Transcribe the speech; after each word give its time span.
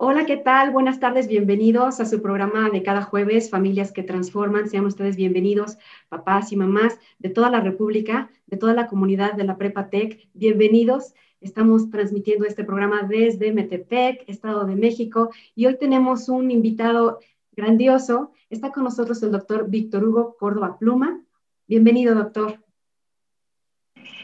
Hola, 0.00 0.26
¿qué 0.26 0.36
tal? 0.36 0.70
Buenas 0.70 1.00
tardes, 1.00 1.26
bienvenidos 1.26 1.98
a 1.98 2.04
su 2.04 2.22
programa 2.22 2.70
de 2.70 2.84
cada 2.84 3.02
jueves, 3.02 3.50
Familias 3.50 3.90
que 3.90 4.04
Transforman. 4.04 4.70
Sean 4.70 4.86
ustedes 4.86 5.16
bienvenidos, 5.16 5.76
papás 6.08 6.52
y 6.52 6.56
mamás 6.56 7.00
de 7.18 7.30
toda 7.30 7.50
la 7.50 7.60
República, 7.60 8.30
de 8.46 8.56
toda 8.56 8.74
la 8.74 8.86
comunidad 8.86 9.32
de 9.32 9.42
la 9.42 9.56
Prepa 9.56 9.90
Tech. 9.90 10.28
Bienvenidos. 10.34 11.14
Estamos 11.40 11.90
transmitiendo 11.90 12.46
este 12.46 12.62
programa 12.62 13.02
desde 13.08 13.50
Metepec, 13.50 14.22
Estado 14.28 14.64
de 14.66 14.76
México, 14.76 15.30
y 15.56 15.66
hoy 15.66 15.76
tenemos 15.78 16.28
un 16.28 16.52
invitado 16.52 17.18
grandioso. 17.56 18.30
Está 18.50 18.70
con 18.70 18.84
nosotros 18.84 19.20
el 19.24 19.32
doctor 19.32 19.68
Víctor 19.68 20.04
Hugo 20.04 20.36
Córdoba 20.38 20.78
Pluma. 20.78 21.20
Bienvenido, 21.66 22.14
doctor. 22.14 22.60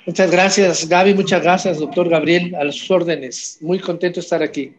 Muchas 0.07 0.31
gracias, 0.31 0.89
Gaby. 0.89 1.15
Muchas 1.15 1.43
gracias, 1.43 1.81
doctor 1.81 2.09
Gabriel, 2.09 2.55
a 2.55 2.71
sus 2.71 2.89
órdenes. 2.93 3.59
Muy 3.61 3.81
contento 3.81 4.21
de 4.21 4.21
estar 4.21 4.41
aquí. 4.41 4.73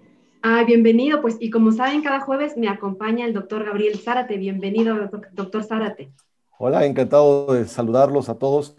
Ah, 0.48 0.64
bienvenido, 0.64 1.24
pues, 1.24 1.38
y 1.40 1.50
como 1.50 1.72
saben, 1.72 2.04
cada 2.04 2.20
jueves 2.20 2.56
me 2.56 2.70
acompaña 2.70 3.26
el 3.26 3.34
doctor 3.34 3.66
Gabriel 3.66 3.98
Zárate. 3.98 4.38
Bienvenido, 4.38 4.96
doctor 5.32 5.64
Zárate. 5.64 6.12
Hola, 6.60 6.86
encantado 6.86 7.52
de 7.56 7.66
saludarlos 7.66 8.30
a 8.30 8.38
todos. 8.38 8.78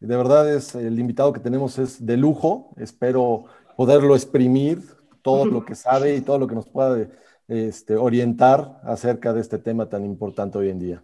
De 0.00 0.14
verdad 0.14 0.54
es 0.54 0.74
el 0.74 0.98
invitado 0.98 1.32
que 1.32 1.40
tenemos 1.40 1.78
es 1.78 2.04
de 2.04 2.18
lujo. 2.18 2.74
Espero 2.76 3.46
poderlo 3.74 4.14
exprimir 4.16 4.82
todo 5.22 5.46
lo 5.46 5.64
que 5.64 5.74
sabe 5.74 6.14
y 6.14 6.20
todo 6.20 6.38
lo 6.38 6.46
que 6.46 6.56
nos 6.56 6.68
pueda 6.68 7.08
este, 7.48 7.96
orientar 7.96 8.78
acerca 8.84 9.32
de 9.32 9.40
este 9.40 9.58
tema 9.58 9.88
tan 9.88 10.04
importante 10.04 10.58
hoy 10.58 10.68
en 10.68 10.78
día. 10.78 11.02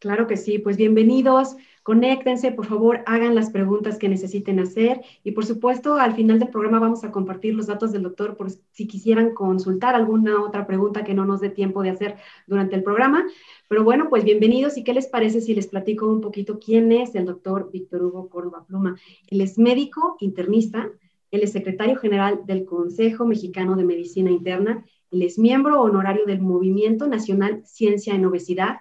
Claro 0.00 0.26
que 0.26 0.36
sí, 0.36 0.58
pues 0.58 0.76
bienvenidos. 0.76 1.54
Conéctense, 1.82 2.52
por 2.52 2.66
favor, 2.66 3.00
hagan 3.06 3.34
las 3.34 3.50
preguntas 3.50 3.98
que 3.98 4.08
necesiten 4.08 4.60
hacer 4.60 5.00
y 5.24 5.32
por 5.32 5.46
supuesto 5.46 5.94
al 5.94 6.14
final 6.14 6.38
del 6.38 6.50
programa 6.50 6.78
vamos 6.78 7.04
a 7.04 7.10
compartir 7.10 7.54
los 7.54 7.68
datos 7.68 7.90
del 7.90 8.02
doctor 8.02 8.36
por 8.36 8.50
si 8.50 8.86
quisieran 8.86 9.32
consultar 9.32 9.94
alguna 9.94 10.42
otra 10.42 10.66
pregunta 10.66 11.04
que 11.04 11.14
no 11.14 11.24
nos 11.24 11.40
dé 11.40 11.48
tiempo 11.48 11.82
de 11.82 11.90
hacer 11.90 12.16
durante 12.46 12.76
el 12.76 12.82
programa. 12.82 13.24
Pero 13.66 13.82
bueno, 13.82 14.08
pues 14.10 14.24
bienvenidos 14.24 14.76
y 14.76 14.84
qué 14.84 14.92
les 14.92 15.06
parece 15.06 15.40
si 15.40 15.54
les 15.54 15.68
platico 15.68 16.06
un 16.06 16.20
poquito 16.20 16.58
quién 16.58 16.92
es 16.92 17.14
el 17.14 17.24
doctor 17.24 17.70
Víctor 17.72 18.02
Hugo 18.02 18.28
Córdoba 18.28 18.66
Pluma. 18.66 18.96
Él 19.28 19.40
es 19.40 19.58
médico 19.58 20.16
internista, 20.20 20.90
él 21.30 21.42
es 21.42 21.52
secretario 21.52 21.96
general 21.96 22.40
del 22.44 22.66
Consejo 22.66 23.24
Mexicano 23.24 23.76
de 23.76 23.84
Medicina 23.84 24.30
Interna, 24.30 24.84
él 25.10 25.22
es 25.22 25.38
miembro 25.38 25.80
honorario 25.80 26.26
del 26.26 26.40
Movimiento 26.40 27.06
Nacional 27.06 27.62
Ciencia 27.64 28.14
en 28.14 28.26
Obesidad, 28.26 28.80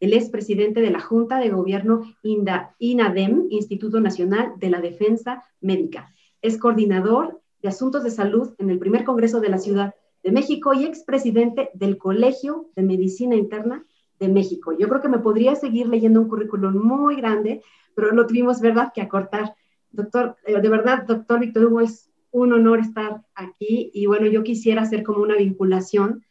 él 0.00 0.14
es 0.14 0.30
presidente 0.30 0.80
de 0.80 0.90
la 0.90 1.00
Junta 1.00 1.38
de 1.38 1.50
Gobierno 1.50 2.02
INADEM, 2.22 3.46
Instituto 3.50 4.00
Nacional 4.00 4.54
de 4.56 4.70
la 4.70 4.80
Defensa 4.80 5.44
Médica. 5.60 6.12
Es 6.42 6.56
coordinador 6.56 7.40
de 7.62 7.68
Asuntos 7.68 8.02
de 8.02 8.10
Salud 8.10 8.54
en 8.58 8.70
el 8.70 8.78
primer 8.78 9.04
Congreso 9.04 9.40
de 9.40 9.50
la 9.50 9.58
Ciudad 9.58 9.94
de 10.22 10.32
México 10.32 10.72
y 10.72 10.84
expresidente 10.84 11.70
del 11.74 11.98
Colegio 11.98 12.70
de 12.74 12.82
Medicina 12.82 13.36
Interna 13.36 13.84
de 14.18 14.28
México. 14.28 14.72
Yo 14.78 14.88
creo 14.88 15.00
que 15.00 15.08
me 15.08 15.18
podría 15.18 15.54
seguir 15.54 15.88
leyendo 15.88 16.20
un 16.20 16.28
currículum 16.28 16.76
muy 16.76 17.16
grande, 17.16 17.62
pero 17.94 18.12
lo 18.12 18.26
tuvimos, 18.26 18.60
¿verdad?, 18.60 18.92
que 18.94 19.02
acortar. 19.02 19.54
Doctor, 19.90 20.36
eh, 20.46 20.60
de 20.60 20.68
verdad, 20.68 21.04
doctor 21.06 21.40
Víctor 21.40 21.66
Hugo, 21.66 21.80
es 21.80 22.10
un 22.30 22.52
honor 22.52 22.80
estar 22.80 23.22
aquí 23.34 23.90
y 23.92 24.06
bueno, 24.06 24.26
yo 24.26 24.42
quisiera 24.42 24.82
hacer 24.82 25.02
como 25.02 25.22
una 25.22 25.36
vinculación 25.36 26.22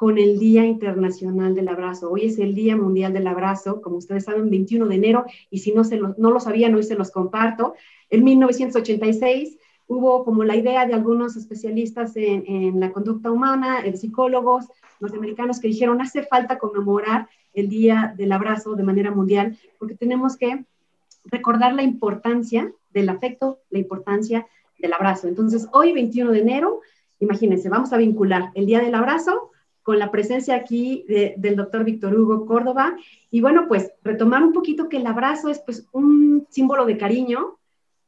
con 0.00 0.16
el 0.16 0.38
Día 0.38 0.64
Internacional 0.64 1.54
del 1.54 1.68
Abrazo. 1.68 2.10
Hoy 2.10 2.24
es 2.24 2.38
el 2.38 2.54
Día 2.54 2.74
Mundial 2.74 3.12
del 3.12 3.26
Abrazo, 3.26 3.82
como 3.82 3.96
ustedes 3.98 4.24
saben, 4.24 4.48
21 4.48 4.86
de 4.86 4.94
enero, 4.94 5.26
y 5.50 5.58
si 5.58 5.72
no, 5.72 5.84
se 5.84 5.98
lo, 5.98 6.14
no 6.16 6.30
lo 6.30 6.40
sabían, 6.40 6.74
hoy 6.74 6.84
se 6.84 6.94
los 6.94 7.10
comparto. 7.10 7.74
En 8.08 8.24
1986 8.24 9.58
hubo 9.88 10.24
como 10.24 10.42
la 10.42 10.56
idea 10.56 10.86
de 10.86 10.94
algunos 10.94 11.36
especialistas 11.36 12.16
en, 12.16 12.46
en 12.46 12.80
la 12.80 12.92
conducta 12.92 13.30
humana, 13.30 13.84
en 13.84 13.98
psicólogos 13.98 14.68
norteamericanos, 15.00 15.60
que 15.60 15.68
dijeron, 15.68 16.00
hace 16.00 16.22
falta 16.22 16.56
conmemorar 16.56 17.28
el 17.52 17.68
Día 17.68 18.14
del 18.16 18.32
Abrazo 18.32 18.76
de 18.76 18.84
manera 18.84 19.10
mundial, 19.10 19.58
porque 19.78 19.96
tenemos 19.96 20.38
que 20.38 20.64
recordar 21.26 21.74
la 21.74 21.82
importancia 21.82 22.72
del 22.90 23.10
afecto, 23.10 23.58
la 23.68 23.80
importancia 23.80 24.46
del 24.78 24.94
abrazo. 24.94 25.28
Entonces, 25.28 25.68
hoy, 25.74 25.92
21 25.92 26.32
de 26.32 26.40
enero, 26.40 26.80
imagínense, 27.18 27.68
vamos 27.68 27.92
a 27.92 27.98
vincular 27.98 28.50
el 28.54 28.64
Día 28.64 28.80
del 28.80 28.94
Abrazo 28.94 29.50
con 29.82 29.98
la 29.98 30.10
presencia 30.10 30.54
aquí 30.54 31.04
del 31.08 31.56
doctor 31.56 31.84
Víctor 31.84 32.18
Hugo 32.18 32.46
Córdoba. 32.46 32.96
Y 33.30 33.40
bueno, 33.40 33.66
pues 33.68 33.92
retomar 34.02 34.42
un 34.42 34.52
poquito 34.52 34.88
que 34.88 34.98
el 34.98 35.06
abrazo 35.06 35.48
es 35.48 35.60
pues 35.60 35.86
un 35.92 36.46
símbolo 36.50 36.84
de 36.84 36.98
cariño. 36.98 37.58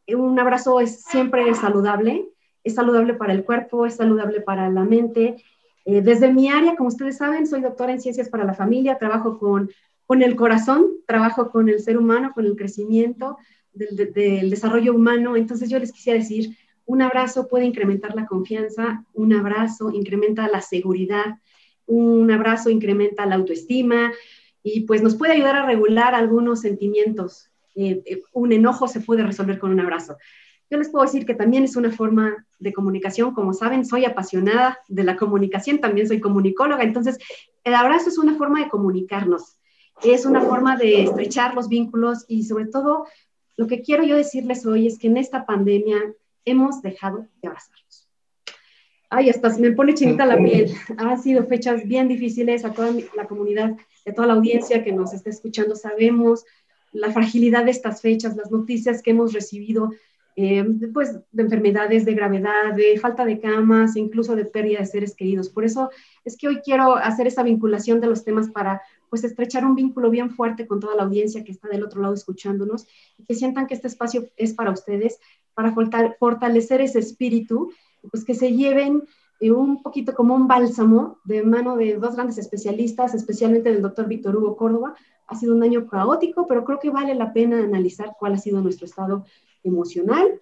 Un 0.09 0.39
abrazo 0.39 0.81
es 0.81 1.03
siempre 1.03 1.55
saludable, 1.55 2.29
es 2.65 2.75
saludable 2.75 3.15
para 3.15 3.33
el 3.33 3.45
cuerpo, 3.45 3.87
es 3.87 3.97
saludable 3.97 4.41
para 4.41 4.69
la 4.69 4.85
mente. 4.85 5.37
Eh, 5.85 6.03
desde 6.03 6.33
mi 6.33 6.49
área, 6.49 6.77
como 6.77 6.89
ustedes 6.89 7.17
saben, 7.17 7.47
soy 7.47 7.61
doctora 7.61 7.93
en 7.93 8.01
ciencias 8.01 8.29
para 8.29 8.45
la 8.45 8.55
familia, 8.55 8.99
trabajo 8.99 9.39
con, 9.39 9.71
con 10.07 10.23
el 10.23 10.37
corazón, 10.37 10.87
trabajo 11.07 11.51
con 11.51 11.69
el 11.69 11.81
ser 11.81 11.97
humano, 11.97 12.33
con 12.35 12.47
el 12.47 12.57
crecimiento 12.57 13.39
del, 13.73 14.13
del 14.13 14.51
desarrollo 14.51 14.95
humano. 14.95 15.37
Entonces 15.37 15.71
yo 15.71 15.79
les 15.79 15.93
quisiera 15.93 16.19
decir, 16.19 16.57
un 16.85 17.01
abrazo 17.01 17.49
puede 17.49 17.65
incrementar 17.65 18.15
la 18.15 18.27
confianza, 18.27 19.05
un 19.15 19.33
abrazo 19.33 19.91
incrementa 19.91 20.49
la 20.49 20.61
seguridad, 20.61 21.39
un 21.87 22.31
abrazo 22.31 22.71
incrementa 22.71 23.27
la 23.27 23.37
autoestima 23.37 24.13
y 24.63 24.81
pues 24.83 25.03
nos 25.03 25.17
puede 25.17 25.33
ayudar 25.33 25.57
a 25.57 25.67
regular 25.67 26.15
algunos 26.15 26.61
sentimientos. 26.61 27.51
Eh, 27.75 28.03
eh, 28.05 28.23
un 28.33 28.53
enojo 28.53 28.89
se 28.89 29.01
puede 29.01 29.23
resolver 29.23 29.59
con 29.59 29.73
un 29.73 29.81
abrazo. 29.81 30.17
Yo 30.71 30.79
les 30.79 30.89
puedo 30.89 31.05
decir 31.05 31.27
que 31.27 31.35
también 31.35 31.65
es 31.65 31.77
una 31.77 31.91
forma 31.91 32.47
de 32.59 32.73
comunicación. 32.73 33.35
Como 33.35 33.53
saben, 33.53 33.85
soy 33.85 34.05
apasionada 34.05 34.79
de 34.89 35.05
la 35.05 35.17
comunicación, 35.17 35.81
también 35.81 36.09
soy 36.09 36.21
comunicóloga, 36.21 36.83
entonces 36.83 37.19
el 37.65 37.75
abrazo 37.75 38.09
es 38.09 38.19
una 38.19 38.37
forma 38.37 38.61
de 38.61 38.71
comunicarnos, 38.71 39.59
es 40.03 40.25
una 40.25 40.41
forma 40.41 40.77
de 40.77 41.05
estrechar 41.05 41.55
los 41.55 41.69
vínculos 41.69 42.25
y 42.27 42.45
sobre 42.45 42.67
todo 42.67 43.07
lo 43.57 43.67
que 43.67 43.83
quiero 43.83 44.03
yo 44.05 44.17
decirles 44.17 44.65
hoy 44.65 44.87
es 44.87 44.99
que 44.99 45.09
en 45.09 45.19
esta 45.19 45.45
pandemia 45.45 45.99
hemos 46.45 46.81
dejado 46.81 47.27
de 47.43 47.49
abrazarnos 47.49 47.82
ay, 49.13 49.29
hasta 49.29 49.51
se 49.51 49.61
me 49.61 49.73
pone 49.73 49.95
chinita 49.95 50.25
la 50.25 50.39
piel. 50.39 50.73
Han 50.97 51.23
sido 51.23 51.45
fechas 51.47 51.87
bien 51.87 52.09
difíciles 52.09 52.65
a 52.65 52.73
toda 52.73 52.93
la 53.15 53.27
comunidad, 53.27 53.77
a 54.07 54.13
toda 54.13 54.27
la 54.27 54.35
audiencia 54.35 54.83
que 54.83 54.93
nos 54.93 55.13
está 55.13 55.29
escuchando. 55.29 55.77
Sabemos 55.77 56.45
la 56.93 57.13
fragilidad 57.13 57.67
de 57.67 57.73
estas 57.73 58.01
fechas, 58.01 58.37
las 58.37 58.51
noticias 58.51 59.03
que 59.03 59.11
hemos 59.11 59.35
recibido, 59.35 59.91
eh, 60.37 60.65
pues, 60.95 61.19
de 61.31 61.43
enfermedades 61.43 62.07
de 62.07 62.15
gravedad, 62.15 62.75
de 62.75 62.99
falta 62.99 63.27
de 63.27 63.39
camas, 63.39 63.97
incluso 63.97 64.35
de 64.35 64.47
pérdida 64.47 64.79
de 64.79 64.87
seres 64.87 65.15
queridos. 65.15 65.51
Por 65.51 65.67
eso 65.67 65.91
es 66.25 66.39
que 66.39 66.49
hoy 66.49 66.61
quiero 66.65 66.97
hacer 66.97 67.27
esa 67.27 67.43
vinculación 67.43 68.01
de 68.01 68.07
los 68.07 68.25
temas 68.25 68.51
para 68.51 68.81
pues 69.11 69.25
estrechar 69.25 69.67
un 69.67 69.75
vínculo 69.75 70.09
bien 70.09 70.31
fuerte 70.31 70.67
con 70.67 70.81
toda 70.81 70.97
la 70.97 71.03
audiencia 71.03 71.45
que 71.45 71.53
está 71.53 71.69
del 71.69 71.85
otro 71.85 72.01
lado 72.01 72.15
escuchándonos 72.15 72.87
y 73.19 73.25
que 73.25 73.35
sientan 73.35 73.67
que 73.67 73.75
este 73.75 73.89
espacio 73.89 74.31
es 74.39 74.55
para 74.55 74.71
ustedes, 74.71 75.19
para 75.53 75.75
fortalecer 76.19 76.81
ese 76.81 77.01
espíritu 77.01 77.71
pues 78.11 78.25
que 78.25 78.35
se 78.35 78.53
lleven 78.53 79.03
eh, 79.41 79.51
un 79.51 79.83
poquito 79.83 80.15
como 80.15 80.35
un 80.35 80.47
bálsamo 80.47 81.19
de 81.25 81.43
mano 81.43 81.77
de 81.77 81.97
dos 81.97 82.15
grandes 82.15 82.39
especialistas, 82.39 83.15
especialmente 83.15 83.73
del 83.73 83.83
doctor 83.83 84.07
Víctor 84.07 84.37
Hugo 84.37 84.57
Córdoba. 84.57 84.95
Ha 85.27 85.35
sido 85.35 85.55
un 85.55 85.63
año 85.63 85.87
caótico, 85.87 86.47
pero 86.47 86.65
creo 86.65 86.79
que 86.79 86.91
vale 86.91 87.15
la 87.15 87.33
pena 87.33 87.59
analizar 87.59 88.13
cuál 88.19 88.35
ha 88.35 88.39
sido 88.39 88.61
nuestro 88.61 88.87
estado 88.87 89.25
emocional. 89.65 90.41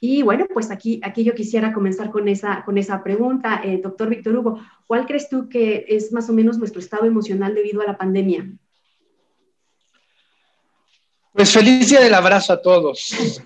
Y 0.00 0.22
bueno, 0.22 0.46
pues 0.52 0.70
aquí, 0.70 1.00
aquí 1.02 1.24
yo 1.24 1.34
quisiera 1.34 1.72
comenzar 1.72 2.10
con 2.10 2.28
esa, 2.28 2.64
con 2.64 2.78
esa 2.78 3.02
pregunta. 3.02 3.60
Eh, 3.64 3.80
doctor 3.82 4.08
Víctor 4.08 4.36
Hugo, 4.36 4.60
¿cuál 4.86 5.06
crees 5.06 5.28
tú 5.28 5.48
que 5.48 5.84
es 5.88 6.12
más 6.12 6.30
o 6.30 6.32
menos 6.32 6.56
nuestro 6.56 6.80
estado 6.80 7.04
emocional 7.04 7.54
debido 7.54 7.82
a 7.82 7.86
la 7.86 7.98
pandemia? 7.98 8.50
Pues 11.32 11.52
feliz 11.52 11.88
día 11.88 12.00
del 12.00 12.14
abrazo 12.14 12.52
a 12.52 12.62
todos. 12.62 13.42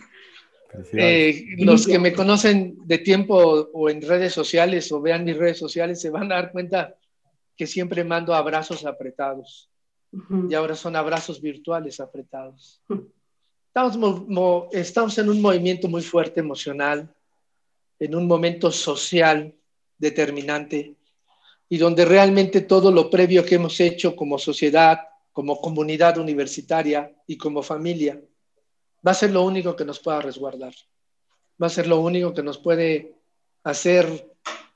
Eh, 0.93 1.45
los 1.59 1.87
que 1.87 1.99
me 1.99 2.13
conocen 2.13 2.79
de 2.85 2.99
tiempo 2.99 3.37
o 3.73 3.91
en 3.91 4.01
redes 4.01 4.33
sociales 4.33 4.91
o 4.93 5.01
vean 5.01 5.25
mis 5.25 5.37
redes 5.37 5.59
sociales 5.59 6.01
se 6.01 6.11
van 6.11 6.33
a 6.33 6.37
dar 6.37 6.53
cuenta 6.53 6.97
que 7.57 7.67
siempre 7.67 8.05
mando 8.05 8.35
abrazos 8.35 8.87
apretados. 8.87 9.69
Y 10.49 10.55
ahora 10.55 10.75
son 10.75 10.97
abrazos 10.97 11.41
virtuales 11.41 12.01
apretados. 12.01 12.83
Estamos, 13.69 14.25
estamos 14.73 15.19
en 15.19 15.31
un 15.31 15.41
movimiento 15.41 15.89
muy 15.89 16.03
fuerte 16.03 16.41
emocional, 16.41 17.11
en 17.99 18.15
un 18.15 18.27
momento 18.27 18.71
social 18.71 19.55
determinante 19.97 20.95
y 21.69 21.79
donde 21.79 22.05
realmente 22.05 22.61
todo 22.63 22.91
lo 22.91 23.09
previo 23.09 23.45
que 23.45 23.55
hemos 23.55 23.81
hecho 23.81 24.15
como 24.15 24.39
sociedad, 24.39 24.99
como 25.33 25.59
comunidad 25.61 26.19
universitaria 26.19 27.11
y 27.27 27.39
como 27.39 27.63
familia 27.63 28.21
va 29.07 29.13
a 29.13 29.15
ser 29.15 29.31
lo 29.31 29.43
único 29.43 29.75
que 29.77 29.85
nos 29.85 30.01
pueda 30.01 30.21
resguardar. 30.21 30.75
Va 31.61 31.67
a 31.67 31.71
ser 31.71 31.87
lo 31.87 32.01
único 32.01 32.33
que 32.33 32.43
nos 32.43 32.59
puede 32.59 33.15
hacer 33.65 34.31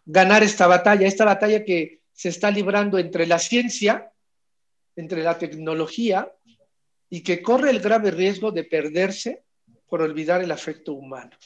ganar 0.05 0.43
esta 0.43 0.67
batalla, 0.67 1.07
esta 1.07 1.25
batalla 1.25 1.65
que 1.65 2.01
se 2.13 2.29
está 2.29 2.51
librando 2.51 2.99
entre 2.99 3.27
la 3.27 3.39
ciencia, 3.39 4.13
entre 4.95 5.23
la 5.23 5.39
tecnología 5.39 6.33
y 7.11 7.23
que 7.23 7.43
corre 7.43 7.71
el 7.71 7.81
grave 7.81 8.11
riesgo 8.11 8.51
de 8.51 8.65
perderse 8.65 9.45
por 9.89 10.03
olvidar 10.03 10.43
el 10.43 10.51
afecto 10.51 10.93
humano. 10.95 11.37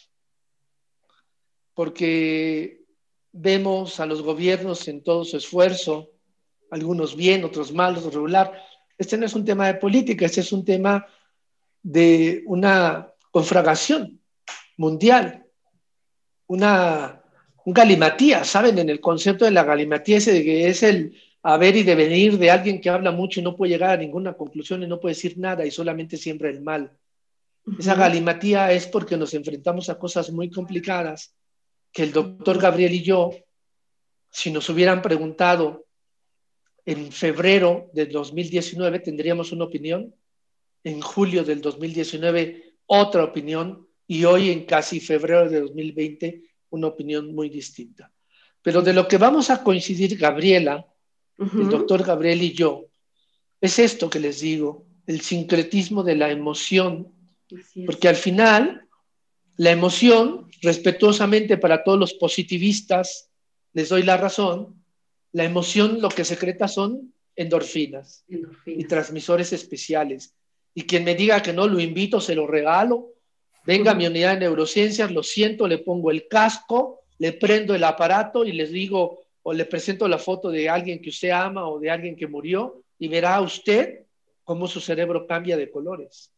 Porque 1.75 2.85
vemos 3.33 4.01
a 4.01 4.07
los 4.07 4.23
gobiernos 4.23 4.89
en 4.89 5.03
todo 5.03 5.25
su 5.25 5.37
esfuerzo, 5.37 6.11
algunos 6.71 7.17
bien, 7.17 7.45
otros 7.45 7.73
mal, 7.73 7.97
otros 7.97 8.15
regular. 8.15 8.63
Este 8.97 9.17
no 9.17 9.27
es 9.27 9.35
un 9.35 9.45
tema 9.45 9.67
de 9.67 9.75
política, 9.75 10.27
este 10.27 10.41
es 10.41 10.53
un 10.53 10.65
tema 10.65 11.07
de 11.83 12.43
una 12.47 13.13
confragación 13.31 14.21
mundial, 14.77 15.45
una, 16.47 17.23
un 17.65 17.73
galimatía, 17.73 18.45
¿saben? 18.45 18.79
En 18.79 18.91
el 18.91 19.01
concepto 19.01 19.45
de 19.45 19.51
la 19.51 19.65
galimatía 19.65 20.19
ese 20.19 20.33
de 20.33 20.45
que 20.45 20.69
es 20.69 20.83
el 20.83 21.17
haber 21.43 21.77
y 21.77 21.83
devenir 21.83 22.39
de 22.39 22.51
alguien 22.51 22.81
que 22.81 22.91
habla 22.91 23.11
mucho 23.11 23.41
y 23.41 23.43
no 23.43 23.57
puede 23.57 23.73
llegar 23.73 23.91
a 23.91 23.97
ninguna 23.97 24.35
conclusión 24.35 24.83
y 24.83 24.87
no 24.87 25.01
puede 25.01 25.15
decir 25.15 25.39
nada 25.39 25.65
y 25.65 25.71
solamente 25.71 26.17
siembra 26.17 26.51
el 26.51 26.61
mal. 26.61 26.93
Esa 27.79 27.95
galimatía 27.95 28.73
es 28.73 28.87
porque 28.87 29.17
nos 29.17 29.35
enfrentamos 29.35 29.89
a 29.89 29.99
cosas 29.99 30.31
muy 30.31 30.51
complicadas 30.51 31.35
que 31.93 32.03
el 32.03 32.13
doctor 32.13 32.59
Gabriel 32.59 32.95
y 32.95 33.03
yo, 33.03 33.31
si 34.31 34.51
nos 34.51 34.69
hubieran 34.69 35.03
preguntado 35.03 35.87
en 36.87 37.13
febrero 37.13 37.91
del 37.93 38.11
2019, 38.11 39.01
tendríamos 39.01 39.53
una 39.53 39.65
opinión, 39.65 40.15
en 40.85 41.01
julio 41.01 41.45
del 41.45 41.61
2019 41.61 42.75
otra 42.87 43.25
opinión 43.25 43.87
y 44.07 44.25
hoy 44.25 44.51
en 44.51 44.65
casi 44.65 45.01
febrero 45.01 45.49
de 45.49 45.61
2020 45.61 46.43
una 46.71 46.89
opinión 46.89 47.35
muy 47.35 47.49
distinta. 47.49 48.13
Pero 48.63 48.83
de 48.83 48.93
lo 48.93 49.09
que 49.09 49.17
vamos 49.17 49.51
a 49.51 49.63
coincidir 49.63 50.19
Gabriela, 50.19 50.87
el 51.39 51.69
doctor 51.69 52.03
Gabriel 52.05 52.43
y 52.43 52.53
yo, 52.53 52.87
es 53.61 53.79
esto 53.79 54.11
que 54.11 54.21
les 54.21 54.41
digo, 54.41 54.87
el 55.07 55.21
sincretismo 55.21 56.03
de 56.03 56.17
la 56.17 56.31
emoción, 56.31 57.13
porque 57.87 58.09
al 58.09 58.17
final 58.17 58.87
la 59.57 59.71
emoción, 59.71 60.49
respetuosamente 60.63 61.59
para 61.59 61.83
todos 61.85 61.99
los 61.99 62.15
positivistas, 62.15 63.31
les 63.73 63.89
doy 63.89 64.03
la 64.03 64.17
razón, 64.17 64.83
la 65.33 65.45
emoción 65.45 66.01
lo 66.01 66.09
que 66.09 66.25
secreta 66.25 66.69
son 66.69 67.15
endorfinas, 67.37 68.25
y 68.67 68.85
transmisores 68.85 69.53
especiales. 69.53 70.35
Y 70.75 70.83
quien 70.83 71.05
me 71.05 71.15
diga 71.15 71.43
que 71.43 71.53
no, 71.53 71.67
lo 71.67 71.81
invito, 71.81 72.21
se 72.21 72.35
lo 72.35 72.47
regalo. 72.47 73.09
Venga 73.65 73.93
a 73.93 73.95
mi 73.95 74.07
unidad 74.07 74.35
de 74.35 74.41
neurociencias, 74.41 75.11
lo 75.11 75.23
siento, 75.23 75.69
le 75.69 75.79
pongo 75.79 76.11
el 76.11 76.29
casco, 76.29 77.01
le 77.19 77.33
prendo 77.33 77.75
el 77.75 77.85
aparato 77.85 78.45
y 78.45 78.53
les 78.53 78.71
digo 78.71 79.21
o 79.43 79.53
le 79.53 79.65
presento 79.65 80.09
la 80.09 80.19
foto 80.19 80.51
de 80.51 80.69
alguien 80.69 81.01
que 81.01 81.11
usted 81.11 81.31
ama 81.31 81.69
o 81.69 81.79
de 81.79 81.91
alguien 81.91 82.17
que 82.17 82.27
murió 82.27 82.83
y 82.99 83.09
verá 83.09 83.41
usted 83.41 84.05
cómo 84.45 84.67
su 84.67 84.81
cerebro 84.81 85.27
cambia 85.27 85.57
de 85.57 85.71
colores. 85.71 86.33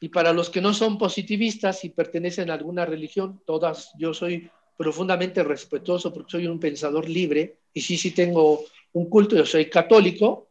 Y 0.00 0.08
para 0.08 0.32
los 0.32 0.50
que 0.50 0.60
no 0.60 0.74
son 0.74 0.98
positivistas 0.98 1.84
y 1.84 1.90
pertenecen 1.90 2.50
a 2.50 2.54
alguna 2.54 2.84
religión, 2.84 3.40
todas, 3.46 3.92
yo 3.98 4.12
soy 4.12 4.50
profundamente 4.76 5.42
respetuoso 5.42 6.12
porque 6.12 6.32
soy 6.32 6.46
un 6.46 6.58
pensador 6.58 7.08
libre 7.08 7.58
y 7.72 7.80
sí, 7.80 7.96
sí 7.96 8.10
tengo 8.10 8.64
un 8.92 9.08
culto, 9.08 9.36
yo 9.36 9.46
soy 9.46 9.70
católico, 9.70 10.43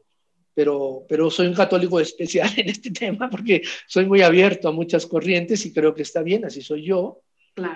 pero, 0.53 1.05
pero 1.07 1.29
soy 1.29 1.47
un 1.47 1.53
católico 1.53 1.99
especial 1.99 2.49
en 2.57 2.69
este 2.69 2.91
tema 2.91 3.29
porque 3.29 3.61
soy 3.87 4.05
muy 4.05 4.21
abierto 4.21 4.67
a 4.67 4.71
muchas 4.71 5.05
corrientes 5.05 5.65
y 5.65 5.73
creo 5.73 5.93
que 5.93 6.03
está 6.03 6.21
bien, 6.21 6.45
así 6.45 6.61
soy 6.61 6.83
yo, 6.83 7.21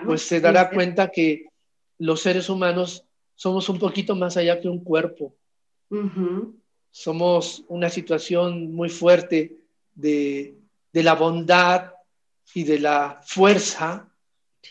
pues 0.04 0.22
se 0.22 0.40
dará 0.40 0.70
cuenta 0.70 1.10
que 1.10 1.46
los 1.98 2.20
seres 2.20 2.48
humanos 2.48 3.04
somos 3.34 3.68
un 3.68 3.78
poquito 3.78 4.16
más 4.16 4.36
allá 4.36 4.60
que 4.60 4.68
un 4.68 4.82
cuerpo. 4.82 5.36
Somos 6.90 7.64
una 7.68 7.88
situación 7.88 8.74
muy 8.74 8.88
fuerte 8.88 9.56
de, 9.94 10.56
de 10.92 11.02
la 11.02 11.14
bondad 11.14 11.92
y 12.54 12.64
de 12.64 12.80
la 12.80 13.20
fuerza 13.24 14.08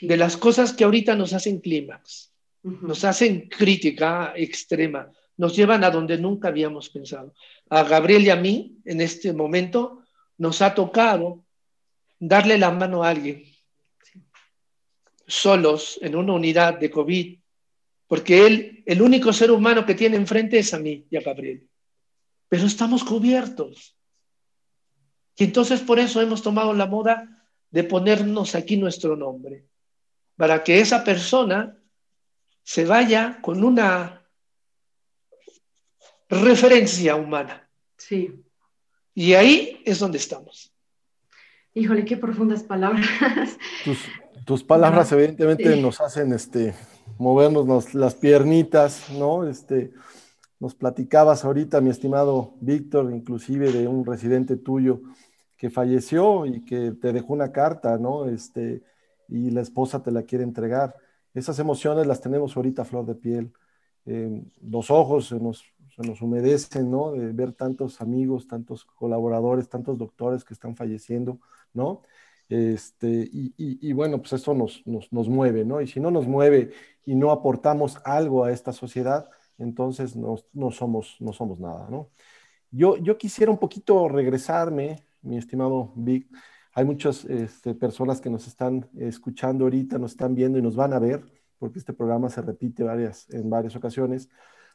de 0.02 0.18
las 0.18 0.38
cosas 0.38 0.74
que 0.74 0.84
ahorita 0.84 1.16
nos 1.16 1.34
hacen 1.34 1.60
clímax, 1.60 2.32
nos 2.64 3.04
hacen 3.04 3.48
crítica 3.48 4.34
extrema, 4.36 5.12
nos 5.38 5.56
llevan 5.56 5.84
a 5.84 5.92
donde 5.92 6.18
nunca 6.18 6.50
habíamos 6.50 6.90
pensado. 6.90 7.34
A 7.70 7.84
Gabriel 7.84 8.24
y 8.24 8.30
a 8.32 8.36
mí, 8.36 8.78
en 8.86 9.02
este 9.02 9.32
momento, 9.34 10.04
nos 10.38 10.62
ha 10.62 10.74
tocado 10.74 11.44
darle 12.20 12.58
la 12.58 12.72
mano 12.72 13.04
a 13.04 13.10
alguien, 13.10 13.44
solos 15.28 16.00
en 16.02 16.16
una 16.16 16.34
unidad 16.34 16.80
de 16.80 16.90
COVID, 16.90 17.40
porque 18.08 18.48
él, 18.48 18.84
el 18.86 19.02
único 19.02 19.32
ser 19.32 19.52
humano 19.52 19.86
que 19.86 19.94
tiene 19.94 20.18
enfrente 20.18 20.58
es 20.58 20.74
a 20.74 20.80
mí 20.80 21.06
y 21.10 21.18
a 21.18 21.22
Gabriel. 21.22 21.68
Pero 22.50 22.66
estamos 22.66 23.04
cubiertos. 23.04 23.96
Y 25.36 25.44
entonces 25.44 25.82
por 25.82 26.00
eso 26.00 26.22
hemos 26.22 26.42
tomado 26.42 26.74
la 26.74 26.88
moda 26.88 27.46
de 27.70 27.84
ponernos 27.84 28.56
aquí 28.56 28.78
nuestro 28.78 29.16
nombre, 29.16 29.66
para 30.36 30.64
que 30.64 30.80
esa 30.80 31.04
persona 31.04 31.78
se 32.64 32.86
vaya 32.86 33.40
con 33.42 33.64
una 33.64 34.27
referencia 36.30 37.16
humana. 37.16 37.68
Sí. 37.98 38.44
Y 39.14 39.34
ahí 39.34 39.82
es 39.86 40.00
donde 40.00 40.18
estamos. 40.18 40.74
Híjole, 41.74 42.06
qué 42.06 42.18
profundas 42.18 42.64
palabras. 42.64 43.08
Tus, 44.46 44.64
palabras 44.64 45.12
evidentemente 45.12 45.76
nos 45.78 46.02
hacen 46.02 46.34
este, 46.34 46.74
movernos 47.18 47.94
las 47.94 48.16
piernitas, 48.16 49.10
¿no? 49.12 49.48
Este, 49.48 49.92
nos 50.60 50.74
platicabas 50.74 51.46
ahorita, 51.46 51.82
mi 51.82 51.90
estimado 51.90 52.56
Víctor, 52.62 53.12
inclusive 53.14 53.72
de 53.72 53.88
un 53.88 54.06
residente 54.06 54.58
tuyo 54.58 55.02
que 55.56 55.70
falleció 55.70 56.46
y 56.46 56.64
que 56.66 56.94
te 57.00 57.14
dejó 57.14 57.34
una 57.34 57.52
carta, 57.52 57.98
¿no? 57.98 58.26
Este, 58.26 58.84
y 59.28 59.52
la 59.52 59.62
esposa 59.62 60.02
te 60.02 60.12
la 60.12 60.24
quiere 60.24 60.44
entregar. 60.44 60.96
Esas 61.34 61.60
emociones 61.60 62.08
las 62.08 62.22
tenemos 62.22 62.56
ahorita 62.56 62.84
a 62.84 62.86
flor 62.86 63.06
de 63.06 63.16
piel. 63.16 63.54
Eh, 64.06 64.44
los 64.62 64.90
ojos 64.90 65.28
se 65.28 65.40
nos, 65.40 65.64
se 65.98 66.08
nos, 66.08 66.22
humedecen, 66.22 66.92
¿no? 66.92 67.12
De 67.12 67.32
ver 67.34 67.54
tantos 67.54 68.02
amigos, 68.02 68.48
tantos 68.48 68.86
colaboradores, 68.86 69.70
tantos 69.70 69.98
doctores 69.98 70.44
que 70.44 70.54
están 70.54 70.76
falleciendo, 70.76 71.40
¿no? 71.74 72.04
Este, 72.50 73.30
y, 73.32 73.54
y, 73.58 73.94
bueno, 73.94 74.20
pues 74.20 74.34
eso 74.34 74.54
nos, 74.54 74.86
nos, 74.88 75.12
nos, 75.12 75.28
mueve, 75.28 75.66
¿no? 75.66 75.82
Y 75.82 75.88
si 75.88 76.00
no 76.00 76.12
nos 76.12 76.28
mueve 76.28 76.72
y 77.06 77.16
no 77.16 77.32
aportamos 77.32 78.00
algo 78.06 78.46
a 78.46 78.52
esta 78.52 78.72
sociedad, 78.72 79.30
entonces 79.58 80.16
no, 80.16 80.36
no 80.54 80.72
somos, 80.72 81.18
no 81.20 81.34
somos 81.34 81.60
nada, 81.60 81.90
¿no? 81.90 82.10
Yo, 82.72 82.98
yo 82.98 83.18
quisiera 83.18 83.52
un 83.52 83.58
poquito 83.58 84.08
regresarme 84.08 85.04
mi 85.22 85.38
estimado 85.38 85.94
Vic. 85.96 86.28
Hay 86.74 86.86
muchas 86.86 87.26
este, 87.26 87.74
personas 87.74 88.22
que 88.22 88.30
nos 88.30 88.48
están 88.48 88.90
escuchando 88.98 89.66
ahorita, 89.66 89.98
nos 89.98 90.12
están 90.12 90.36
viendo 90.36 90.58
y 90.60 90.62
nos 90.62 90.76
van 90.76 90.94
a 90.94 91.00
ver, 91.00 91.24
porque 91.60 91.80
este 91.80 91.94
programa 91.94 92.30
se 92.30 92.42
repite 92.42 92.84
varias, 92.84 93.30
en 93.32 93.50
varias 93.50 93.76
ocasiones. 93.76 94.30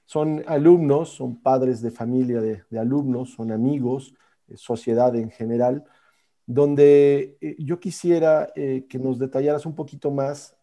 Son 0.06 0.42
alumnos, 0.46 1.10
son 1.10 1.40
padres 1.40 1.80
de 1.80 1.90
familia 1.90 2.40
de, 2.40 2.78
alumnos, 2.78 3.30
son 3.30 3.52
amigos, 3.52 4.14
eh, 4.48 4.56
sociedad 4.56 5.14
en 5.16 5.30
general, 5.30 5.84
donde 6.46 7.36
eh, 7.40 7.56
yo 7.58 7.80
quisiera 7.80 8.52
eh, 8.54 8.86
que 8.88 8.98
nos 8.98 9.18
detallaras 9.18 9.64
un 9.64 9.74
poquito 9.74 10.10
más 10.10 10.54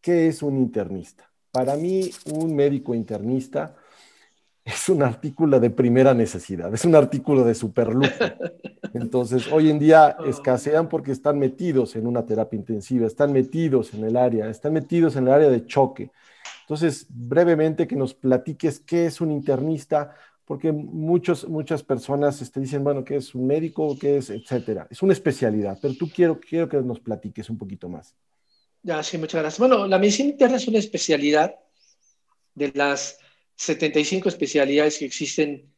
qué 0.00 0.28
es 0.28 0.42
un 0.42 0.56
internista. 0.56 1.30
Para 1.50 1.76
mí, 1.76 2.10
un 2.32 2.54
médico 2.54 2.94
internista 2.94 3.76
es 4.64 4.88
un 4.88 5.02
artículo 5.02 5.58
de 5.58 5.70
primera 5.70 6.14
necesidad, 6.14 6.72
es 6.72 6.84
un 6.84 6.94
artículo 6.94 7.44
de 7.44 7.54
superlujo. 7.54 8.24
Entonces, 8.94 9.50
hoy 9.50 9.70
en 9.70 9.78
día 9.78 10.16
oh. 10.18 10.24
escasean 10.24 10.88
porque 10.88 11.12
están 11.12 11.38
metidos 11.38 11.96
en 11.96 12.06
una 12.06 12.24
terapia 12.24 12.58
intensiva, 12.58 13.06
están 13.06 13.32
metidos 13.32 13.94
en 13.94 14.04
el 14.04 14.16
área, 14.16 14.48
están 14.48 14.74
metidos 14.74 15.16
en 15.16 15.26
el 15.26 15.32
área 15.32 15.48
de 15.48 15.66
choque. 15.66 16.10
Entonces, 16.62 17.06
brevemente 17.08 17.86
que 17.86 17.96
nos 17.96 18.14
platiques 18.14 18.80
qué 18.80 19.06
es 19.06 19.20
un 19.20 19.30
internista, 19.30 20.14
porque 20.44 20.72
muchos, 20.72 21.48
muchas 21.48 21.82
personas 21.82 22.38
te 22.38 22.44
este, 22.44 22.60
dicen, 22.60 22.82
bueno, 22.84 23.04
¿qué 23.04 23.16
es 23.16 23.34
un 23.34 23.46
médico? 23.46 23.96
¿Qué 23.98 24.18
es? 24.18 24.30
Etcétera. 24.30 24.86
Es 24.90 25.02
una 25.02 25.12
especialidad, 25.12 25.78
pero 25.80 25.94
tú 25.94 26.08
quiero, 26.08 26.40
quiero 26.40 26.68
que 26.68 26.78
nos 26.78 27.00
platiques 27.00 27.48
un 27.48 27.58
poquito 27.58 27.88
más. 27.88 28.14
Ya, 28.82 29.02
sí, 29.02 29.16
muchas 29.18 29.40
gracias. 29.40 29.58
Bueno, 29.58 29.86
la 29.86 29.98
medicina 29.98 30.30
interna 30.30 30.56
es 30.56 30.66
una 30.66 30.78
especialidad 30.78 31.54
de 32.54 32.72
las 32.74 33.18
75 33.56 34.28
especialidades 34.28 34.98
que 34.98 35.04
existen 35.04 35.72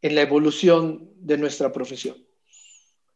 en 0.00 0.14
la 0.14 0.22
evolución 0.22 1.10
de 1.16 1.36
nuestra 1.36 1.72
profesión. 1.72 2.16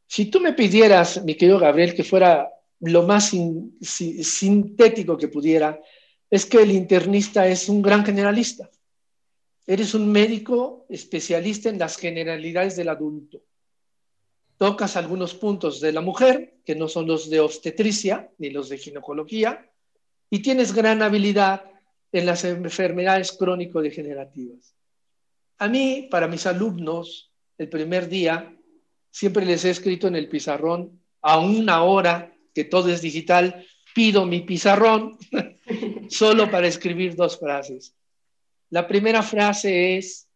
Si 0.06 0.26
tú 0.26 0.40
me 0.40 0.52
pidieras, 0.52 1.24
mi 1.24 1.36
querido 1.36 1.58
Gabriel, 1.58 1.94
que 1.94 2.04
fuera 2.04 2.50
lo 2.80 3.04
más 3.04 3.32
sintético 3.80 5.16
que 5.16 5.28
pudiera, 5.28 5.80
es 6.32 6.46
que 6.46 6.62
el 6.62 6.70
internista 6.70 7.46
es 7.46 7.68
un 7.68 7.82
gran 7.82 8.06
generalista. 8.06 8.70
Eres 9.66 9.92
un 9.92 10.10
médico 10.10 10.86
especialista 10.88 11.68
en 11.68 11.78
las 11.78 11.98
generalidades 11.98 12.74
del 12.74 12.88
adulto. 12.88 13.42
Tocas 14.56 14.96
algunos 14.96 15.34
puntos 15.34 15.78
de 15.78 15.92
la 15.92 16.00
mujer, 16.00 16.54
que 16.64 16.74
no 16.74 16.88
son 16.88 17.06
los 17.06 17.28
de 17.28 17.40
obstetricia 17.40 18.30
ni 18.38 18.48
los 18.48 18.70
de 18.70 18.78
ginecología, 18.78 19.70
y 20.30 20.40
tienes 20.40 20.72
gran 20.72 21.02
habilidad 21.02 21.64
en 22.12 22.24
las 22.24 22.44
enfermedades 22.44 23.32
crónico-degenerativas. 23.32 24.74
A 25.58 25.68
mí, 25.68 26.08
para 26.10 26.28
mis 26.28 26.46
alumnos, 26.46 27.30
el 27.58 27.68
primer 27.68 28.08
día, 28.08 28.56
siempre 29.10 29.44
les 29.44 29.66
he 29.66 29.70
escrito 29.70 30.08
en 30.08 30.16
el 30.16 30.30
pizarrón, 30.30 30.98
a 31.20 31.38
una 31.38 31.82
hora 31.82 32.34
que 32.54 32.64
todo 32.64 32.88
es 32.88 33.02
digital, 33.02 33.66
pido 33.94 34.24
mi 34.24 34.40
pizarrón, 34.40 35.18
solo 36.12 36.50
para 36.50 36.68
escribir 36.68 37.16
dos 37.16 37.38
frases. 37.38 37.94
La 38.70 38.86
primera 38.86 39.22
frase 39.22 39.96
es 39.96 40.28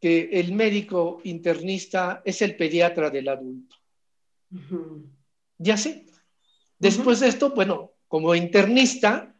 que 0.00 0.30
el 0.32 0.52
médico 0.52 1.20
internista 1.24 2.22
es 2.24 2.42
el 2.42 2.56
pediatra 2.56 3.10
del 3.10 3.28
adulto. 3.28 3.76
Ya 5.58 5.76
sé. 5.76 6.06
Después 6.78 7.20
de 7.20 7.28
esto, 7.28 7.50
bueno, 7.50 7.92
como 8.08 8.34
internista, 8.34 9.34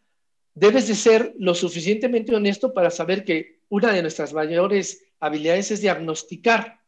debes 0.54 0.88
de 0.88 0.94
ser 0.94 1.34
lo 1.38 1.54
suficientemente 1.54 2.34
honesto 2.34 2.72
para 2.72 2.90
saber 2.90 3.24
que 3.24 3.60
una 3.68 3.92
de 3.92 4.02
nuestras 4.02 4.32
mayores 4.32 5.04
habilidades 5.20 5.70
es 5.70 5.80
diagnosticar. 5.80 6.80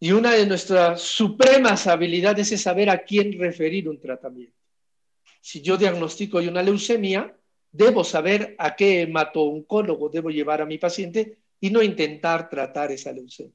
Y 0.00 0.12
una 0.12 0.32
de 0.32 0.46
nuestras 0.46 1.02
supremas 1.02 1.86
habilidades 1.86 2.50
es 2.52 2.62
saber 2.62 2.90
a 2.90 3.04
quién 3.04 3.38
referir 3.38 3.88
un 3.88 4.00
tratamiento. 4.00 4.61
Si 5.42 5.60
yo 5.60 5.76
diagnostico 5.76 6.38
una 6.38 6.62
leucemia, 6.62 7.36
debo 7.72 8.04
saber 8.04 8.54
a 8.58 8.76
qué 8.76 9.02
hematooncólogo 9.02 10.08
debo 10.08 10.30
llevar 10.30 10.62
a 10.62 10.66
mi 10.66 10.78
paciente 10.78 11.36
y 11.60 11.70
no 11.70 11.82
intentar 11.82 12.48
tratar 12.48 12.92
esa 12.92 13.12
leucemia. 13.12 13.52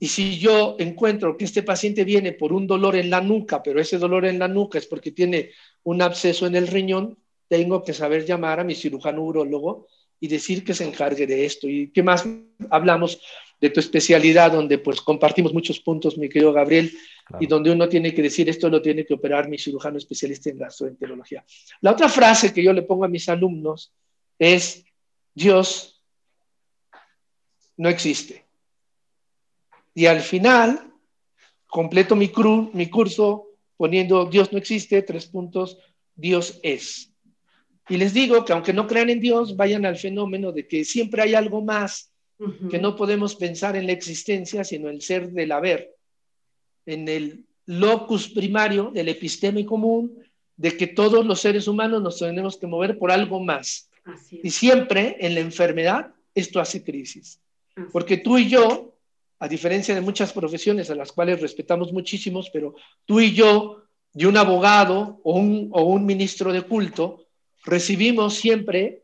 Y 0.00 0.08
si 0.08 0.38
yo 0.38 0.76
encuentro 0.78 1.36
que 1.36 1.44
este 1.44 1.62
paciente 1.62 2.04
viene 2.04 2.32
por 2.32 2.52
un 2.52 2.66
dolor 2.66 2.96
en 2.96 3.10
la 3.10 3.20
nuca, 3.20 3.62
pero 3.62 3.80
ese 3.80 3.98
dolor 3.98 4.24
en 4.24 4.38
la 4.38 4.48
nuca 4.48 4.78
es 4.78 4.86
porque 4.86 5.10
tiene 5.10 5.50
un 5.82 6.02
absceso 6.02 6.46
en 6.46 6.56
el 6.56 6.68
riñón, 6.68 7.18
tengo 7.48 7.82
que 7.82 7.92
saber 7.92 8.24
llamar 8.24 8.60
a 8.60 8.64
mi 8.64 8.74
cirujano 8.74 9.22
urólogo 9.22 9.88
y 10.20 10.28
decir 10.28 10.64
que 10.64 10.72
se 10.72 10.84
encargue 10.84 11.26
de 11.26 11.44
esto. 11.44 11.68
¿Y 11.68 11.88
qué 11.88 12.02
más 12.02 12.26
hablamos 12.70 13.20
de 13.62 13.70
tu 13.70 13.78
especialidad, 13.78 14.50
donde 14.50 14.78
pues 14.78 15.00
compartimos 15.00 15.54
muchos 15.54 15.78
puntos, 15.78 16.18
mi 16.18 16.28
querido 16.28 16.52
Gabriel, 16.52 16.92
y 17.38 17.46
donde 17.46 17.70
uno 17.70 17.88
tiene 17.88 18.12
que 18.12 18.20
decir 18.20 18.48
esto 18.48 18.68
lo 18.68 18.82
tiene 18.82 19.06
que 19.06 19.14
operar 19.14 19.48
mi 19.48 19.56
cirujano 19.56 19.98
especialista 19.98 20.50
en 20.50 20.58
gastroenterología. 20.58 21.44
La 21.80 21.92
otra 21.92 22.08
frase 22.08 22.52
que 22.52 22.60
yo 22.60 22.72
le 22.72 22.82
pongo 22.82 23.04
a 23.04 23.08
mis 23.08 23.28
alumnos 23.28 23.94
es, 24.36 24.84
Dios 25.32 26.02
no 27.76 27.88
existe. 27.88 28.44
Y 29.94 30.06
al 30.06 30.22
final, 30.22 30.92
completo 31.68 32.16
mi, 32.16 32.32
mi 32.72 32.90
curso 32.90 33.46
poniendo 33.76 34.26
Dios 34.26 34.52
no 34.52 34.58
existe, 34.58 35.02
tres 35.02 35.26
puntos, 35.26 35.78
Dios 36.16 36.58
es. 36.64 37.12
Y 37.88 37.96
les 37.96 38.12
digo 38.12 38.44
que 38.44 38.52
aunque 38.52 38.72
no 38.72 38.88
crean 38.88 39.10
en 39.10 39.20
Dios, 39.20 39.56
vayan 39.56 39.86
al 39.86 39.96
fenómeno 39.96 40.50
de 40.50 40.66
que 40.66 40.84
siempre 40.84 41.22
hay 41.22 41.36
algo 41.36 41.62
más, 41.62 42.11
que 42.70 42.78
no 42.78 42.96
podemos 42.96 43.34
pensar 43.34 43.76
en 43.76 43.86
la 43.86 43.92
existencia, 43.92 44.64
sino 44.64 44.88
en 44.88 44.96
el 44.96 45.02
ser 45.02 45.30
del 45.30 45.52
haber, 45.52 45.94
en 46.86 47.08
el 47.08 47.44
locus 47.66 48.28
primario 48.28 48.90
del 48.92 49.08
episteme 49.08 49.64
común, 49.64 50.18
de 50.56 50.76
que 50.76 50.86
todos 50.86 51.24
los 51.24 51.40
seres 51.40 51.68
humanos 51.68 52.02
nos 52.02 52.18
tenemos 52.18 52.56
que 52.56 52.66
mover 52.66 52.98
por 52.98 53.10
algo 53.10 53.40
más. 53.40 53.88
Y 54.30 54.50
siempre 54.50 55.16
en 55.20 55.34
la 55.34 55.40
enfermedad 55.40 56.12
esto 56.34 56.60
hace 56.60 56.82
crisis. 56.82 57.40
Porque 57.92 58.18
tú 58.18 58.38
y 58.38 58.48
yo, 58.48 58.94
a 59.38 59.48
diferencia 59.48 59.94
de 59.94 60.00
muchas 60.00 60.32
profesiones 60.32 60.90
a 60.90 60.94
las 60.94 61.12
cuales 61.12 61.40
respetamos 61.40 61.92
muchísimos, 61.92 62.50
pero 62.50 62.74
tú 63.06 63.20
y 63.20 63.32
yo, 63.32 63.82
y 64.14 64.24
un 64.24 64.36
abogado 64.36 65.20
o 65.22 65.38
un, 65.38 65.70
o 65.72 65.84
un 65.84 66.04
ministro 66.04 66.52
de 66.52 66.62
culto, 66.62 67.26
recibimos 67.64 68.34
siempre 68.34 69.01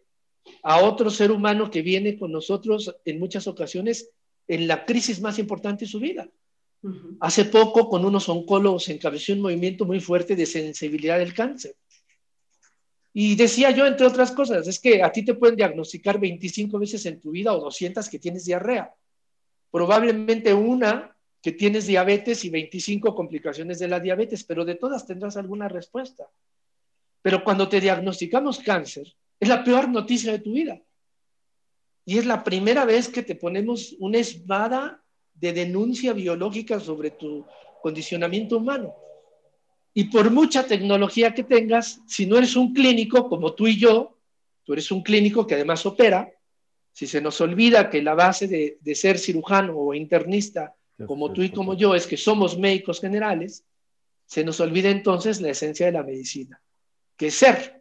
a 0.62 0.82
otro 0.82 1.10
ser 1.10 1.30
humano 1.30 1.70
que 1.70 1.82
viene 1.82 2.18
con 2.18 2.32
nosotros 2.32 2.94
en 3.04 3.18
muchas 3.18 3.46
ocasiones 3.46 4.10
en 4.46 4.66
la 4.66 4.84
crisis 4.84 5.20
más 5.20 5.38
importante 5.38 5.84
de 5.84 5.90
su 5.90 6.00
vida. 6.00 6.28
Hace 7.20 7.46
poco 7.46 7.88
con 7.88 8.04
unos 8.04 8.28
oncólogos 8.28 8.88
encabezó 8.88 9.32
un 9.32 9.40
movimiento 9.42 9.84
muy 9.84 10.00
fuerte 10.00 10.36
de 10.36 10.46
sensibilidad 10.46 11.18
del 11.18 11.34
cáncer. 11.34 11.74
Y 13.12 13.34
decía 13.34 13.70
yo, 13.72 13.84
entre 13.84 14.06
otras 14.06 14.30
cosas, 14.30 14.68
es 14.68 14.78
que 14.78 15.02
a 15.02 15.10
ti 15.10 15.24
te 15.24 15.34
pueden 15.34 15.56
diagnosticar 15.56 16.20
25 16.20 16.78
veces 16.78 17.04
en 17.06 17.20
tu 17.20 17.32
vida 17.32 17.52
o 17.52 17.60
200 17.60 18.08
que 18.08 18.18
tienes 18.18 18.44
diarrea. 18.44 18.94
Probablemente 19.70 20.54
una 20.54 21.16
que 21.42 21.52
tienes 21.52 21.86
diabetes 21.86 22.44
y 22.44 22.50
25 22.50 23.14
complicaciones 23.14 23.78
de 23.78 23.88
la 23.88 24.00
diabetes, 24.00 24.44
pero 24.44 24.64
de 24.64 24.76
todas 24.76 25.06
tendrás 25.06 25.36
alguna 25.36 25.68
respuesta. 25.68 26.28
Pero 27.22 27.42
cuando 27.42 27.68
te 27.68 27.80
diagnosticamos 27.80 28.60
cáncer, 28.60 29.12
es 29.40 29.48
la 29.48 29.62
peor 29.64 29.88
noticia 29.88 30.32
de 30.32 30.38
tu 30.38 30.52
vida. 30.52 30.80
Y 32.04 32.18
es 32.18 32.26
la 32.26 32.42
primera 32.42 32.84
vez 32.84 33.08
que 33.08 33.22
te 33.22 33.34
ponemos 33.34 33.94
una 33.98 34.18
espada 34.18 35.02
de 35.34 35.52
denuncia 35.52 36.12
biológica 36.12 36.80
sobre 36.80 37.10
tu 37.10 37.44
condicionamiento 37.82 38.56
humano. 38.56 38.94
Y 39.94 40.04
por 40.04 40.30
mucha 40.30 40.66
tecnología 40.66 41.34
que 41.34 41.44
tengas, 41.44 42.00
si 42.06 42.26
no 42.26 42.38
eres 42.38 42.56
un 42.56 42.72
clínico 42.72 43.28
como 43.28 43.54
tú 43.54 43.66
y 43.66 43.78
yo, 43.78 44.18
tú 44.64 44.72
eres 44.72 44.90
un 44.90 45.02
clínico 45.02 45.46
que 45.46 45.54
además 45.54 45.84
opera, 45.86 46.30
si 46.92 47.06
se 47.06 47.20
nos 47.20 47.40
olvida 47.40 47.90
que 47.90 48.02
la 48.02 48.14
base 48.14 48.48
de, 48.48 48.78
de 48.80 48.94
ser 48.94 49.18
cirujano 49.18 49.76
o 49.76 49.94
internista, 49.94 50.74
como 51.06 51.32
tú 51.32 51.42
y 51.42 51.50
como 51.50 51.74
yo, 51.74 51.94
es 51.94 52.06
que 52.06 52.16
somos 52.16 52.58
médicos 52.58 53.00
generales, 53.00 53.64
se 54.26 54.44
nos 54.44 54.58
olvida 54.60 54.90
entonces 54.90 55.40
la 55.40 55.50
esencia 55.50 55.86
de 55.86 55.92
la 55.92 56.02
medicina 56.02 56.60
que 57.18 57.30
ser. 57.30 57.77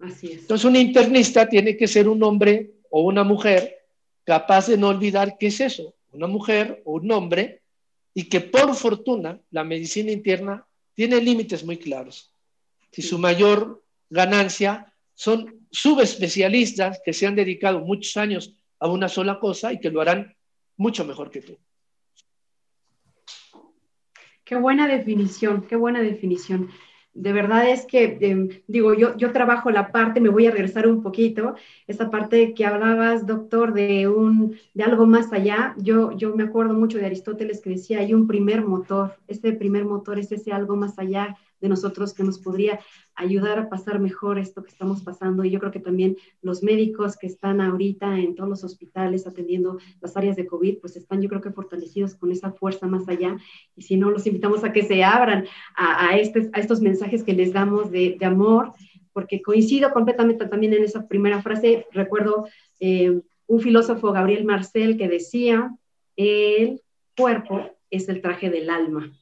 Así 0.00 0.32
es. 0.32 0.40
Entonces 0.40 0.64
un 0.64 0.76
internista 0.76 1.48
tiene 1.48 1.76
que 1.76 1.86
ser 1.86 2.08
un 2.08 2.22
hombre 2.22 2.72
o 2.90 3.02
una 3.02 3.24
mujer 3.24 3.76
capaz 4.24 4.68
de 4.68 4.76
no 4.76 4.88
olvidar 4.88 5.36
qué 5.38 5.48
es 5.48 5.60
eso, 5.60 5.94
una 6.12 6.26
mujer 6.26 6.82
o 6.84 6.94
un 6.94 7.10
hombre, 7.12 7.62
y 8.14 8.24
que 8.24 8.40
por 8.40 8.74
fortuna 8.74 9.40
la 9.50 9.64
medicina 9.64 10.10
interna 10.10 10.66
tiene 10.94 11.20
límites 11.20 11.64
muy 11.64 11.76
claros. 11.76 12.32
Si 12.92 13.02
su 13.02 13.18
mayor 13.18 13.82
ganancia 14.08 14.92
son 15.14 15.66
subespecialistas 15.70 17.00
que 17.04 17.12
se 17.12 17.26
han 17.26 17.36
dedicado 17.36 17.80
muchos 17.80 18.16
años 18.16 18.54
a 18.78 18.88
una 18.88 19.08
sola 19.08 19.38
cosa 19.38 19.72
y 19.72 19.78
que 19.78 19.90
lo 19.90 20.00
harán 20.00 20.34
mucho 20.76 21.04
mejor 21.04 21.30
que 21.30 21.42
tú. 21.42 21.58
Qué 24.44 24.56
buena 24.56 24.88
definición, 24.88 25.66
qué 25.68 25.76
buena 25.76 26.00
definición 26.00 26.70
de 27.14 27.32
verdad 27.32 27.68
es 27.68 27.86
que, 27.86 28.18
em, 28.20 28.48
digo, 28.66 28.94
yo, 28.94 29.16
yo 29.16 29.32
trabajo 29.32 29.70
la 29.70 29.90
parte, 29.92 30.20
me 30.20 30.28
voy 30.28 30.46
a 30.46 30.50
regresar 30.50 30.86
un 30.86 31.02
poquito, 31.02 31.54
esta 31.86 32.10
parte 32.10 32.54
que 32.54 32.64
hablabas, 32.66 33.26
doctor, 33.26 33.72
de, 33.74 34.08
un, 34.08 34.56
de 34.74 34.84
algo 34.84 35.06
más 35.06 35.32
allá. 35.32 35.74
Yo, 35.78 36.12
yo 36.12 36.34
me 36.36 36.44
acuerdo 36.44 36.74
mucho 36.74 36.98
de 36.98 37.06
Aristóteles 37.06 37.60
que 37.60 37.70
decía, 37.70 38.00
hay 38.00 38.14
un 38.14 38.26
primer 38.26 38.62
motor, 38.62 39.16
ese 39.28 39.52
primer 39.52 39.84
motor 39.84 40.18
es 40.18 40.32
ese 40.32 40.52
algo 40.52 40.76
más 40.76 40.98
allá 40.98 41.36
de 41.60 41.68
nosotros 41.68 42.14
que 42.14 42.24
nos 42.24 42.38
podría 42.38 42.80
ayudar 43.14 43.58
a 43.58 43.68
pasar 43.68 44.00
mejor 44.00 44.38
esto 44.38 44.62
que 44.62 44.70
estamos 44.70 45.02
pasando. 45.02 45.44
Y 45.44 45.50
yo 45.50 45.58
creo 45.60 45.72
que 45.72 45.80
también 45.80 46.16
los 46.42 46.62
médicos 46.62 47.16
que 47.16 47.26
están 47.26 47.60
ahorita 47.60 48.18
en 48.18 48.34
todos 48.34 48.48
los 48.48 48.64
hospitales 48.64 49.26
atendiendo 49.26 49.78
las 50.00 50.16
áreas 50.16 50.36
de 50.36 50.46
COVID, 50.46 50.78
pues 50.78 50.96
están 50.96 51.20
yo 51.20 51.28
creo 51.28 51.40
que 51.40 51.50
fortalecidos 51.50 52.14
con 52.14 52.32
esa 52.32 52.52
fuerza 52.52 52.86
más 52.86 53.08
allá. 53.08 53.36
Y 53.76 53.82
si 53.82 53.96
no, 53.96 54.10
los 54.10 54.26
invitamos 54.26 54.64
a 54.64 54.72
que 54.72 54.82
se 54.82 55.04
abran 55.04 55.46
a, 55.76 56.16
este, 56.16 56.50
a 56.52 56.60
estos 56.60 56.80
mensajes 56.80 57.22
que 57.22 57.34
les 57.34 57.52
damos 57.52 57.90
de, 57.90 58.16
de, 58.18 58.26
amor, 58.26 58.72
porque 59.12 59.42
coincido 59.42 59.92
completamente 59.92 60.46
también 60.46 60.72
en 60.74 60.84
esa 60.84 61.06
primera 61.06 61.42
frase. 61.42 61.86
Recuerdo 61.92 62.46
eh, 62.78 63.20
un 63.46 63.60
filósofo, 63.60 64.12
Gabriel 64.12 64.44
Marcel, 64.44 64.96
que 64.96 65.08
decía, 65.08 65.74
el 66.16 66.80
cuerpo 67.16 67.70
es 67.90 68.08
el 68.08 68.20
traje 68.20 68.50
del 68.50 68.70
alma. 68.70 69.12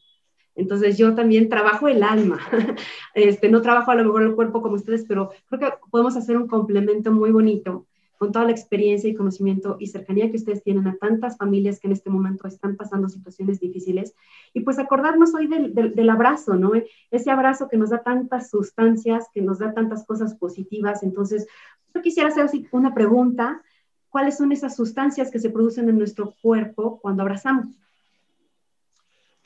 Entonces 0.59 0.99
yo 0.99 1.15
también 1.15 1.49
trabajo 1.49 1.87
el 1.87 2.03
alma, 2.03 2.41
este, 3.15 3.49
no 3.49 3.63
trabajo 3.63 3.93
a 3.93 3.95
lo 3.95 4.05
mejor 4.05 4.23
el 4.23 4.35
cuerpo 4.35 4.61
como 4.61 4.75
ustedes, 4.75 5.05
pero 5.07 5.31
creo 5.49 5.61
que 5.61 5.79
podemos 5.91 6.17
hacer 6.17 6.37
un 6.37 6.49
complemento 6.49 7.13
muy 7.13 7.31
bonito 7.31 7.87
con 8.19 8.33
toda 8.33 8.45
la 8.45 8.51
experiencia 8.51 9.09
y 9.09 9.15
conocimiento 9.15 9.77
y 9.79 9.87
cercanía 9.87 10.29
que 10.29 10.37
ustedes 10.37 10.65
tienen 10.65 10.89
a 10.89 10.97
tantas 10.97 11.37
familias 11.37 11.79
que 11.79 11.87
en 11.87 11.93
este 11.93 12.11
momento 12.11 12.49
están 12.49 12.75
pasando 12.75 13.09
situaciones 13.09 13.61
difíciles. 13.61 14.15
Y 14.53 14.63
pues 14.63 14.81
acordarnos 14.81 15.33
hoy 15.35 15.47
del, 15.47 15.73
del, 15.73 15.95
del 15.95 16.11
abrazo, 16.11 16.57
¿no? 16.57 16.73
Ese 17.13 17.31
abrazo 17.31 17.69
que 17.69 17.77
nos 17.77 17.91
da 17.91 18.03
tantas 18.03 18.51
sustancias, 18.51 19.27
que 19.33 19.41
nos 19.41 19.61
da 19.61 19.73
tantas 19.73 20.05
cosas 20.05 20.35
positivas. 20.35 21.05
Entonces, 21.05 21.47
yo 21.95 22.03
quisiera 22.03 22.31
hacer 22.31 22.51
una 22.73 22.93
pregunta. 22.93 23.63
¿Cuáles 24.09 24.37
son 24.39 24.51
esas 24.51 24.75
sustancias 24.75 25.31
que 25.31 25.39
se 25.39 25.51
producen 25.51 25.89
en 25.89 25.99
nuestro 25.99 26.35
cuerpo 26.43 26.99
cuando 27.01 27.23
abrazamos? 27.23 27.79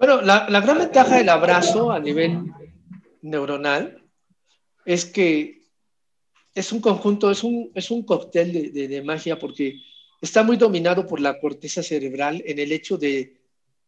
Bueno, 0.02 0.20
la, 0.20 0.48
la, 0.50 0.60
gran 0.60 0.78
ventaja 0.78 1.16
del 1.16 1.28
abrazo 1.28 1.92
a 1.92 2.00
nivel 2.00 2.40
neuronal 3.20 4.02
es 4.84 5.04
que 5.04 5.62
es 6.56 6.72
un 6.72 6.80
conjunto, 6.80 7.30
es 7.30 7.44
un, 7.44 7.70
es 7.72 7.88
un 7.92 8.02
cóctel 8.02 8.52
de, 8.52 8.70
de, 8.70 8.88
de, 8.88 9.02
magia 9.02 9.38
porque 9.38 9.76
está 10.20 10.42
muy 10.42 10.56
dominado 10.56 11.06
por 11.06 11.20
la 11.20 11.38
corteza 11.38 11.84
cerebral 11.84 12.42
en 12.44 12.58
el 12.58 12.72
hecho 12.72 12.98
de 12.98 13.42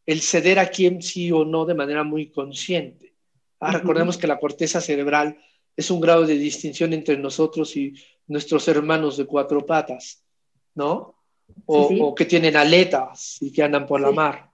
el 0.06 0.20
ceder 0.20 0.60
a 0.60 0.68
quien 0.68 1.02
sí 1.02 1.32
o 1.32 1.44
no 1.44 1.64
de 1.64 1.74
manera 1.74 2.04
muy 2.04 2.30
consciente. 2.30 3.16
Ah, 3.58 3.70
uh 3.70 3.70
-huh. 3.70 3.80
Recordemos 3.80 4.16
que 4.16 4.28
la 4.28 4.38
corteza 4.38 4.80
cerebral 4.80 5.36
es 5.76 5.90
un 5.90 6.00
grado 6.00 6.24
de 6.24 6.38
distinción 6.38 6.92
entre 6.92 7.16
nosotros 7.16 7.74
y 7.74 7.92
nuestros 8.28 8.68
hermanos 8.68 9.16
de 9.16 9.26
cuatro 9.26 9.66
patas, 9.66 10.22
¿no? 10.76 11.16
O, 11.66 11.88
sí, 11.88 11.96
sí. 11.96 12.00
o 12.00 12.14
que 12.14 12.24
tienen 12.24 12.54
aletas 12.56 13.38
y 13.40 13.50
que 13.50 13.64
andan 13.64 13.84
por 13.84 13.98
sí. 13.98 14.06
la 14.06 14.12
mar. 14.12 14.53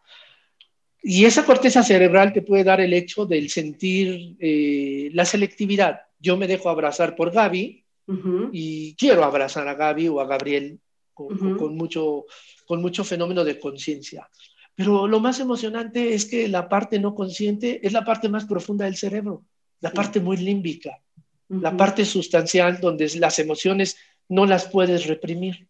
Y 1.03 1.25
esa 1.25 1.45
corteza 1.45 1.83
cerebral 1.83 2.33
te 2.33 2.43
puede 2.43 2.65
dar 2.65 2.81
el 2.81 2.93
hecho 2.93 3.25
del 3.25 3.49
sentir 3.49 4.37
eh, 4.39 5.11
la 5.13 5.25
selectividad. 5.25 6.01
Yo 6.19 6.37
me 6.37 6.47
dejo 6.47 6.69
abrazar 6.69 7.17
por 7.17 7.33
Gaby 7.33 7.85
Y 8.53 8.95
quiero 8.97 9.25
abrazar 9.25 9.69
a 9.69 9.75
Gaby 9.75 10.09
o 10.09 10.21
a 10.21 10.27
Gabriel 10.27 10.79
con, 11.15 11.77
mucho, 11.77 12.27
con 12.67 12.81
mucho 12.81 13.05
fenómeno 13.05 13.45
de 13.45 13.59
conciencia. 13.59 14.29
Pero 14.75 15.07
lo 15.07 15.21
más 15.21 15.41
emocionante 15.41 16.15
es 16.15 16.25
que 16.25 16.49
la 16.49 16.69
parte 16.69 16.99
no 16.99 17.15
consciente 17.15 17.87
es 17.87 17.93
la 17.93 18.05
parte 18.05 18.29
más 18.29 18.47
profunda 18.47 18.87
del 18.87 18.97
cerebro, 18.97 19.45
la 19.81 19.93
parte 19.93 20.21
muy 20.21 20.39
límbica, 20.39 20.99
la 21.49 21.77
parte 21.77 22.05
sustancial 22.05 22.81
donde 22.81 23.11
las 23.19 23.39
emociones 23.39 23.97
no 24.29 24.47
las 24.47 24.69
puedes 24.69 25.07
reprimir. 25.07 25.69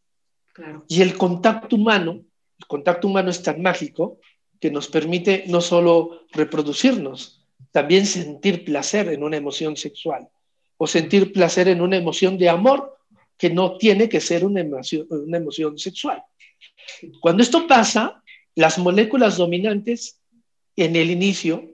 Y 0.88 1.02
el 1.02 1.16
contacto 1.16 1.76
humano, 1.76 2.22
el 2.58 2.66
contacto 2.66 3.08
humano 3.08 3.30
es 3.30 3.42
tan 3.42 3.60
mágico 3.60 4.18
que 4.60 4.70
nos 4.70 4.88
permite 4.88 5.44
no 5.48 5.60
solo 5.60 6.26
reproducirnos, 6.32 7.46
también 7.72 8.06
sentir 8.06 8.64
placer 8.64 9.08
en 9.08 9.22
una 9.22 9.36
emoción 9.36 9.76
sexual 9.76 10.28
o 10.76 10.86
sentir 10.86 11.32
placer 11.32 11.68
en 11.68 11.80
una 11.80 11.96
emoción 11.96 12.38
de 12.38 12.48
amor 12.48 12.98
que 13.36 13.50
no 13.50 13.78
tiene 13.78 14.08
que 14.08 14.20
ser 14.20 14.44
una 14.44 14.60
emoción, 14.60 15.06
una 15.10 15.38
emoción 15.38 15.78
sexual. 15.78 16.22
Cuando 17.20 17.42
esto 17.42 17.66
pasa, 17.66 18.22
las 18.54 18.78
moléculas 18.78 19.36
dominantes 19.36 20.20
en 20.76 20.96
el 20.96 21.10
inicio, 21.10 21.70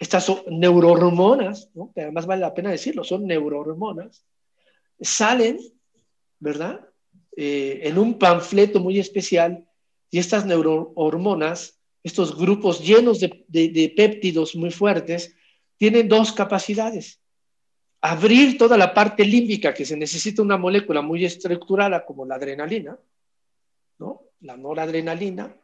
estas 0.00 0.30
neurohormonas, 0.48 1.70
que 1.94 2.02
además 2.02 2.26
vale 2.26 2.42
la 2.42 2.54
pena 2.54 2.70
decirlo, 2.70 3.04
son 3.04 3.26
neurohormonas, 3.26 4.24
salen, 5.00 5.58
¿verdad? 6.38 6.80
Eh, 7.36 7.80
en 7.84 7.98
un 7.98 8.18
panfleto 8.18 8.80
muy 8.80 8.98
especial 8.98 9.66
y 10.10 10.18
estas 10.18 10.46
neurohormonas, 10.46 11.75
estos 12.06 12.36
grupos 12.36 12.80
llenos 12.80 13.20
de 13.20 13.92
péptidos 13.96 14.56
muy 14.56 14.70
fuertes, 14.70 15.34
tienen 15.76 16.08
dos 16.08 16.32
capacidades 16.32 17.20
abrir 18.00 18.56
toda 18.56 18.76
la 18.76 18.94
parte 18.94 19.24
límbica 19.24 19.74
que 19.74 19.84
se 19.84 19.96
necesita 19.96 20.40
una 20.40 20.56
molécula 20.56 21.02
muy 21.02 21.24
estructurada 21.24 22.04
como 22.04 22.24
la 22.24 22.36
adrenalina, 22.36 22.96
¿no? 23.98 24.22
La 24.40 24.56
noradrenalina, 24.56 25.56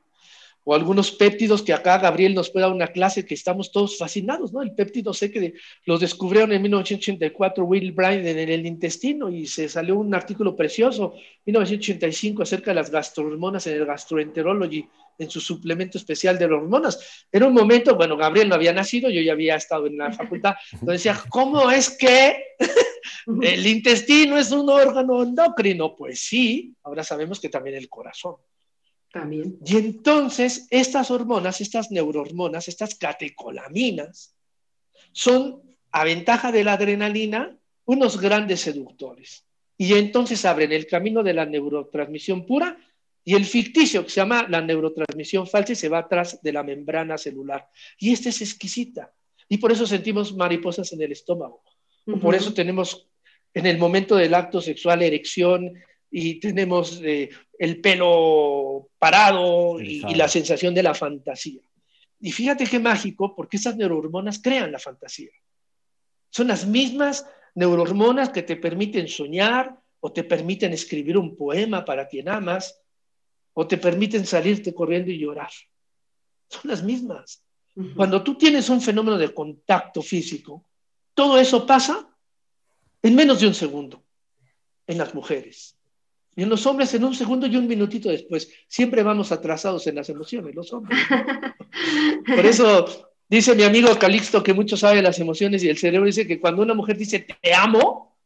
o 0.64 0.75
algunos 0.75 1.11
péptidos 1.11 1.62
que 1.62 1.73
acá 1.73 1.99
Gabriel 1.99 2.35
nos 2.35 2.50
puede 2.50 2.66
dar 2.66 2.75
una 2.75 2.88
clase 2.88 3.26
que 3.26 3.35
estamos 3.35 3.73
todos 3.73 3.99
fascinados, 3.99 4.52
¿no? 4.52 4.62
El 4.62 4.73
péptido 4.73 5.12
sé 5.12 5.31
que 5.31 5.54
los 5.85 6.00
descubrieron 6.00 6.52
en 6.52 6.62
1984 6.62 7.64
Will 7.64 7.92
Bryan 7.92 8.26
en 8.26 8.49
el 8.49 8.66
intestino 8.66 9.28
y 9.28 9.47
se 9.47 9.69
salió 9.69 9.97
un 9.97 10.14
artículo 10.14 10.54
precioso, 10.54 11.14
1985, 11.47 12.42
acerca 12.42 12.71
de 12.71 12.76
las 12.76 12.90
gastrohormonas 12.90 13.66
en 13.66 13.75
el 13.75 13.87
Gastroenterology, 13.87 14.88
en 15.19 15.31
su 15.31 15.40
suplemento 15.40 15.99
especial 15.99 16.38
de 16.38 16.45
hormonas. 16.45 17.26
Era 17.31 17.47
un 17.47 17.54
momento, 17.54 17.97
bueno, 17.97 18.16
Gabriel 18.16 18.49
no 18.49 18.54
había 18.54 18.73
nacido, 18.73 19.11
yo 19.11 19.21
ya 19.21 19.33
había 19.33 19.57
estado 19.57 19.87
en 19.87 19.99
la 19.99 20.12
facultad, 20.12 20.54
entonces 20.73 21.04
decía, 21.04 21.23
¿cómo 21.28 21.71
es 21.71 21.97
que 21.97 22.37
el 23.42 23.66
intestino 23.66 24.38
es 24.38 24.52
un 24.52 24.69
órgano 24.69 25.23
endocrino? 25.23 25.97
Pues 25.97 26.21
sí, 26.21 26.75
ahora 26.85 27.02
sabemos 27.02 27.40
que 27.40 27.49
también 27.49 27.76
el 27.76 27.88
corazón. 27.88 28.37
También. 29.12 29.59
Y 29.64 29.76
entonces 29.76 30.66
estas 30.71 31.11
hormonas, 31.11 31.61
estas 31.61 31.90
neurohormonas, 31.90 32.69
estas 32.69 32.95
catecolaminas, 32.95 34.35
son, 35.12 35.62
a 35.90 36.04
ventaja 36.04 36.50
de 36.50 36.64
la 36.64 36.75
adrenalina, 36.75 37.57
unos 37.85 38.19
grandes 38.19 38.61
seductores. 38.61 39.45
Y 39.76 39.95
entonces 39.95 40.45
abren 40.45 40.73
el 40.73 40.87
camino 40.87 41.23
de 41.23 41.35
la 41.35 41.45
neurotransmisión 41.45 42.47
pura 42.47 42.78
y 43.25 43.35
el 43.35 43.45
ficticio, 43.45 44.02
que 44.02 44.11
se 44.11 44.21
llama 44.21 44.47
la 44.49 44.61
neurotransmisión 44.61 45.47
falsa, 45.47 45.73
y 45.73 45.76
se 45.76 45.88
va 45.88 45.99
atrás 45.99 46.40
de 46.42 46.52
la 46.52 46.62
membrana 46.62 47.19
celular. 47.19 47.69
Y 47.99 48.12
esta 48.12 48.31
es 48.31 48.40
exquisita. 48.40 49.12
Y 49.49 49.59
por 49.59 49.71
eso 49.71 49.87
sentimos 49.87 50.35
mariposas 50.35 50.92
en 50.92 51.02
el 51.02 51.12
estómago. 51.12 51.62
Por 52.21 52.35
eso 52.35 52.52
tenemos 52.54 53.09
en 53.54 53.66
el 53.66 53.78
momento 53.78 54.16
del 54.16 54.35
acto 54.35 54.61
sexual 54.61 55.02
erección 55.02 55.75
y 56.14 56.38
tenemos 56.38 57.00
eh, 57.02 57.31
el 57.59 57.81
pelo 57.81 58.90
parado 58.99 59.81
y, 59.81 60.00
la 60.14 60.28
sensación 60.28 60.75
de 60.75 60.83
la 60.83 60.95
fantasía. 60.95 61.62
Y 62.21 62.30
fíjate 62.30 62.67
qué 62.67 62.78
mágico, 62.78 63.34
porque 63.34 63.56
esas 63.56 63.76
neurohormonas 63.76 64.41
crean 64.41 64.71
la 64.71 64.78
fantasía. 64.78 65.30
Son 66.28 66.49
las 66.49 66.67
mismas 66.67 67.26
neurohormonas 67.54 68.28
que 68.28 68.43
te 68.43 68.56
permiten 68.56 69.08
soñar 69.08 69.80
o 70.00 70.13
te 70.13 70.23
permiten 70.23 70.75
escribir 70.75 71.17
un 71.17 71.34
poema 71.34 71.84
para 71.84 72.06
quien 72.06 72.28
amas 72.28 72.78
o 73.54 73.67
te 73.67 73.78
permiten 73.78 74.26
salirte 74.26 74.75
corriendo 74.75 75.10
y 75.10 75.19
llorar. 75.19 75.50
Son 76.49 76.71
las 76.71 76.82
mismas. 76.82 77.43
Cuando 77.97 78.23
tú 78.23 78.37
tienes 78.37 78.69
un 78.69 78.82
fenómeno 78.82 79.17
de 79.17 79.32
contacto 79.32 80.02
físico, 80.02 80.67
todo 81.15 81.39
eso 81.39 81.67
pasa 81.67 82.06
en 83.02 83.15
menos 83.15 83.41
de 83.41 83.47
un 83.47 83.54
segundo 83.54 84.04
en 84.87 84.99
las 84.99 85.15
mujeres. 85.15 85.78
Y 86.34 86.42
en 86.45 86.49
los 86.49 86.64
hombres 86.66 86.95
en 86.95 87.04
un 87.04 87.14
segundo 87.14 87.47
y 87.47 87.56
un 87.56 87.66
minutito 87.66 88.08
después. 88.08 88.50
Siempre 88.66 89.02
vamos 89.02 89.32
atrasados 89.32 89.86
en 89.86 89.97
las 89.97 90.08
emociones, 90.08 90.54
los 90.54 90.73
hombres. 90.73 90.99
Por 92.26 92.47
eso 92.47 93.10
dice 93.28 93.54
mi 93.54 93.64
amigo 93.64 93.99
Calixto, 93.99 94.42
que 94.42 94.54
mucho 94.54 94.76
sabe 94.76 95.02
las 95.02 95.18
emociones 95.18 95.62
y 95.62 95.68
el 95.68 95.78
cerebro, 95.78 96.06
dice 96.06 96.26
que 96.26 96.40
cuando 96.40 96.62
una 96.62 96.75
mujer 96.75 96.97
dice 96.97 97.21
te 97.21 97.54
amo, 97.54 98.16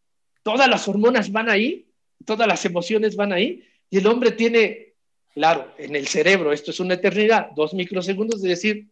todas 0.42 0.68
las 0.68 0.86
hormonas 0.86 1.32
van 1.32 1.48
ahí, 1.48 1.86
todas 2.24 2.46
las 2.46 2.64
emociones 2.64 3.16
van 3.16 3.32
ahí, 3.32 3.64
y 3.90 3.98
el 3.98 4.06
hombre 4.06 4.32
tiene, 4.32 4.94
claro, 5.34 5.72
en 5.78 5.96
el 5.96 6.06
cerebro, 6.06 6.52
esto 6.52 6.70
es 6.70 6.80
una 6.80 6.94
eternidad, 6.94 7.50
dos 7.56 7.74
microsegundos 7.74 8.42
de 8.42 8.48
decir 8.50 8.86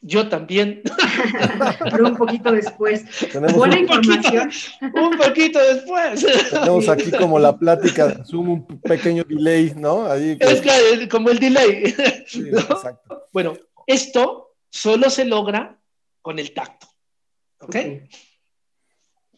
yo 0.00 0.28
también. 0.28 0.82
Pero 1.90 2.06
un 2.08 2.16
poquito 2.16 2.52
después. 2.52 3.04
Buena 3.54 3.78
información. 3.78 4.50
un 4.80 5.16
poquito 5.16 5.58
después. 5.58 6.26
Tenemos 6.50 6.88
aquí 6.88 7.10
como 7.10 7.38
la 7.38 7.56
plática, 7.56 8.22
un 8.32 8.66
pequeño 8.80 9.24
delay, 9.24 9.72
¿no? 9.76 10.12
Es 10.14 11.08
como 11.08 11.30
el 11.30 11.38
delay. 11.38 11.84
exacto. 11.96 13.28
Bueno, 13.32 13.56
esto 13.86 14.56
solo 14.70 15.10
se 15.10 15.24
logra 15.24 15.78
con 16.22 16.38
el 16.38 16.52
tacto. 16.52 16.86
¿Ok? 17.60 17.76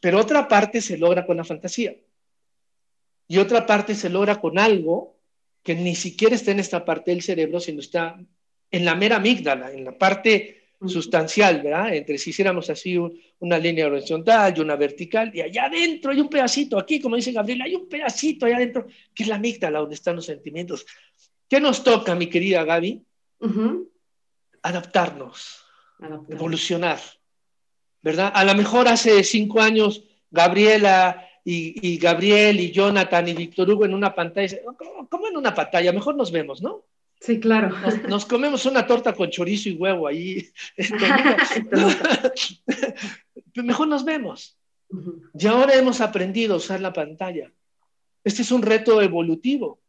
Pero 0.01 0.19
otra 0.19 0.49
parte 0.49 0.81
se 0.81 0.99
logra 0.99 1.27
con 1.27 1.37
la 1.37 1.45
fantasía. 1.45 1.95
Y 3.29 3.39
otra 3.39 3.65
parte 3.65 3.95
se 3.95 4.09
logra 4.09 4.41
con 4.41 4.59
algo 4.59 5.17
que 5.63 5.75
ni 5.75 5.95
siquiera 5.95 6.35
está 6.35 6.51
en 6.51 6.59
esta 6.59 6.85
parte 6.85 7.11
del 7.11 7.23
cerebro, 7.23 7.61
sino 7.61 7.81
está 7.81 8.19
en 8.71 8.85
la 8.85 8.95
mera 8.95 9.17
amígdala, 9.17 9.73
en 9.73 9.85
la 9.85 9.97
parte 9.97 10.61
sustancial, 10.87 11.61
¿verdad? 11.63 11.95
Entre 11.95 12.17
si 12.17 12.31
hiciéramos 12.31 12.71
así 12.71 12.97
una 13.41 13.59
línea 13.59 13.87
horizontal 13.87 14.55
y 14.57 14.61
una 14.61 14.77
vertical, 14.77 15.31
y 15.35 15.43
allá 15.43 15.67
adentro 15.67 16.11
hay 16.11 16.21
un 16.21 16.29
pedacito, 16.29 16.79
aquí, 16.79 17.01
como 17.01 17.17
dice 17.17 17.33
Gabriela, 17.33 17.65
hay 17.65 17.75
un 17.75 17.89
pedacito 17.89 18.47
allá 18.47 18.57
adentro, 18.57 18.87
que 19.15 19.23
es 19.25 19.29
la 19.29 19.35
amígdala, 19.35 19.81
donde 19.81 19.95
están 19.95 20.17
los 20.17 20.25
sentimientos. 20.25 20.87
¿Qué 21.49 21.61
nos 21.61 21.85
toca, 21.85 22.15
mi 22.15 22.29
querida 22.29 22.65
Gaby? 22.65 23.03
Adaptarnos, 24.63 25.65
evolucionar, 26.29 26.99
¿verdad? 28.03 28.33
A 28.35 28.45
lo 28.45 28.55
mejor 28.55 28.89
hace 28.89 29.23
cinco 29.25 29.61
años, 29.61 30.05
Gabriela 30.31 31.29
y, 31.45 31.99
Gabriel 31.99 32.61
y 32.61 32.71
Jonathan 32.71 33.29
y 33.29 33.35
Víctor 33.35 33.71
Hugo 33.71 33.85
en 33.85 33.95
una 33.95 34.15
pantalla, 34.15 34.59
¿cómo 35.09 35.29
en 35.29 35.37
una 35.37 35.55
pantalla? 35.55 35.93
Mejor 35.93 36.15
nos 36.15 36.31
vemos, 36.31 36.63
¿no? 36.63 36.85
Sí, 37.21 37.39
claro. 37.39 37.77
Nos, 38.09 38.25
comemos 38.25 38.65
una 38.65 38.87
torta 38.87 39.13
con 39.13 39.31
chorizo 39.31 39.69
y 39.69 39.75
huevo 39.75 40.09
ahí. 40.09 40.49
Mejor 43.55 43.89
nos 43.89 44.05
vemos. 44.05 44.59
Y 45.39 45.47
ahora 45.47 45.75
hemos 45.75 46.01
aprendido 46.01 46.55
a 46.55 46.57
usar 46.57 46.81
la 46.81 46.93
pantalla. 46.93 47.53
Este 48.25 48.43
es 48.43 48.51
un 48.51 48.63
reto 48.63 49.03
evolutivo. 49.03 49.81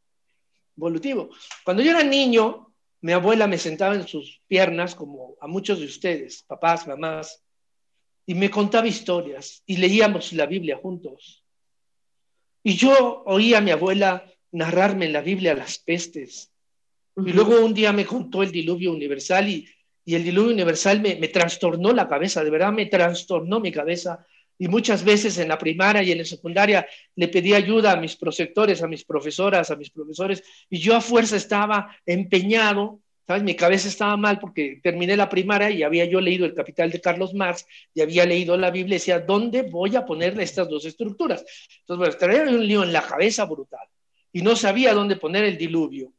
Evolutivo. 0.75 1.29
Cuando 1.63 1.81
yo 1.81 1.91
era 1.91 2.03
niño, 2.03 2.73
mi 3.01 3.13
abuela 3.13 3.47
me 3.47 3.57
sentaba 3.57 3.95
en 3.95 4.07
sus 4.07 4.41
piernas, 4.47 4.93
como 4.93 5.35
a 5.39 5.47
muchos 5.47 5.79
de 5.79 5.85
ustedes, 5.85 6.43
papás, 6.43 6.85
mamás, 6.85 7.43
y 8.25 8.35
me 8.35 8.49
contaba 8.49 8.87
historias 8.87 9.63
y 9.65 9.77
leíamos 9.77 10.33
la 10.33 10.45
Biblia 10.45 10.77
juntos. 10.77 11.43
Y 12.63 12.75
yo 12.75 13.23
oía 13.25 13.57
a 13.57 13.61
mi 13.61 13.71
abuela 13.71 14.25
narrarme 14.51 15.05
en 15.05 15.13
la 15.13 15.21
Biblia 15.21 15.55
las 15.55 15.79
pestes, 15.79 16.50
y 17.17 17.33
luego 17.33 17.59
un 17.59 17.73
día 17.73 17.91
me 17.91 18.05
contó 18.05 18.43
el 18.43 18.51
diluvio 18.51 18.91
universal 18.91 19.49
y, 19.49 19.67
y 20.05 20.15
el 20.15 20.23
diluvio 20.23 20.53
universal 20.53 21.01
me, 21.01 21.15
me, 21.15 21.27
trastornó 21.27 21.91
la 21.91 22.07
cabeza, 22.07 22.43
de 22.43 22.49
verdad 22.49 22.71
me 22.71 22.85
trastornó 22.85 23.59
mi 23.59 23.71
cabeza. 23.71 24.25
Y 24.57 24.67
muchas 24.67 25.03
veces 25.03 25.39
en 25.39 25.47
la 25.47 25.57
primaria 25.57 26.03
y 26.03 26.11
en 26.11 26.19
la 26.19 26.25
secundaria 26.25 26.85
le 27.15 27.27
pedí 27.27 27.53
ayuda 27.53 27.93
a 27.93 27.95
mis 27.95 28.15
prosectores, 28.15 28.83
a 28.83 28.87
mis 28.87 29.03
profesoras, 29.03 29.71
a 29.71 29.75
mis 29.75 29.89
profesores, 29.89 30.43
y 30.69 30.77
yo 30.77 30.95
a 30.95 31.01
fuerza 31.01 31.35
estaba 31.35 31.95
empeñado, 32.05 32.99
¿sabes? 33.25 33.41
Mi 33.41 33.55
cabeza 33.55 33.87
estaba 33.87 34.15
mal 34.17 34.37
porque 34.37 34.79
terminé 34.83 35.17
la 35.17 35.29
primaria 35.29 35.71
y 35.71 35.81
había 35.81 36.05
yo 36.05 36.21
leído 36.21 36.45
El 36.45 36.53
Capital 36.53 36.91
de 36.91 37.01
Carlos 37.01 37.33
Marx 37.33 37.65
y 37.93 38.01
había 38.01 38.25
leído 38.25 38.55
la 38.55 38.69
Biblia 38.69 38.97
y 38.97 38.99
decía, 38.99 39.19
¿dónde 39.19 39.63
voy 39.63 39.95
a 39.95 40.05
ponerle 40.05 40.43
estas 40.43 40.69
dos 40.69 40.85
estructuras? 40.85 41.43
Entonces, 41.79 41.97
bueno, 41.97 42.17
traía 42.17 42.55
un 42.55 42.67
lío 42.67 42.83
en 42.83 42.93
la 42.93 43.01
cabeza 43.01 43.45
brutal 43.45 43.87
y 44.31 44.43
no 44.43 44.55
sabía 44.55 44.93
dónde 44.93 45.15
poner 45.15 45.43
el 45.43 45.57
diluvio. 45.57 46.13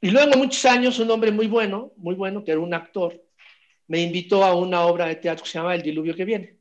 Y 0.00 0.10
luego, 0.10 0.36
muchos 0.36 0.64
años, 0.66 0.98
un 0.98 1.10
hombre 1.10 1.32
muy 1.32 1.46
bueno, 1.46 1.92
muy 1.96 2.14
bueno, 2.14 2.44
que 2.44 2.52
era 2.52 2.60
un 2.60 2.74
actor, 2.74 3.20
me 3.88 4.00
invitó 4.00 4.44
a 4.44 4.54
una 4.54 4.82
obra 4.82 5.06
de 5.06 5.16
teatro 5.16 5.44
que 5.44 5.50
se 5.50 5.58
llama 5.58 5.74
El 5.74 5.82
Diluvio 5.82 6.14
que 6.14 6.24
viene. 6.24 6.58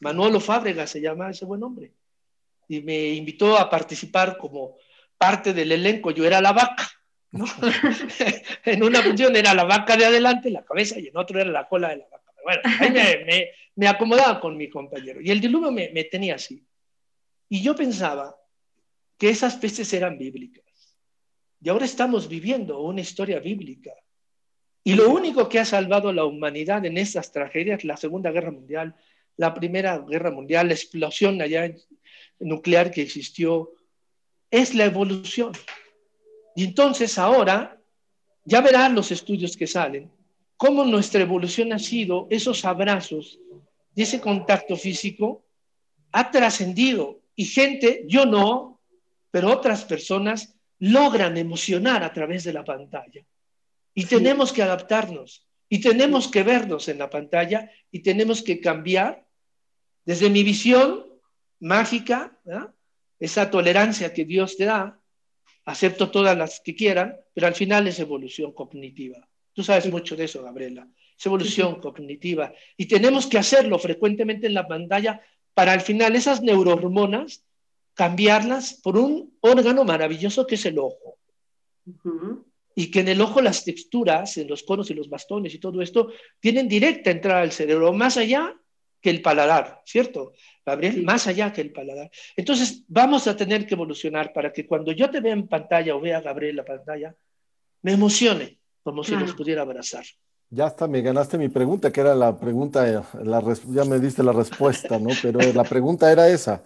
Manuelo 0.00 0.40
Fábrega 0.40 0.86
se 0.86 1.00
llama 1.00 1.30
ese 1.30 1.44
buen 1.44 1.62
hombre. 1.62 1.92
Y 2.68 2.80
me 2.82 3.08
invitó 3.10 3.56
a 3.56 3.70
participar 3.70 4.36
como 4.36 4.76
parte 5.16 5.52
del 5.52 5.72
elenco. 5.72 6.10
Yo 6.10 6.24
era 6.24 6.40
la 6.40 6.52
vaca. 6.52 6.88
en 8.64 8.82
una 8.82 9.02
función 9.02 9.36
era 9.36 9.54
la 9.54 9.64
vaca 9.64 9.96
de 9.96 10.06
adelante, 10.06 10.50
la 10.50 10.64
cabeza, 10.64 10.98
y 10.98 11.08
en 11.08 11.16
otro 11.16 11.40
era 11.40 11.50
la 11.50 11.68
cola 11.68 11.88
de 11.90 11.98
la 11.98 12.06
vaca. 12.10 12.32
Bueno, 12.42 12.62
ahí 12.78 12.90
me, 12.90 13.50
me, 13.74 13.88
acomodaba 13.88 14.40
con 14.40 14.56
mi 14.56 14.70
compañero. 14.70 15.20
Y 15.20 15.30
el 15.30 15.40
diluvio 15.40 15.72
me, 15.72 15.90
me 15.90 16.04
tenía 16.04 16.36
así. 16.36 16.64
Y 17.48 17.62
yo 17.62 17.74
pensaba 17.74 18.36
que 19.18 19.30
esas 19.30 19.56
pestes 19.56 19.92
eran 19.92 20.18
bíblicas. 20.18 20.65
Y 21.66 21.68
ahora 21.68 21.84
estamos 21.84 22.28
viviendo 22.28 22.80
una 22.80 23.00
historia 23.00 23.40
bíblica. 23.40 23.90
Y 24.84 24.94
lo 24.94 25.10
único 25.10 25.48
que 25.48 25.58
ha 25.58 25.64
salvado 25.64 26.10
a 26.10 26.12
la 26.12 26.24
humanidad 26.24 26.86
en 26.86 26.96
estas 26.96 27.32
tragedias, 27.32 27.82
la 27.82 27.96
Segunda 27.96 28.30
Guerra 28.30 28.52
Mundial, 28.52 28.94
la 29.36 29.52
Primera 29.52 29.98
Guerra 29.98 30.30
Mundial, 30.30 30.68
la 30.68 30.74
explosión 30.74 31.42
allá 31.42 31.74
nuclear 32.38 32.92
que 32.92 33.02
existió, 33.02 33.72
es 34.48 34.76
la 34.76 34.84
evolución. 34.84 35.50
Y 36.54 36.66
entonces 36.66 37.18
ahora, 37.18 37.82
ya 38.44 38.60
verán 38.60 38.94
los 38.94 39.10
estudios 39.10 39.56
que 39.56 39.66
salen, 39.66 40.08
cómo 40.56 40.84
nuestra 40.84 41.22
evolución 41.22 41.72
ha 41.72 41.80
sido 41.80 42.28
esos 42.30 42.64
abrazos 42.64 43.40
y 43.92 44.02
ese 44.02 44.20
contacto 44.20 44.76
físico 44.76 45.44
ha 46.12 46.30
trascendido. 46.30 47.22
Y 47.34 47.44
gente, 47.44 48.04
yo 48.06 48.24
no, 48.24 48.80
pero 49.32 49.50
otras 49.50 49.84
personas 49.84 50.55
logran 50.78 51.36
emocionar 51.36 52.02
a 52.04 52.12
través 52.12 52.44
de 52.44 52.52
la 52.52 52.64
pantalla. 52.64 53.24
Y 53.94 54.04
tenemos 54.04 54.52
que 54.52 54.62
adaptarnos, 54.62 55.46
y 55.68 55.80
tenemos 55.80 56.28
que 56.28 56.42
vernos 56.42 56.88
en 56.88 56.98
la 56.98 57.10
pantalla, 57.10 57.70
y 57.90 58.00
tenemos 58.00 58.42
que 58.42 58.60
cambiar 58.60 59.26
desde 60.04 60.30
mi 60.30 60.42
visión 60.42 61.06
mágica, 61.60 62.38
esa 63.18 63.50
tolerancia 63.50 64.12
que 64.12 64.24
Dios 64.24 64.56
te 64.56 64.66
da, 64.66 65.00
acepto 65.64 66.10
todas 66.10 66.36
las 66.36 66.60
que 66.60 66.74
quieran, 66.74 67.16
pero 67.34 67.46
al 67.46 67.54
final 67.54 67.86
es 67.88 67.98
evolución 67.98 68.52
cognitiva. 68.52 69.26
Tú 69.52 69.64
sabes 69.64 69.90
mucho 69.90 70.14
de 70.14 70.24
eso, 70.24 70.42
Gabriela. 70.42 70.86
Es 71.18 71.24
evolución 71.24 71.80
cognitiva. 71.80 72.52
Y 72.76 72.86
tenemos 72.86 73.26
que 73.26 73.38
hacerlo 73.38 73.78
frecuentemente 73.78 74.46
en 74.46 74.54
la 74.54 74.68
pantalla 74.68 75.20
para 75.54 75.72
al 75.72 75.80
final 75.80 76.14
esas 76.14 76.42
neurohormonas 76.42 77.45
cambiarlas 77.96 78.74
por 78.74 78.98
un 78.98 79.36
órgano 79.40 79.84
maravilloso 79.84 80.46
que 80.46 80.54
es 80.54 80.66
el 80.66 80.78
ojo. 80.78 81.16
Y 82.74 82.90
que 82.90 83.00
en 83.00 83.08
el 83.08 83.20
ojo 83.22 83.40
las 83.40 83.64
texturas, 83.64 84.36
en 84.36 84.48
los 84.48 84.62
conos 84.62 84.90
y 84.90 84.94
los 84.94 85.08
bastones 85.08 85.54
y 85.54 85.58
todo 85.58 85.80
esto, 85.80 86.12
tienen 86.38 86.68
directa 86.68 87.10
entrada 87.10 87.40
al 87.40 87.52
cerebro, 87.52 87.94
más 87.94 88.18
allá 88.18 88.54
que 89.00 89.08
el 89.08 89.22
paladar, 89.22 89.80
¿cierto? 89.86 90.34
Gabriel, 90.64 91.04
más 91.04 91.26
allá 91.26 91.52
que 91.52 91.62
el 91.62 91.72
paladar. 91.72 92.10
Entonces, 92.36 92.84
vamos 92.86 93.26
a 93.28 93.36
tener 93.36 93.66
que 93.66 93.74
evolucionar 93.74 94.32
para 94.34 94.52
que 94.52 94.66
cuando 94.66 94.92
yo 94.92 95.08
te 95.10 95.20
vea 95.20 95.32
en 95.32 95.48
pantalla 95.48 95.96
o 95.96 96.00
vea 96.00 96.18
a 96.18 96.20
Gabriel 96.22 96.50
en 96.50 96.56
la 96.56 96.64
pantalla, 96.66 97.14
me 97.80 97.92
emocione, 97.92 98.58
como 98.82 99.02
si 99.04 99.16
nos 99.16 99.32
pudiera 99.32 99.62
abrazar. 99.62 100.04
Ya 100.50 100.66
está, 100.66 100.86
me 100.86 101.00
ganaste 101.00 101.38
mi 101.38 101.48
pregunta, 101.48 101.90
que 101.90 102.00
era 102.02 102.14
la 102.14 102.36
pregunta, 102.38 103.04
la, 103.22 103.42
ya 103.70 103.84
me 103.84 103.98
diste 103.98 104.22
la 104.22 104.32
respuesta, 104.32 104.98
¿no? 104.98 105.10
Pero 105.22 105.40
la 105.54 105.64
pregunta 105.64 106.12
era 106.12 106.28
esa 106.28 106.62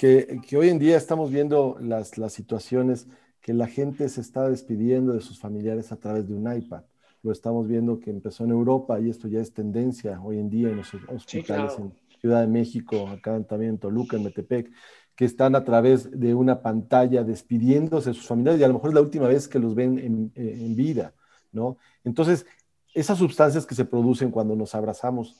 que, 0.00 0.56
hoy 0.56 0.70
en 0.70 0.78
día 0.78 0.96
estamos 0.96 1.30
viendo 1.30 1.76
las, 1.78 2.16
las 2.16 2.32
situaciones 2.32 3.06
que 3.42 3.52
la 3.52 3.66
gente 3.66 4.08
se 4.08 4.22
está 4.22 4.48
despidiendo 4.48 5.12
de 5.12 5.20
sus 5.20 5.38
familiares 5.38 5.92
a 5.92 5.96
través 5.96 6.26
de 6.26 6.32
un 6.32 6.50
iPad. 6.50 6.84
Lo 7.22 7.32
estamos 7.32 7.68
viendo 7.68 8.00
que 8.00 8.08
empezó 8.08 8.44
en 8.44 8.50
Europa 8.50 8.98
y 8.98 9.10
esto 9.10 9.28
ya 9.28 9.40
es 9.40 9.52
tendencia 9.52 10.18
hoy 10.22 10.38
en 10.38 10.48
día 10.48 10.70
en 10.70 10.78
los 10.78 10.94
hospitales 10.94 11.74
en 11.78 11.92
Ciudad 12.18 12.40
de 12.40 12.46
México, 12.46 13.08
acá 13.08 13.38
también 13.42 13.72
en 13.72 13.78
Toluca, 13.78 14.16
en 14.16 14.24
Metepec, 14.24 14.72
que 15.14 15.26
están 15.26 15.54
a 15.54 15.64
través 15.64 16.10
de 16.18 16.34
una 16.34 16.62
pantalla 16.62 17.22
despidiéndose 17.22 18.08
de 18.10 18.14
sus 18.14 18.26
familiares 18.26 18.58
y 18.58 18.64
a 18.64 18.68
lo 18.68 18.74
mejor 18.74 18.88
es 18.88 18.94
la 18.94 19.02
última 19.02 19.28
vez 19.28 19.48
que 19.48 19.58
los 19.58 19.74
ven 19.74 19.98
en, 19.98 20.32
en 20.34 20.76
vida, 20.76 21.12
¿no? 21.52 21.76
Entonces, 22.04 22.46
esas 22.94 23.18
sustancias 23.18 23.66
que 23.66 23.74
se 23.74 23.84
producen 23.84 24.30
cuando 24.30 24.56
nos 24.56 24.74
abrazamos 24.74 25.36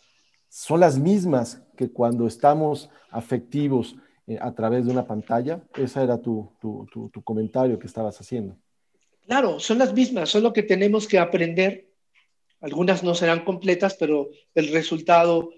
son 0.50 0.80
las 0.80 0.98
mismas 0.98 1.62
que 1.78 1.90
cuando 1.90 2.26
estamos 2.26 2.90
afectivos, 3.10 3.96
eh, 3.96 4.00
a 4.40 4.54
través 4.54 4.86
de 4.86 4.92
una 4.92 5.06
pantalla. 5.06 5.62
Ese 5.74 6.02
era 6.02 6.20
tu, 6.20 6.52
tu, 6.60 6.86
tu, 6.92 7.22
comentario 7.22 7.78
que 7.78 7.86
estabas 7.86 8.20
haciendo. 8.20 8.56
Claro, 9.26 9.60
son 9.60 9.78
las 9.78 9.92
mismas, 9.92 10.28
solo 10.28 10.52
que 10.52 10.62
tenemos 10.62 11.08
que 11.08 11.18
aprender. 11.18 11.88
Algunas 12.60 13.02
no 13.02 13.14
serán 13.14 13.44
completas, 13.44 13.96
pero 13.98 14.30
el 14.54 14.72
resultado 14.72 15.50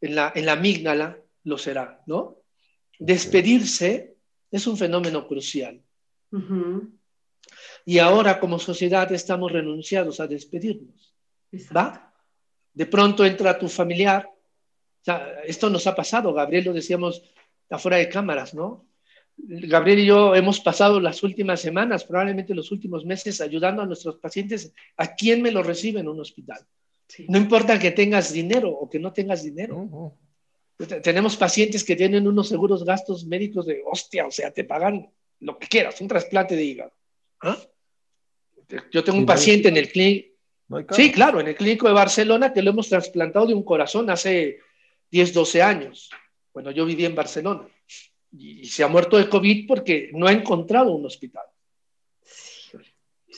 en 0.00 0.14
la, 0.14 0.32
en 0.34 0.46
la 0.46 0.52
amígdala 0.52 1.18
lo 1.44 1.58
será, 1.58 2.02
¿no? 2.06 2.38
Despedirse 2.98 4.16
es 4.50 4.66
un 4.66 4.76
fenómeno 4.76 5.26
crucial. 5.26 5.80
Y 7.84 7.98
ahora 7.98 8.40
como 8.40 8.58
sociedad 8.58 9.10
estamos 9.12 9.52
renunciados 9.52 10.20
a 10.20 10.26
despedirnos. 10.26 11.14
¿Va? 11.74 12.12
De 12.72 12.86
pronto 12.86 13.24
entra 13.24 13.58
tu 13.58 13.68
familiar. 13.68 14.28
esto 15.44 15.70
nos 15.70 15.86
ha 15.86 15.94
pasado, 15.94 16.32
Gabriel, 16.32 16.66
lo 16.66 16.72
decíamos 16.72 17.22
afuera 17.70 17.96
de 17.98 18.08
cámaras, 18.08 18.54
¿no? 18.54 18.86
Gabriel 19.36 20.00
y 20.00 20.06
yo 20.06 20.34
hemos 20.34 20.60
pasado 20.60 21.00
las 21.00 21.22
últimas 21.22 21.60
semanas, 21.60 22.04
probablemente 22.04 22.54
los 22.54 22.72
últimos 22.72 23.04
meses, 23.04 23.40
ayudando 23.40 23.82
a 23.82 23.86
nuestros 23.86 24.16
pacientes 24.16 24.72
a 24.96 25.14
quien 25.14 25.42
me 25.42 25.52
lo 25.52 25.62
recibe 25.62 26.00
en 26.00 26.08
un 26.08 26.20
hospital. 26.20 26.66
No 27.28 27.38
importa 27.38 27.78
que 27.78 27.92
tengas 27.92 28.32
dinero 28.32 28.70
o 28.70 28.88
que 28.90 28.98
no 28.98 29.12
tengas 29.12 29.42
dinero. 29.42 30.16
Tenemos 31.02 31.36
pacientes 31.36 31.84
que 31.84 31.96
tienen 31.96 32.26
unos 32.26 32.48
seguros 32.48 32.84
gastos 32.84 33.24
médicos 33.26 33.66
de 33.66 33.82
hostia, 33.84 34.26
o 34.26 34.30
sea, 34.30 34.50
te 34.52 34.64
pagan 34.64 35.10
lo 35.40 35.58
que 35.58 35.68
quieras, 35.68 36.00
un 36.00 36.08
trasplante 36.08 36.56
de 36.56 36.64
hígado. 36.64 36.92
¿Ah? 37.40 37.56
Yo 38.92 39.02
tengo 39.02 39.18
un 39.18 39.26
paciente 39.26 39.68
en 39.68 39.76
el 39.76 39.90
clínico. 39.90 40.28
sí, 40.90 41.10
claro, 41.10 41.40
en 41.40 41.48
el 41.48 41.56
clínico 41.56 41.88
de 41.88 41.94
Barcelona 41.94 42.52
que 42.52 42.62
lo 42.62 42.70
hemos 42.70 42.88
trasplantado 42.88 43.46
de 43.46 43.54
un 43.54 43.62
corazón 43.62 44.10
hace 44.10 44.58
10, 45.10 45.32
12 45.32 45.62
años. 45.62 46.10
Bueno, 46.58 46.72
yo 46.72 46.84
viví 46.84 47.04
en 47.04 47.14
Barcelona 47.14 47.68
y, 48.36 48.64
se 48.64 48.82
ha 48.82 48.88
muerto 48.88 49.16
de 49.16 49.28
COVID 49.28 49.68
porque 49.68 50.10
no 50.12 50.26
ha 50.26 50.32
encontrado 50.32 50.90
un 50.90 51.06
hospital. 51.06 51.44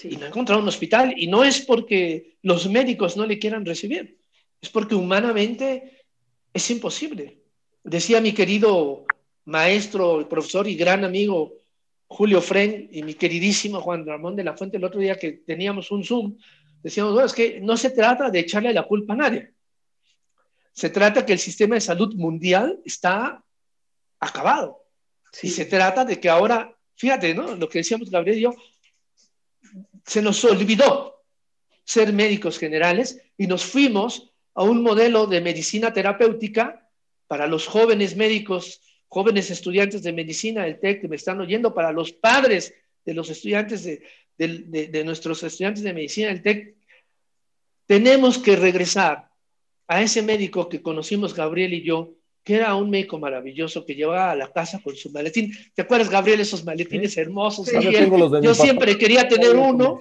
Y 0.02 0.16
no 0.16 0.24
ha 0.24 0.28
encontrado 0.28 0.62
un 0.62 0.68
hospital 0.68 1.12
y 1.14 1.26
no 1.26 1.44
es 1.44 1.60
porque 1.60 2.38
los 2.40 2.66
médicos 2.70 3.18
no 3.18 3.26
le 3.26 3.38
quieran 3.38 3.66
recibir, 3.66 4.16
es 4.58 4.70
porque 4.70 4.94
humanamente 4.94 6.06
es 6.54 6.70
imposible. 6.70 7.36
Decía 7.84 8.22
mi 8.22 8.32
querido 8.32 9.04
maestro, 9.44 10.26
profesor 10.26 10.66
y 10.66 10.74
gran 10.74 11.04
amigo 11.04 11.52
Julio 12.06 12.40
Fren 12.40 12.88
y 12.90 13.02
mi 13.02 13.12
queridísimo 13.12 13.82
Juan 13.82 14.06
Ramón 14.06 14.34
de 14.34 14.44
la 14.44 14.56
Fuente 14.56 14.78
el 14.78 14.84
otro 14.84 14.98
día 14.98 15.18
que 15.18 15.32
teníamos 15.32 15.90
un 15.90 16.04
Zoom, 16.04 16.38
decíamos, 16.82 17.12
bueno, 17.12 17.26
es 17.26 17.34
que 17.34 17.60
no 17.60 17.76
se 17.76 17.90
trata 17.90 18.30
de 18.30 18.38
echarle 18.38 18.72
la 18.72 18.84
culpa 18.84 19.12
a 19.12 19.16
nadie. 19.16 19.52
Se 20.72 20.90
trata 20.90 21.26
que 21.26 21.32
el 21.32 21.38
sistema 21.38 21.74
de 21.74 21.80
salud 21.80 22.14
mundial 22.14 22.80
está 22.84 23.44
acabado. 24.18 24.84
Y 25.42 25.50
se 25.50 25.64
trata 25.64 26.04
de 26.04 26.18
que 26.20 26.28
ahora, 26.28 26.76
fíjate, 26.96 27.34
¿no? 27.34 27.54
Lo 27.54 27.68
que 27.68 27.78
decíamos 27.78 28.10
Gabriel 28.10 28.38
y 28.38 28.42
yo, 28.42 28.54
se 30.04 30.22
nos 30.22 30.44
olvidó 30.44 31.22
ser 31.84 32.12
médicos 32.12 32.58
generales 32.58 33.20
y 33.36 33.46
nos 33.46 33.64
fuimos 33.64 34.32
a 34.54 34.62
un 34.62 34.82
modelo 34.82 35.26
de 35.26 35.40
medicina 35.40 35.92
terapéutica 35.92 36.88
para 37.26 37.46
los 37.46 37.66
jóvenes 37.66 38.16
médicos, 38.16 38.80
jóvenes 39.08 39.50
estudiantes 39.50 40.02
de 40.02 40.12
medicina 40.12 40.64
del 40.64 40.80
TEC 40.80 41.02
que 41.02 41.08
me 41.08 41.16
están 41.16 41.40
oyendo, 41.40 41.72
para 41.72 41.92
los 41.92 42.12
padres 42.12 42.74
de 43.04 43.14
los 43.14 43.30
estudiantes 43.30 43.84
de, 43.84 44.02
de 44.36 45.04
nuestros 45.04 45.42
estudiantes 45.42 45.82
de 45.82 45.94
medicina 45.94 46.28
del 46.28 46.42
TEC. 46.42 46.76
Tenemos 47.86 48.38
que 48.38 48.56
regresar 48.56 49.29
a 49.90 50.00
ese 50.00 50.22
médico 50.22 50.68
que 50.68 50.80
conocimos 50.80 51.34
Gabriel 51.34 51.74
y 51.74 51.82
yo, 51.82 52.12
que 52.44 52.54
era 52.54 52.76
un 52.76 52.90
médico 52.90 53.18
maravilloso 53.18 53.84
que 53.84 53.96
llevaba 53.96 54.30
a 54.30 54.36
la 54.36 54.52
casa 54.52 54.80
con 54.80 54.94
su 54.94 55.10
maletín. 55.10 55.52
¿Te 55.74 55.82
acuerdas, 55.82 56.08
Gabriel, 56.08 56.38
esos 56.38 56.64
maletines 56.64 57.16
hermosos? 57.16 57.68
Yo, 58.40 58.54
siempre 58.54 58.96
quería 58.96 59.26
tener 59.26 59.56
uno. 59.56 60.00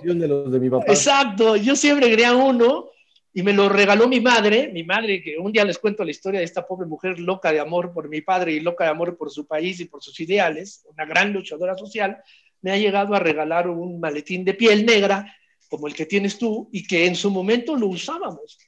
Exacto, 0.85 1.55
yo 1.55 1.75
siempre 1.75 2.07
quería 2.07 2.35
uno 2.35 2.91
y 3.33 3.41
me 3.41 3.51
lo 3.51 3.67
regaló 3.67 4.07
mi 4.07 4.19
madre, 4.19 4.69
mi 4.71 4.83
madre, 4.83 5.23
que 5.23 5.39
un 5.39 5.51
día 5.51 5.65
les 5.65 5.79
cuento 5.79 6.03
la 6.03 6.11
historia 6.11 6.39
de 6.39 6.45
esta 6.45 6.67
pobre 6.67 6.85
mujer 6.85 7.19
loca 7.19 7.51
de 7.51 7.59
amor 7.59 7.91
por 7.91 8.09
mi 8.09 8.21
padre 8.21 8.51
y 8.51 8.59
loca 8.59 8.83
de 8.83 8.91
amor 8.91 9.17
por 9.17 9.31
su 9.31 9.47
país 9.47 9.79
y 9.79 9.85
por 9.85 10.03
sus 10.03 10.19
ideales, 10.19 10.85
una 10.93 11.05
gran 11.05 11.33
luchadora 11.33 11.75
social, 11.75 12.15
me 12.61 12.71
ha 12.71 12.77
llegado 12.77 13.15
a 13.15 13.19
regalar 13.19 13.67
un 13.67 13.99
maletín 13.99 14.45
de 14.45 14.53
piel 14.53 14.85
negra 14.85 15.35
como 15.67 15.87
el 15.87 15.95
que 15.95 16.05
tienes 16.05 16.37
tú 16.37 16.69
y 16.71 16.85
que 16.85 17.07
en 17.07 17.15
su 17.15 17.31
momento 17.31 17.75
lo 17.75 17.87
usábamos. 17.87 18.59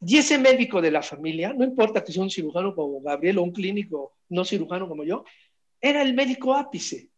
Y 0.00 0.18
ese 0.18 0.38
médico 0.38 0.82
de 0.82 0.90
la 0.90 1.02
familia, 1.02 1.52
no 1.52 1.64
importa 1.64 2.04
que 2.04 2.12
sea 2.12 2.22
un 2.22 2.30
cirujano 2.30 2.74
como 2.74 3.00
Gabriel 3.00 3.38
o 3.38 3.42
un 3.42 3.52
clínico 3.52 4.16
no 4.28 4.44
cirujano 4.44 4.88
como 4.88 5.04
yo, 5.04 5.24
era 5.80 6.02
el 6.02 6.14
médico 6.14 6.54
ápice. 6.54 7.10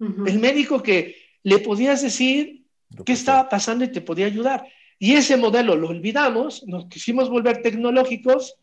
El 0.00 0.38
médico 0.38 0.82
que 0.82 1.16
le 1.42 1.58
podías 1.58 2.02
decir 2.02 2.64
qué 3.04 3.12
estaba 3.12 3.48
pasando 3.48 3.84
y 3.84 3.92
te 3.92 4.00
podía 4.00 4.26
ayudar. 4.26 4.66
Y 4.98 5.14
ese 5.14 5.36
modelo 5.36 5.76
lo 5.76 5.88
olvidamos, 5.88 6.64
nos 6.66 6.86
quisimos 6.86 7.30
volver 7.30 7.62
tecnológicos 7.62 8.56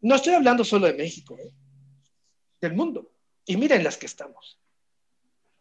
No 0.00 0.14
estoy 0.14 0.34
hablando 0.34 0.64
solo 0.64 0.86
de 0.86 0.94
México, 0.94 1.36
¿eh? 1.38 1.50
del 2.60 2.74
mundo. 2.74 3.10
Y 3.44 3.56
miren 3.56 3.84
las 3.84 3.96
que 3.96 4.06
estamos. 4.06 4.58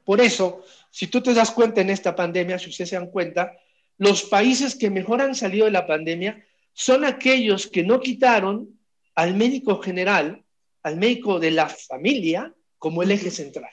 Por 0.04 0.22
eso, 0.22 0.64
si 0.90 1.08
tú 1.08 1.22
te 1.22 1.34
das 1.34 1.52
cuenta 1.52 1.82
en 1.82 1.90
esta 1.90 2.16
pandemia, 2.16 2.58
si 2.58 2.70
ustedes 2.70 2.90
se 2.92 2.96
dan 2.96 3.12
cuenta, 3.12 3.52
los 3.98 4.24
países 4.24 4.76
que 4.76 4.90
mejor 4.90 5.22
han 5.22 5.36
salido 5.36 5.66
de 5.66 5.72
la 5.72 5.88
pandemia 5.88 6.46
son 6.74 7.04
aquellos 7.04 7.68
que 7.68 7.84
no 7.84 8.00
quitaron 8.00 8.80
al 9.16 9.36
médico 9.36 9.82
general, 9.82 10.44
al 10.84 10.98
médico 10.98 11.40
de 11.40 11.52
la 11.52 11.68
familia, 11.68 12.54
como 12.78 13.02
el 13.02 13.12
eje 13.12 13.32
central. 13.32 13.72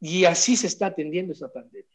Y 0.00 0.24
así 0.26 0.56
se 0.56 0.66
está 0.66 0.86
atendiendo 0.86 1.32
esa 1.32 1.50
pandemia. 1.50 1.88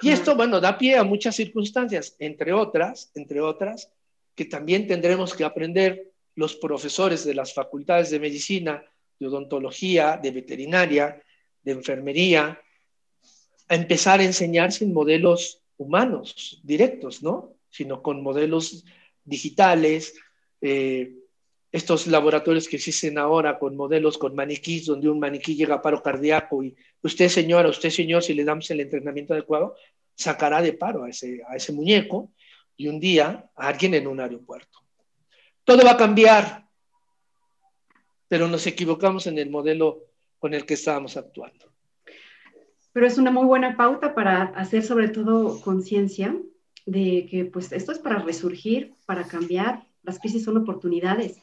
Y 0.00 0.10
esto, 0.10 0.36
bueno, 0.36 0.60
da 0.60 0.78
pie 0.78 0.96
a 0.96 1.02
muchas 1.02 1.34
circunstancias, 1.34 2.14
entre 2.20 2.52
otras, 2.52 3.10
entre 3.16 3.40
otras, 3.40 3.90
que 4.36 4.44
también 4.44 4.86
tendremos 4.86 5.34
que 5.34 5.42
aprender 5.42 6.12
los 6.36 6.54
profesores 6.54 7.24
de 7.24 7.34
las 7.34 7.52
facultades 7.52 8.10
de 8.10 8.20
medicina, 8.20 8.84
de 9.18 9.26
odontología, 9.26 10.16
de 10.22 10.30
veterinaria, 10.30 11.20
de 11.64 11.72
enfermería, 11.72 12.62
a 13.68 13.74
empezar 13.74 14.20
a 14.20 14.24
enseñar 14.24 14.70
sin 14.70 14.92
modelos 14.92 15.60
humanos 15.78 16.60
directos, 16.62 17.22
¿no? 17.22 17.54
Sino 17.70 18.02
con 18.02 18.22
modelos 18.22 18.84
digitales, 19.24 20.14
eh, 20.60 21.14
estos 21.70 22.06
laboratorios 22.06 22.66
que 22.66 22.76
existen 22.76 23.18
ahora 23.18 23.58
con 23.58 23.76
modelos 23.76 24.16
con 24.16 24.34
maniquís, 24.34 24.86
donde 24.86 25.08
un 25.08 25.20
maniquí 25.20 25.54
llega 25.54 25.76
a 25.76 25.82
paro 25.82 26.02
cardíaco 26.02 26.62
y 26.62 26.74
usted, 27.02 27.28
señora, 27.28 27.68
usted, 27.68 27.90
señor, 27.90 28.22
si 28.22 28.34
le 28.34 28.44
damos 28.44 28.70
el 28.70 28.80
entrenamiento 28.80 29.34
adecuado, 29.34 29.76
sacará 30.14 30.62
de 30.62 30.72
paro 30.72 31.04
a 31.04 31.10
ese, 31.10 31.42
a 31.48 31.56
ese 31.56 31.72
muñeco 31.72 32.32
y 32.76 32.88
un 32.88 32.98
día 32.98 33.50
a 33.54 33.68
alguien 33.68 33.94
en 33.94 34.06
un 34.06 34.20
aeropuerto. 34.20 34.78
Todo 35.62 35.84
va 35.84 35.92
a 35.92 35.96
cambiar, 35.96 36.66
pero 38.26 38.48
nos 38.48 38.66
equivocamos 38.66 39.26
en 39.26 39.38
el 39.38 39.50
modelo 39.50 40.06
con 40.38 40.54
el 40.54 40.64
que 40.64 40.74
estábamos 40.74 41.16
actuando. 41.16 41.67
Pero 42.98 43.06
es 43.06 43.16
una 43.16 43.30
muy 43.30 43.46
buena 43.46 43.76
pauta 43.76 44.12
para 44.12 44.42
hacer 44.56 44.82
sobre 44.82 45.06
todo 45.08 45.60
conciencia 45.60 46.36
de 46.84 47.28
que 47.30 47.44
pues 47.44 47.70
esto 47.70 47.92
es 47.92 48.00
para 48.00 48.18
resurgir, 48.18 48.92
para 49.06 49.22
cambiar, 49.22 49.86
las 50.02 50.18
crisis 50.18 50.42
son 50.42 50.56
oportunidades. 50.56 51.38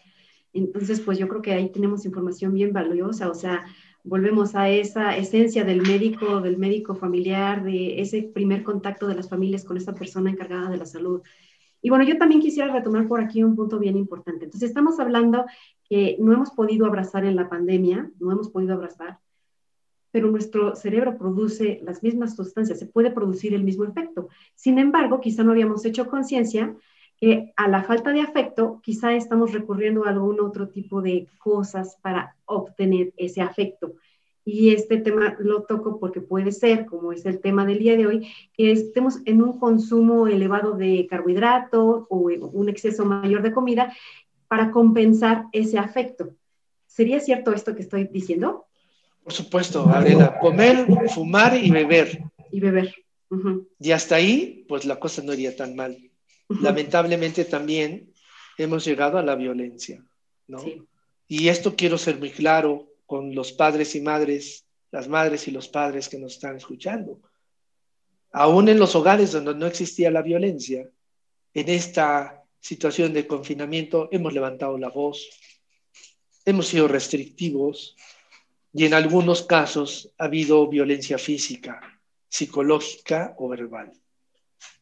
Entonces, 0.52 1.00
pues 1.00 1.18
yo 1.18 1.30
creo 1.30 1.42
que 1.42 1.54
ahí 1.54 1.70
tenemos 1.72 2.04
información 2.04 2.54
bien 2.54 2.74
valiosa, 2.74 3.30
o 3.30 3.34
sea, 3.34 3.64
volvemos 4.04 4.54
a 4.54 4.68
esa 4.68 5.16
esencia 5.16 5.64
del 5.64 5.82
médico, 5.82 6.42
del 6.42 6.58
médico 6.58 6.94
familiar, 6.94 7.64
de 7.64 8.02
ese 8.02 8.24
primer 8.24 8.62
contacto 8.62 9.08
de 9.08 9.16
las 9.16 9.30
familias 9.30 9.64
con 9.64 9.78
esa 9.78 9.94
persona 9.94 10.30
encargada 10.30 10.70
de 10.70 10.76
la 10.76 10.86
salud. 10.86 11.22
Y 11.82 11.90
bueno, 11.90 12.04
yo 12.04 12.18
también 12.18 12.42
quisiera 12.42 12.74
retomar 12.74 13.08
por 13.08 13.22
aquí 13.22 13.44
un 13.44 13.56
punto 13.56 13.80
bien 13.80 13.96
importante. 13.96 14.44
Entonces, 14.44 14.72
estamos 14.72 15.00
hablando 15.00 15.46
que 15.88 16.18
no 16.20 16.34
hemos 16.34 16.52
podido 16.52 16.86
abrazar 16.86 17.24
en 17.24 17.38
la 17.38 17.48
pandemia, 17.48 18.12
no 18.20 18.34
hemos 18.34 18.50
podido 18.50 18.74
abrazar, 18.74 19.20
pero 20.16 20.32
nuestro 20.32 20.78
cerebro 20.78 21.18
produce 21.18 21.82
las 21.84 22.02
mismas 22.02 22.38
sustancias, 22.38 22.80
se 22.80 22.86
puede 22.86 23.12
producir 23.12 23.54
el 23.54 23.66
mismo 23.66 23.84
efecto. 23.84 24.30
Sin 24.54 24.80
embargo, 24.80 25.20
quizá 25.20 25.44
no 25.44 25.52
habíamos 25.52 25.84
hecho 25.84 26.08
conciencia 26.08 26.74
que 27.18 27.52
a 27.58 27.68
la 27.68 27.84
falta 27.84 28.14
de 28.14 28.22
afecto, 28.22 28.80
quizá 28.82 29.14
estamos 29.14 29.52
recurriendo 29.52 30.06
a 30.06 30.12
algún 30.12 30.40
otro 30.40 30.70
tipo 30.70 31.02
de 31.02 31.28
cosas 31.38 31.98
para 32.02 32.38
obtener 32.46 33.12
ese 33.18 33.42
afecto. 33.42 33.96
Y 34.46 34.70
este 34.70 34.96
tema 34.96 35.36
lo 35.38 35.64
toco 35.64 36.00
porque 36.00 36.22
puede 36.22 36.54
ser, 36.54 36.86
como 36.86 37.12
es 37.12 37.26
el 37.26 37.42
tema 37.42 37.66
del 37.66 37.80
día 37.80 37.98
de 37.98 38.08
hoy, 38.08 38.28
que 38.54 38.72
estemos 38.72 39.20
en 39.26 39.42
un 39.42 39.60
consumo 39.60 40.28
elevado 40.28 40.78
de 40.78 41.08
carbohidratos 41.10 42.06
o 42.10 42.30
un 42.54 42.70
exceso 42.70 43.04
mayor 43.04 43.42
de 43.42 43.52
comida 43.52 43.94
para 44.48 44.72
compensar 44.72 45.48
ese 45.52 45.78
afecto. 45.78 46.38
¿Sería 46.86 47.20
cierto 47.20 47.52
esto 47.52 47.76
que 47.76 47.82
estoy 47.82 48.06
diciendo? 48.06 48.65
Por 49.26 49.34
supuesto, 49.34 49.90
Adela, 49.90 50.38
comer, 50.38 50.86
fumar 51.10 51.58
y 51.58 51.72
beber. 51.72 52.22
Y 52.52 52.60
beber. 52.60 52.94
Y 53.80 53.92
hasta 53.92 54.18
ahí, 54.18 54.64
pues 54.68 54.86
la 54.86 55.00
cosa 55.00 55.24
no 55.24 55.34
iría 55.34 55.56
tan 55.56 55.76
mal. 55.76 55.98
Lamentablemente 56.48 57.44
también 57.44 58.14
hemos 58.56 58.86
llegado 58.86 59.18
a 59.18 59.24
la 59.24 59.34
violencia, 59.34 60.06
¿no? 60.48 60.64
Y 61.28 61.48
esto 61.48 61.76
quiero 61.76 61.98
ser 61.98 62.20
muy 62.20 62.30
claro 62.30 62.88
con 63.08 63.34
los 63.34 63.52
padres 63.52 63.96
y 63.96 64.02
madres, 64.02 64.68
las 64.92 65.08
madres 65.08 65.48
y 65.48 65.52
los 65.52 65.68
padres 65.70 66.08
que 66.08 66.20
nos 66.20 66.34
están 66.34 66.58
escuchando. 66.58 67.20
Aún 68.32 68.70
en 68.70 68.78
los 68.78 68.94
hogares 68.94 69.32
donde 69.32 69.56
no 69.56 69.66
existía 69.66 70.12
la 70.12 70.22
violencia, 70.22 70.88
en 71.56 71.70
esta 71.70 72.44
situación 72.60 73.12
de 73.12 73.26
confinamiento 73.26 74.08
hemos 74.12 74.34
levantado 74.34 74.78
la 74.78 74.90
voz, 74.90 75.28
hemos 76.46 76.68
sido 76.68 76.88
restrictivos, 76.88 77.96
y 78.78 78.84
en 78.84 78.94
algunos 78.94 79.44
casos 79.44 80.12
ha 80.18 80.26
habido 80.26 80.68
violencia 80.68 81.18
física, 81.18 81.80
psicológica 82.28 83.34
o 83.38 83.48
verbal. 83.48 83.94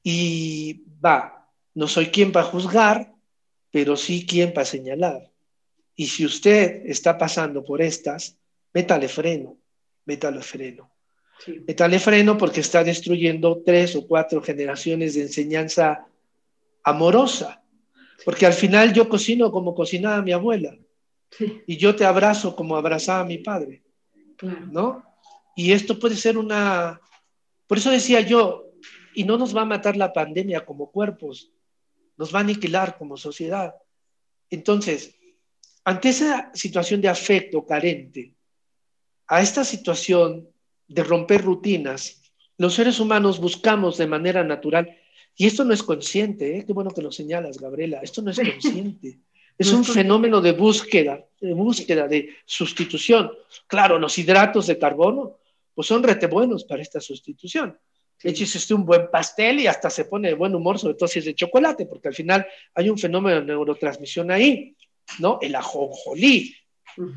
Y 0.01 0.82
va, 0.99 1.47
no 1.75 1.88
soy 1.88 2.08
quien 2.08 2.32
para 2.32 2.47
juzgar, 2.47 3.13
pero 3.69 3.95
sí 3.95 4.25
quien 4.25 4.51
para 4.51 4.65
señalar. 4.65 5.32
Y 5.95 6.08
si 6.08 6.25
usted 6.25 6.82
está 6.88 7.19
pasando 7.19 7.63
por 7.63 7.84
estas, 7.84 8.36
métale 8.73 9.08
freno, 9.08 9.60
métale 10.06 10.41
freno. 10.41 10.89
Métale 11.67 11.99
freno 11.99 12.36
porque 12.36 12.62
está 12.62 12.84
destruyendo 12.84 13.62
tres 13.63 13.95
o 13.95 14.08
cuatro 14.08 14.41
generaciones 14.41 15.13
de 15.13 15.21
enseñanza 15.21 16.08
amorosa. 16.84 17.62
Porque 18.25 18.47
al 18.47 18.53
final 18.53 18.91
yo 18.91 19.08
cocino 19.08 19.51
como 19.51 19.75
cocinaba 19.75 20.23
mi 20.23 20.32
abuela. 20.32 20.75
Y 21.67 21.77
yo 21.77 21.95
te 21.95 22.06
abrazo 22.06 22.56
como 22.56 22.75
abrazaba 22.75 23.19
a 23.19 23.25
mi 23.25 23.38
padre. 23.38 23.83
¿No? 24.43 25.03
Y 25.56 25.71
esto 25.71 25.99
puede 25.99 26.15
ser 26.15 26.38
una... 26.38 26.99
Por 27.67 27.77
eso 27.77 27.91
decía 27.91 28.21
yo, 28.21 28.71
y 29.15 29.23
no 29.23 29.38
nos 29.38 29.56
va 29.56 29.62
a 29.62 29.65
matar 29.65 29.95
la 29.95 30.12
pandemia 30.12 30.65
como 30.65 30.91
cuerpos, 30.91 31.51
nos 32.17 32.34
va 32.34 32.39
a 32.39 32.41
aniquilar 32.41 32.97
como 32.97 33.17
sociedad. 33.17 33.75
Entonces, 34.49 35.15
ante 35.84 36.10
esa 36.10 36.51
situación 36.53 37.01
de 37.01 37.10
afecto 37.10 37.65
carente, 37.65 38.36
a 39.27 39.41
esta 39.41 39.63
situación 39.63 40.49
de 40.88 41.03
romper 41.03 41.43
rutinas, 41.43 42.21
los 42.58 42.73
seres 42.73 42.99
humanos 42.99 43.39
buscamos 43.39 43.97
de 43.97 44.08
manera 44.08 44.43
natural, 44.43 44.97
y 45.36 45.47
esto 45.47 45.63
no 45.63 45.73
es 45.73 45.82
consciente, 45.82 46.58
¿eh? 46.58 46.65
qué 46.65 46.73
bueno 46.73 46.91
que 46.91 47.01
lo 47.01 47.12
señalas, 47.12 47.58
Gabriela, 47.58 47.99
esto 48.03 48.21
no 48.21 48.32
es 48.32 48.38
consciente. 48.62 49.19
Es 49.58 49.72
un 49.72 49.86
fenómeno 49.86 50.42
de 50.42 50.52
búsqueda, 50.52 51.24
de 51.39 51.54
búsqueda, 51.54 52.08
de 52.08 52.36
sustitución. 52.46 53.32
Claro, 53.68 54.00
los 54.00 54.18
hidratos 54.18 54.68
de 54.68 54.78
carbono, 54.78 55.38
pues 55.74 55.88
son 55.88 56.04
rete 56.04 56.28
buenos 56.28 56.63
para 56.63 56.82
esta 56.82 57.00
sustitución. 57.00 57.78
Eches 58.22 58.56
usted 58.56 58.76
un 58.76 58.86
buen 58.86 59.10
pastel 59.12 59.60
y 59.60 59.68
hasta 59.68 59.89
se 59.89 60.06
pone 60.06 60.30
de 60.30 60.36
buen 60.36 60.56
humor, 60.56 60.80
sobre 60.80 60.96
todo 60.96 61.08
si 61.08 61.20
es 61.20 61.26
de 61.26 61.36
chocolate, 61.36 61.86
porque 61.86 62.08
al 62.08 62.13
final 62.13 62.46
hay 62.74 62.89
un 62.89 62.98
fenómeno 62.98 63.42
de 63.42 63.46
neurotransmisión 63.48 64.32
ahí, 64.32 64.76
¿no? 65.20 65.39
El 65.42 65.56
ajonjolí, 65.56 66.56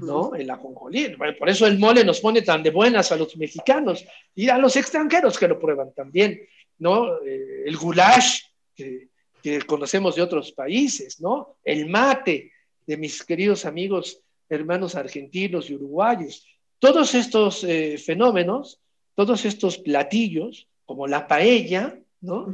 ¿no? 0.00 0.34
El 0.34 0.50
ajonjolí. 0.50 1.16
Por 1.38 1.48
eso 1.48 1.66
el 1.66 1.78
mole 1.78 2.04
nos 2.04 2.20
pone 2.20 2.42
tan 2.42 2.62
de 2.62 2.70
buenas 2.70 3.12
a 3.12 3.16
los 3.16 3.36
mexicanos 3.36 4.04
y 4.34 4.48
a 4.48 4.58
los 4.58 4.74
extranjeros 4.76 5.38
que 5.38 5.48
lo 5.48 5.58
prueban 5.60 5.92
también, 5.94 6.40
¿no? 6.78 7.22
Eh, 7.22 7.64
el 7.66 7.76
goulash, 7.76 8.40
que 8.74 9.08
que 9.46 9.62
conocemos 9.62 10.16
de 10.16 10.22
otros 10.22 10.50
países, 10.50 11.20
¿no? 11.20 11.58
El 11.62 11.88
mate 11.88 12.50
de 12.84 12.96
mis 12.96 13.22
queridos 13.22 13.64
amigos, 13.64 14.20
hermanos 14.48 14.96
argentinos 14.96 15.70
y 15.70 15.76
uruguayos. 15.76 16.44
Todos 16.80 17.14
estos 17.14 17.62
eh, 17.62 17.96
fenómenos, 17.96 18.80
todos 19.14 19.44
estos 19.44 19.78
platillos, 19.78 20.66
como 20.84 21.06
la 21.06 21.28
paella, 21.28 21.96
¿no? 22.22 22.52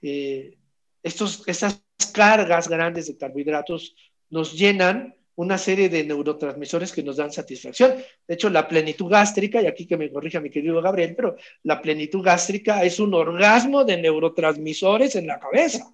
Eh, 0.00 0.56
estos, 1.02 1.42
estas 1.46 1.82
cargas 2.14 2.68
grandes 2.68 3.08
de 3.08 3.18
carbohidratos 3.18 3.94
nos 4.30 4.54
llenan 4.54 5.14
una 5.40 5.56
serie 5.56 5.88
de 5.88 6.04
neurotransmisores 6.04 6.92
que 6.92 7.02
nos 7.02 7.16
dan 7.16 7.32
satisfacción. 7.32 7.94
De 8.28 8.34
hecho, 8.34 8.50
la 8.50 8.68
plenitud 8.68 9.08
gástrica, 9.08 9.62
y 9.62 9.66
aquí 9.66 9.86
que 9.86 9.96
me 9.96 10.12
corrija 10.12 10.38
mi 10.38 10.50
querido 10.50 10.82
Gabriel, 10.82 11.14
pero 11.16 11.36
la 11.62 11.80
plenitud 11.80 12.22
gástrica 12.22 12.84
es 12.84 13.00
un 13.00 13.14
orgasmo 13.14 13.82
de 13.82 13.96
neurotransmisores 13.96 15.16
en 15.16 15.26
la 15.26 15.40
cabeza. 15.40 15.90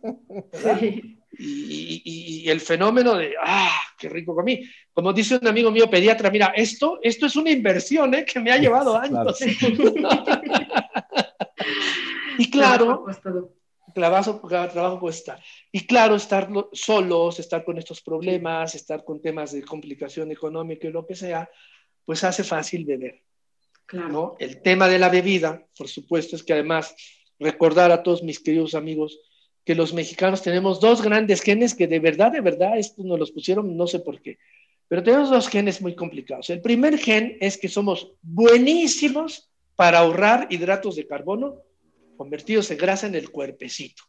Y, 1.39 2.03
y, 2.05 2.49
el 2.49 2.61
fenómeno 2.61 3.15
de, 3.15 3.35
ah, 3.41 3.81
qué 3.99 4.09
rico 4.09 4.35
comí. 4.35 4.65
Como 4.93 5.13
dice 5.13 5.37
un 5.37 5.47
amigo 5.47 5.71
mío 5.71 5.89
pediatra, 5.91 6.31
mira, 6.31 6.53
esto, 6.57 6.99
esto 7.03 7.27
es 7.27 7.37
una 7.37 7.51
inversión 7.51 8.15
¿eh? 8.15 8.25
que 8.25 8.41
me 8.41 8.51
ha 8.51 8.57
llevado 8.57 8.97
años. 8.97 9.39
y 12.39 12.51
claro, 12.51 13.05
trabajo, 13.97 14.43
trabajo 14.47 15.01
cuesta. 15.01 15.43
Y 15.73 15.87
claro, 15.87 16.17
estar 16.17 16.51
solos, 16.73 17.41
estar 17.41 17.65
con 17.65 17.79
estos 17.79 18.03
problemas, 18.03 18.75
estar 18.75 19.03
con 19.03 19.23
temas 19.23 19.53
de 19.53 19.63
complicación 19.63 20.31
económica 20.31 20.87
y 20.87 20.93
lo 20.93 21.07
que 21.07 21.15
sea, 21.15 21.49
pues 22.05 22.23
hace 22.23 22.45
fácil 22.45 22.85
beber. 22.85 23.23
Claro. 23.87 24.37
El 24.39 24.61
tema 24.61 24.87
de 24.87 24.99
la 24.99 25.09
bebida, 25.09 25.67
por 25.75 25.89
supuesto, 25.89 26.37
es 26.37 26.43
que 26.43 26.53
además 26.53 26.95
recordar 27.39 27.91
a 27.91 28.03
todos 28.03 28.23
mis 28.23 28.39
queridos 28.39 28.75
amigos 28.75 29.19
que 29.65 29.75
los 29.75 29.95
mexicanos 29.95 30.43
tenemos 30.43 30.79
dos 30.79 31.01
grandes 31.01 31.41
genes 31.41 31.75
que 31.75 31.87
de 31.87 31.99
verdad, 31.99 32.31
de 32.33 32.43
verdad, 32.43 32.77
estos 32.77 33.03
nos 33.03 33.19
los 33.19 33.33
pusieron, 33.33 33.79
no 33.79 33.87
sé 33.87 34.01
por 34.01 34.21
qué, 34.21 34.37
pero 34.89 35.03
tenemos 35.03 35.31
dos 35.31 35.49
genes 35.49 35.81
muy 35.81 35.95
complicados. 35.95 36.51
El 36.51 36.61
primer 36.61 36.99
gen 36.99 37.39
es 37.41 37.57
que 37.57 37.69
somos 37.69 38.13
buenísimos 38.21 39.49
para 39.75 40.01
ahorrar 40.01 40.49
hidratos 40.51 40.97
de 40.97 41.07
carbono 41.07 41.63
convertidos 42.17 42.71
en 42.71 42.79
grasa 42.79 43.07
en 43.07 43.15
el 43.15 43.31
cuerpecito. 43.31 44.03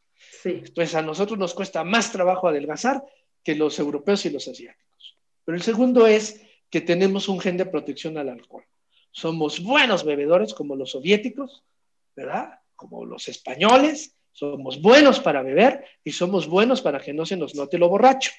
Entonces 0.43 0.95
a 0.95 1.01
nosotros 1.01 1.37
nos 1.37 1.53
cuesta 1.53 1.83
más 1.83 2.11
trabajo 2.11 2.47
adelgazar 2.47 3.03
que 3.43 3.55
los 3.55 3.79
europeos 3.79 4.25
y 4.25 4.29
los 4.29 4.47
asiáticos. 4.47 5.17
Pero 5.45 5.55
el 5.57 5.63
segundo 5.63 6.07
es 6.07 6.41
que 6.69 6.81
tenemos 6.81 7.29
un 7.29 7.39
gen 7.39 7.57
de 7.57 7.65
protección 7.65 8.17
al 8.17 8.29
alcohol. 8.29 8.65
Somos 9.11 9.63
buenos 9.63 10.03
bebedores 10.03 10.53
como 10.53 10.75
los 10.75 10.91
soviéticos, 10.91 11.63
¿verdad? 12.15 12.59
Como 12.75 13.05
los 13.05 13.27
españoles, 13.27 14.15
somos 14.31 14.81
buenos 14.81 15.19
para 15.19 15.41
beber 15.41 15.83
y 16.03 16.11
somos 16.11 16.47
buenos 16.47 16.81
para 16.81 16.99
que 16.99 17.13
no 17.13 17.25
se 17.25 17.37
nos 17.37 17.55
note 17.55 17.77
lo 17.77 17.89
borracho. 17.89 18.31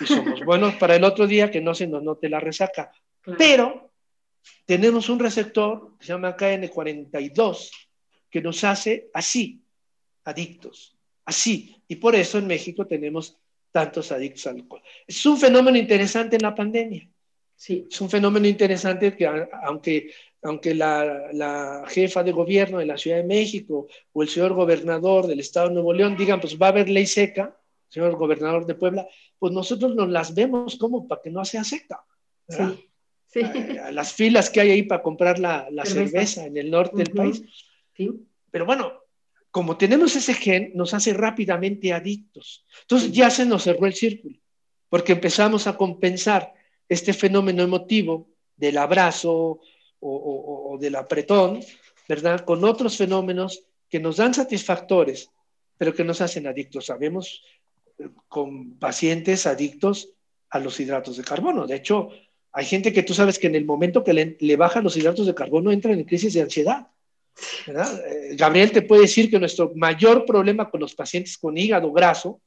Y 0.00 0.06
somos 0.06 0.40
buenos 0.44 0.74
para 0.74 0.96
el 0.96 1.04
otro 1.04 1.26
día 1.26 1.50
que 1.50 1.60
no 1.60 1.74
se 1.74 1.86
nos 1.86 2.02
note 2.02 2.28
la 2.28 2.40
resaca. 2.40 2.92
Pero 3.38 3.92
tenemos 4.66 5.08
un 5.08 5.18
receptor 5.18 5.96
que 5.98 6.06
se 6.06 6.12
llama 6.12 6.36
KN42 6.36 7.70
que 8.30 8.40
nos 8.40 8.62
hace 8.64 9.10
así, 9.12 9.62
adictos, 10.24 10.96
así. 11.24 11.76
Y 11.88 11.96
por 11.96 12.14
eso 12.14 12.38
en 12.38 12.46
México 12.46 12.86
tenemos 12.86 13.36
tantos 13.72 14.12
adictos 14.12 14.46
al 14.46 14.56
alcohol. 14.56 14.82
Es 15.06 15.24
un 15.26 15.38
fenómeno 15.38 15.76
interesante 15.76 16.36
en 16.36 16.42
la 16.42 16.54
pandemia. 16.54 17.08
Sí. 17.56 17.86
Es 17.90 18.00
un 18.00 18.08
fenómeno 18.08 18.46
interesante 18.46 19.14
que 19.14 19.26
aunque 19.26 20.10
aunque 20.42 20.74
la, 20.74 21.84
jefa 21.88 22.22
de 22.22 22.32
gobierno 22.32 22.78
de 22.78 22.86
la 22.86 22.96
Ciudad 22.96 23.18
de 23.18 23.24
México 23.24 23.88
o 24.12 24.22
el 24.22 24.28
señor 24.28 24.54
gobernador 24.54 25.26
del 25.26 25.40
Estado 25.40 25.68
de 25.68 25.74
Nuevo 25.74 25.92
León 25.92 26.16
digan, 26.16 26.40
pues 26.40 26.56
va 26.56 26.66
a 26.66 26.70
haber 26.70 26.88
ley 26.88 27.06
seca, 27.06 27.56
señor 27.88 28.16
gobernador 28.16 28.66
de 28.66 28.74
Puebla, 28.74 29.06
pues 29.38 29.52
nosotros 29.52 29.94
nos 29.94 30.08
las 30.08 30.34
vemos 30.34 30.76
como 30.76 31.06
para 31.06 31.20
que 31.20 31.30
no 31.30 31.44
sea 31.44 31.64
seca. 31.64 32.02
Sí, 32.48 32.62
sí. 33.26 33.40
Las 33.92 34.12
filas 34.12 34.50
que 34.50 34.60
hay 34.60 34.70
ahí 34.70 34.82
para 34.82 35.02
comprar 35.02 35.38
la, 35.38 35.68
cerveza. 35.84 36.46
en 36.46 36.56
el 36.56 36.70
norte 36.70 36.96
del 36.96 37.10
país. 37.10 37.42
Sí. 37.94 38.10
Pero 38.50 38.66
bueno, 38.66 38.92
como 39.50 39.76
tenemos 39.76 40.14
ese 40.16 40.34
gen, 40.34 40.72
nos 40.74 40.94
hace 40.94 41.12
rápidamente 41.12 41.92
adictos. 41.92 42.64
Entonces 42.82 43.12
ya 43.12 43.30
se 43.30 43.46
nos 43.46 43.64
cerró 43.64 43.86
el 43.86 43.94
círculo, 43.94 44.38
porque 44.88 45.12
empezamos 45.12 45.66
a 45.66 45.76
compensar 45.76 46.52
este 46.88 47.12
fenómeno 47.12 47.62
emotivo 47.62 48.28
del 48.56 48.78
abrazo, 48.78 49.60
o, 50.00 50.78
del 50.80 50.96
apretón, 50.96 51.60
¿verdad? 52.08 52.44
Con 52.44 52.64
otros 52.64 52.96
fenómenos 52.96 53.64
que 53.88 54.00
nos 54.00 54.16
dan 54.16 54.34
satisfactores, 54.34 55.30
pero 55.76 55.94
que 55.94 56.04
nos 56.04 56.20
hacen 56.20 56.46
adictos. 56.46 56.86
Sabemos 56.86 57.42
eh, 57.98 58.08
con 58.28 58.78
pacientes 58.78 59.46
adictos 59.46 60.10
a 60.48 60.58
los 60.58 60.80
hidratos 60.80 61.16
de 61.16 61.24
carbono. 61.24 61.66
De 61.66 61.76
hecho, 61.76 62.08
hay 62.52 62.64
gente 62.64 62.92
que 62.92 63.02
tú 63.02 63.14
sabes 63.14 63.38
que 63.38 63.46
en 63.46 63.54
el 63.54 63.64
momento 63.64 64.02
que 64.02 64.12
le, 64.12 64.36
le 64.40 64.56
bajan 64.56 64.84
los 64.84 64.96
hidratos 64.96 65.26
de 65.26 65.34
carbono 65.34 65.70
entran 65.70 65.98
en 65.98 66.04
crisis 66.04 66.34
de 66.34 66.42
ansiedad. 66.42 66.88
¿Verdad? 67.66 68.02
Eh, 68.06 68.36
Gabriel 68.36 68.72
te 68.72 68.82
puede 68.82 69.02
decir 69.02 69.30
que 69.30 69.38
nuestro 69.38 69.72
mayor 69.74 70.24
problema 70.24 70.70
con 70.70 70.80
los 70.80 70.94
pacientes 70.94 71.38
con 71.38 71.56
hígado 71.56 71.92
graso, 71.92 72.40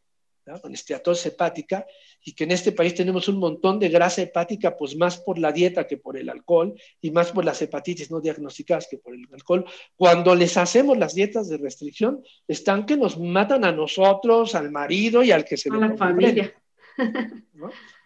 con 0.61 0.73
esteatosis 0.73 1.27
hepática, 1.27 1.85
y 2.25 2.33
que 2.33 2.45
en 2.45 2.51
este 2.51 2.71
país 2.71 2.95
tenemos 2.95 3.27
un 3.27 3.37
montón 3.37 3.79
de 3.79 3.89
grasa 3.89 4.21
hepática, 4.21 4.77
pues 4.77 4.95
más 4.95 5.17
por 5.17 5.37
la 5.37 5.51
dieta 5.51 5.87
que 5.87 5.97
por 5.97 6.17
el 6.17 6.29
alcohol 6.29 6.73
y 7.01 7.11
más 7.11 7.31
por 7.31 7.43
las 7.43 7.61
hepatitis 7.61 8.11
no 8.11 8.21
diagnosticadas 8.21 8.87
que 8.89 8.97
por 8.97 9.13
el 9.13 9.27
alcohol. 9.33 9.65
Cuando 9.95 10.33
les 10.35 10.55
hacemos 10.57 10.97
las 10.97 11.15
dietas 11.15 11.49
de 11.49 11.57
restricción, 11.57 12.23
están 12.47 12.85
que 12.85 12.95
nos 12.95 13.19
matan 13.19 13.65
a 13.65 13.71
nosotros, 13.71 14.55
al 14.55 14.71
marido 14.71 15.23
y 15.23 15.31
al 15.31 15.43
que 15.43 15.57
se 15.57 15.69
a 15.69 15.75
la 15.75 15.97
familia. 15.97 16.53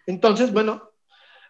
Entonces, 0.06 0.52
bueno, 0.52 0.87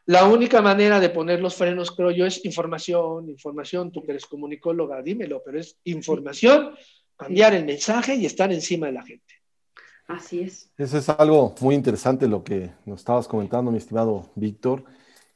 la 0.09 0.25
única 0.25 0.63
manera 0.63 1.01
de 1.01 1.11
poner 1.11 1.39
los 1.39 1.55
frenos, 1.55 1.91
creo 1.91 2.11
yo, 2.11 2.25
es 2.25 2.43
información, 2.47 3.29
información. 3.29 3.93
Tú 3.93 4.03
que 4.03 4.13
eres 4.13 4.25
comunicóloga, 4.25 5.03
dímelo, 5.03 5.43
pero 5.45 5.61
es 5.61 5.77
información, 5.85 6.71
cambiar 7.15 7.53
el 7.53 7.67
mensaje 7.67 8.15
y 8.15 8.25
estar 8.25 8.51
encima 8.51 8.87
de 8.87 8.95
la 8.95 9.03
gente. 9.03 9.35
Así 10.07 10.41
es. 10.41 10.73
Eso 10.79 10.97
es 10.97 11.11
algo 11.11 11.55
muy 11.61 11.75
interesante 11.75 12.27
lo 12.27 12.43
que 12.43 12.71
nos 12.87 13.01
estabas 13.01 13.29
comentando, 13.29 13.71
mi 13.71 13.77
estimado 13.77 14.31
Víctor. 14.35 14.83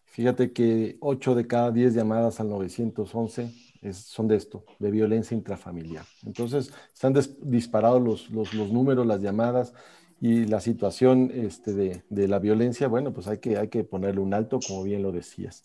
Fíjate 0.07 0.55
que 0.55 0.97
8 1.01 1.35
de 1.35 1.47
cada 1.47 1.71
10 1.71 1.93
llamadas 1.93 2.41
al 2.41 2.49
911 2.49 3.53
son 3.93 4.27
de 4.27 4.37
esto, 4.37 4.65
de 4.79 4.91
violencia 4.91 5.37
intrafamiliar. 5.37 6.07
Entonces, 6.25 6.73
están 6.95 7.13
disparados 7.43 8.01
los, 8.01 8.31
los, 8.31 8.55
los, 8.55 8.73
números, 8.73 9.07
las 9.07 9.21
llamadas 9.21 9.75
y 10.23 10.47
la 10.47 10.61
situación 10.61 11.33
este, 11.35 11.73
de, 12.09 12.29
la 12.29 12.39
violencia, 12.39 12.87
bueno, 12.87 13.13
pues 13.13 13.27
hay 13.27 13.39
que, 13.39 13.59
hay 13.59 13.67
que 13.67 13.83
ponerle 13.83 14.21
un 14.21 14.33
alto, 14.33 14.61
como 14.65 14.85
bien 14.85 15.03
lo 15.03 15.11
decías. 15.11 15.65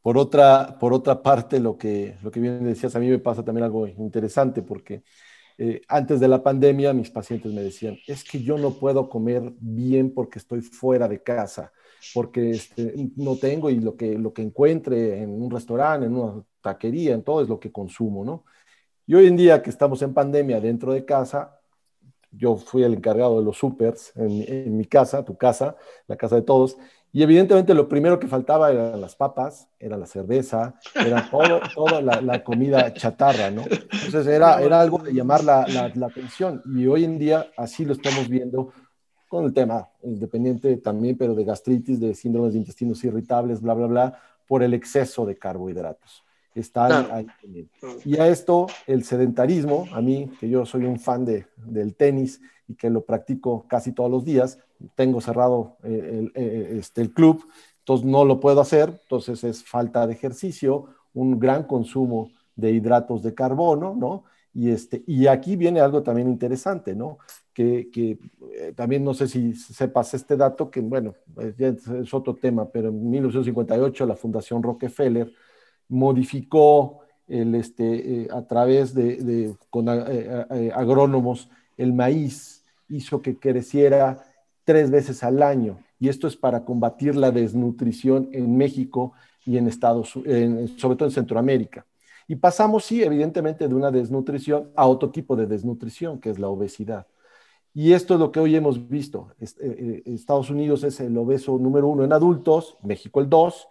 Por 0.00 0.16
otra, 0.16 0.78
por 0.78 0.92
otra 0.92 1.24
parte, 1.24 1.58
lo 1.58 1.76
que, 1.76 2.16
lo 2.22 2.30
que 2.30 2.38
bien 2.38 2.62
decías, 2.62 2.94
a 2.94 3.00
mí 3.00 3.08
me 3.08 3.18
pasa 3.18 3.44
también 3.44 3.64
algo 3.64 3.88
interesante 3.88 4.62
porque 4.62 5.02
eh, 5.58 5.80
antes 5.88 6.20
de 6.20 6.28
la 6.28 6.40
pandemia, 6.40 6.92
mis 6.92 7.10
pacientes 7.10 7.52
me 7.52 7.62
decían, 7.62 7.98
es 8.06 8.22
que 8.22 8.40
yo 8.40 8.56
no 8.56 8.78
puedo 8.78 9.08
comer 9.08 9.52
bien 9.58 10.14
porque 10.14 10.38
estoy 10.38 10.60
fuera 10.60 11.08
de 11.08 11.24
casa, 11.24 11.72
porque 12.14 12.50
este, 12.50 12.94
no 13.16 13.34
tengo 13.34 13.70
y 13.70 13.80
lo 13.80 13.96
que, 13.96 14.16
lo 14.16 14.32
que 14.32 14.42
encuentre 14.42 15.20
en 15.20 15.30
un 15.30 15.50
restaurante, 15.50 16.06
en 16.06 16.14
una 16.14 16.44
taquería, 16.60 17.12
en 17.12 17.24
todo 17.24 17.42
es 17.42 17.48
lo 17.48 17.58
que 17.58 17.72
consumo, 17.72 18.24
¿no? 18.24 18.44
Y 19.04 19.16
hoy 19.16 19.26
en 19.26 19.36
día 19.36 19.62
que 19.62 19.70
estamos 19.70 20.00
en 20.02 20.14
pandemia 20.14 20.60
dentro 20.60 20.92
de 20.92 21.04
casa, 21.04 21.55
yo 22.30 22.56
fui 22.56 22.82
el 22.82 22.94
encargado 22.94 23.38
de 23.38 23.44
los 23.44 23.58
supers 23.58 24.12
en, 24.16 24.76
mi 24.76 24.84
casa, 24.84 25.24
tu 25.24 25.36
casa, 25.36 25.76
la 26.06 26.16
casa 26.16 26.36
de 26.36 26.42
todos, 26.42 26.76
y 27.12 27.22
evidentemente 27.22 27.72
lo 27.72 27.88
primero 27.88 28.18
que 28.18 28.26
faltaba 28.26 28.70
eran 28.70 29.00
las 29.00 29.16
papas, 29.16 29.68
era 29.78 29.96
la 29.96 30.06
cerveza, 30.06 30.74
era 30.94 31.30
todo, 31.30 31.60
toda 31.74 32.02
la, 32.02 32.44
comida 32.44 32.92
chatarra, 32.92 33.50
¿no? 33.50 33.62
Entonces 33.62 34.26
era, 34.26 34.60
era 34.60 34.80
algo 34.80 34.98
de 34.98 35.14
llamar 35.14 35.42
la, 35.42 35.66
la, 35.66 36.06
atención 36.06 36.62
y 36.66 36.86
hoy 36.86 37.04
en 37.04 37.18
día 37.18 37.46
así 37.56 37.84
lo 37.84 37.94
estamos 37.94 38.28
viendo 38.28 38.72
con 39.28 39.44
el 39.44 39.54
tema 39.54 39.88
independiente 40.02 40.76
también, 40.76 41.16
pero 41.16 41.34
de 41.34 41.44
gastritis, 41.44 41.98
de 42.00 42.14
síndromes 42.14 42.52
de 42.52 42.58
intestinos 42.58 43.02
irritables, 43.04 43.62
bla, 43.62 43.74
bla, 43.74 43.86
bla, 43.86 44.18
por 44.46 44.62
el 44.62 44.74
exceso 44.74 45.24
de 45.24 45.38
carbohidratos. 45.38 46.25
Está 46.56 47.14
ahí, 47.14 47.26
Y 48.04 48.16
a 48.16 48.28
esto, 48.28 48.66
el 48.86 49.04
sedentarismo, 49.04 49.86
a 49.92 50.00
mí, 50.00 50.30
que 50.40 50.48
yo 50.48 50.64
soy 50.64 50.86
un 50.86 50.98
fan 50.98 51.24
de, 51.24 51.46
del 51.56 51.94
tenis 51.94 52.40
y 52.66 52.74
que 52.74 52.88
lo 52.88 53.04
practico 53.04 53.66
casi 53.68 53.92
todos 53.92 54.10
los 54.10 54.24
días, 54.24 54.58
tengo 54.94 55.20
cerrado 55.20 55.76
eh, 55.82 56.18
el, 56.18 56.32
eh, 56.34 56.78
este, 56.78 57.02
el 57.02 57.12
club, 57.12 57.44
entonces 57.80 58.06
no 58.06 58.24
lo 58.24 58.40
puedo 58.40 58.62
hacer, 58.62 58.98
entonces 59.02 59.44
es 59.44 59.64
falta 59.64 60.06
de 60.06 60.14
ejercicio, 60.14 60.86
un 61.12 61.38
gran 61.38 61.64
consumo 61.64 62.30
de 62.54 62.72
hidratos 62.72 63.22
de 63.22 63.34
carbono, 63.34 63.94
¿no? 63.94 64.24
Y, 64.54 64.70
este, 64.70 65.04
y 65.06 65.26
aquí 65.26 65.56
viene 65.56 65.80
algo 65.80 66.02
también 66.02 66.28
interesante, 66.28 66.94
¿no? 66.94 67.18
Que, 67.52 67.90
que 67.92 68.18
eh, 68.54 68.72
también 68.74 69.04
no 69.04 69.12
sé 69.12 69.28
si 69.28 69.54
sepas 69.54 70.14
este 70.14 70.36
dato, 70.38 70.70
que 70.70 70.80
bueno, 70.80 71.14
es 71.58 72.14
otro 72.14 72.34
tema, 72.34 72.66
pero 72.70 72.88
en 72.88 73.10
1958 73.10 74.06
la 74.06 74.16
Fundación 74.16 74.62
Rockefeller 74.62 75.30
modificó 75.88 77.00
el, 77.28 77.54
este, 77.54 78.28
a 78.32 78.42
través 78.42 78.94
de, 78.94 79.16
de 79.16 79.56
con 79.70 79.88
agrónomos 79.88 81.50
el 81.76 81.92
maíz, 81.92 82.64
hizo 82.88 83.20
que 83.20 83.38
creciera 83.38 84.24
tres 84.64 84.90
veces 84.90 85.22
al 85.22 85.42
año. 85.42 85.78
Y 85.98 86.08
esto 86.08 86.26
es 86.26 86.36
para 86.36 86.64
combatir 86.64 87.16
la 87.16 87.30
desnutrición 87.30 88.28
en 88.32 88.56
México 88.56 89.12
y 89.44 89.56
en 89.56 89.68
Estados 89.68 90.14
Unidos, 90.16 90.72
sobre 90.76 90.96
todo 90.96 91.08
en 91.08 91.14
Centroamérica. 91.14 91.86
Y 92.28 92.36
pasamos, 92.36 92.84
sí, 92.84 93.02
evidentemente, 93.02 93.68
de 93.68 93.74
una 93.74 93.90
desnutrición 93.90 94.70
a 94.74 94.86
otro 94.86 95.10
tipo 95.10 95.36
de 95.36 95.46
desnutrición, 95.46 96.18
que 96.18 96.30
es 96.30 96.38
la 96.38 96.48
obesidad. 96.48 97.06
Y 97.72 97.92
esto 97.92 98.14
es 98.14 98.20
lo 98.20 98.32
que 98.32 98.40
hoy 98.40 98.56
hemos 98.56 98.88
visto. 98.88 99.28
Eh, 99.38 99.46
eh, 99.60 100.02
Estados 100.06 100.50
Unidos 100.50 100.82
es 100.82 100.98
el 101.00 101.16
obeso 101.16 101.56
número 101.58 101.88
uno 101.88 102.04
en 102.04 102.12
adultos, 102.12 102.76
México 102.82 103.20
el 103.20 103.28
dos, 103.28 103.68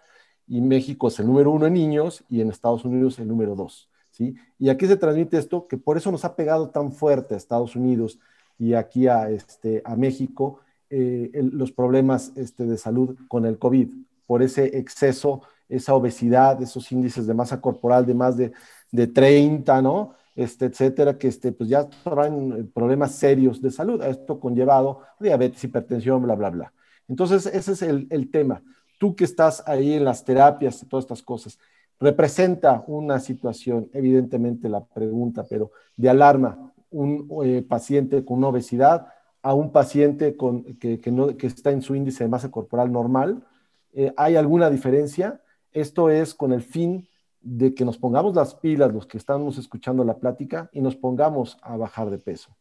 y 0.47 0.61
México 0.61 1.07
es 1.07 1.19
el 1.19 1.27
número 1.27 1.51
uno 1.51 1.67
en 1.67 1.73
niños, 1.73 2.23
y 2.29 2.41
en 2.41 2.49
Estados 2.49 2.85
Unidos 2.85 3.19
el 3.19 3.27
número 3.27 3.55
dos. 3.55 3.89
¿sí? 4.11 4.35
Y 4.59 4.69
aquí 4.69 4.87
se 4.87 4.97
transmite 4.97 5.37
esto, 5.37 5.67
que 5.67 5.77
por 5.77 5.97
eso 5.97 6.11
nos 6.11 6.25
ha 6.25 6.35
pegado 6.35 6.69
tan 6.69 6.91
fuerte 6.91 7.33
a 7.33 7.37
Estados 7.37 7.75
Unidos 7.75 8.19
y 8.57 8.73
aquí 8.73 9.07
a, 9.07 9.29
este, 9.29 9.81
a 9.85 9.95
México, 9.95 10.59
eh, 10.89 11.31
los 11.33 11.71
problemas 11.71 12.31
este, 12.35 12.65
de 12.65 12.77
salud 12.77 13.17
con 13.27 13.45
el 13.45 13.57
COVID, 13.57 13.89
por 14.25 14.41
ese 14.41 14.77
exceso, 14.77 15.41
esa 15.67 15.95
obesidad, 15.95 16.61
esos 16.61 16.91
índices 16.91 17.27
de 17.27 17.33
masa 17.33 17.59
corporal 17.59 18.05
de 18.05 18.13
más 18.13 18.37
de, 18.37 18.51
de 18.91 19.07
30, 19.07 19.81
¿no? 19.81 20.13
Este, 20.35 20.65
etcétera, 20.65 21.17
que 21.17 21.27
este, 21.27 21.51
pues 21.51 21.69
ya 21.69 21.89
traen 21.89 22.51
eh, 22.51 22.63
problemas 22.73 23.15
serios 23.15 23.61
de 23.61 23.71
salud. 23.71 24.01
Esto 24.03 24.39
conllevado 24.39 25.01
diabetes, 25.19 25.63
hipertensión, 25.63 26.21
bla, 26.21 26.35
bla, 26.35 26.49
bla. 26.49 26.73
Entonces, 27.07 27.45
ese 27.45 27.71
es 27.71 27.81
el, 27.81 28.07
el 28.09 28.29
tema. 28.29 28.61
Tú 29.05 29.15
que 29.15 29.25
estás 29.25 29.61
ahí 29.67 29.93
en 29.93 30.03
las 30.03 30.25
terapias 30.25 30.83
todas 30.89 31.05
estas 31.05 31.21
cosas, 31.21 31.59
representa 31.99 32.83
una 32.87 33.19
situación, 33.19 33.87
evidentemente 33.93 34.67
la 34.67 34.83
pregunta, 34.83 35.45
pero 35.47 35.69
de 35.95 36.09
alarma, 36.09 36.73
un 36.89 37.29
eh, 37.43 37.61
paciente 37.61 38.25
con 38.25 38.43
obesidad 38.43 39.05
a 39.43 39.53
un 39.53 39.71
paciente 39.71 40.35
que 40.79 41.37
está 41.43 41.69
en 41.69 41.83
su 41.83 41.93
índice 41.93 42.23
de 42.23 42.31
masa 42.31 42.49
corporal 42.49 42.91
normal. 42.91 43.45
Eh, 43.93 44.11
¿Hay 44.17 44.37
alguna 44.37 44.71
diferencia? 44.71 45.39
Esto 45.71 46.09
es 46.09 46.33
con 46.33 46.51
el 46.51 46.63
fin 46.63 47.07
de 47.41 47.75
que 47.75 47.85
nos 47.85 47.99
pongamos 47.99 48.33
las 48.33 48.55
pilas, 48.55 48.91
los 48.91 49.05
que 49.05 49.19
estamos 49.19 49.59
escuchando 49.59 50.03
la 50.03 50.17
plática, 50.17 50.67
y 50.73 50.81
nos 50.81 50.95
pongamos 50.95 51.59
a 51.61 51.77
bajar 51.77 52.09
de 52.09 52.17
peso. 52.17 52.57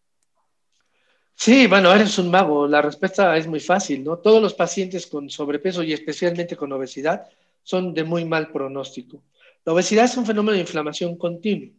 Sí, 1.37 1.67
bueno, 1.67 1.93
eres 1.93 2.19
un 2.19 2.31
mago. 2.31 2.67
La 2.67 2.81
respuesta 2.81 3.37
es 3.37 3.47
muy 3.47 3.61
fácil, 3.61 4.05
¿no? 4.05 4.19
Todos 4.19 4.41
los 4.41 4.55
pacientes 4.55 5.07
con 5.07 5.29
sobrepeso 5.29 5.83
y 5.83 5.93
especialmente 5.93 6.57
con 6.57 6.73
obesidad 6.73 7.27
son 7.63 7.93
de 7.93 8.05
muy 8.05 8.25
mal 8.25 8.51
pronóstico. 8.51 9.23
La 9.65 9.73
obesidad 9.73 10.05
es 10.05 10.17
un 10.17 10.27
fenómeno 10.27 10.53
de 10.53 10.61
inflamación 10.61 11.17
continua 11.17 11.71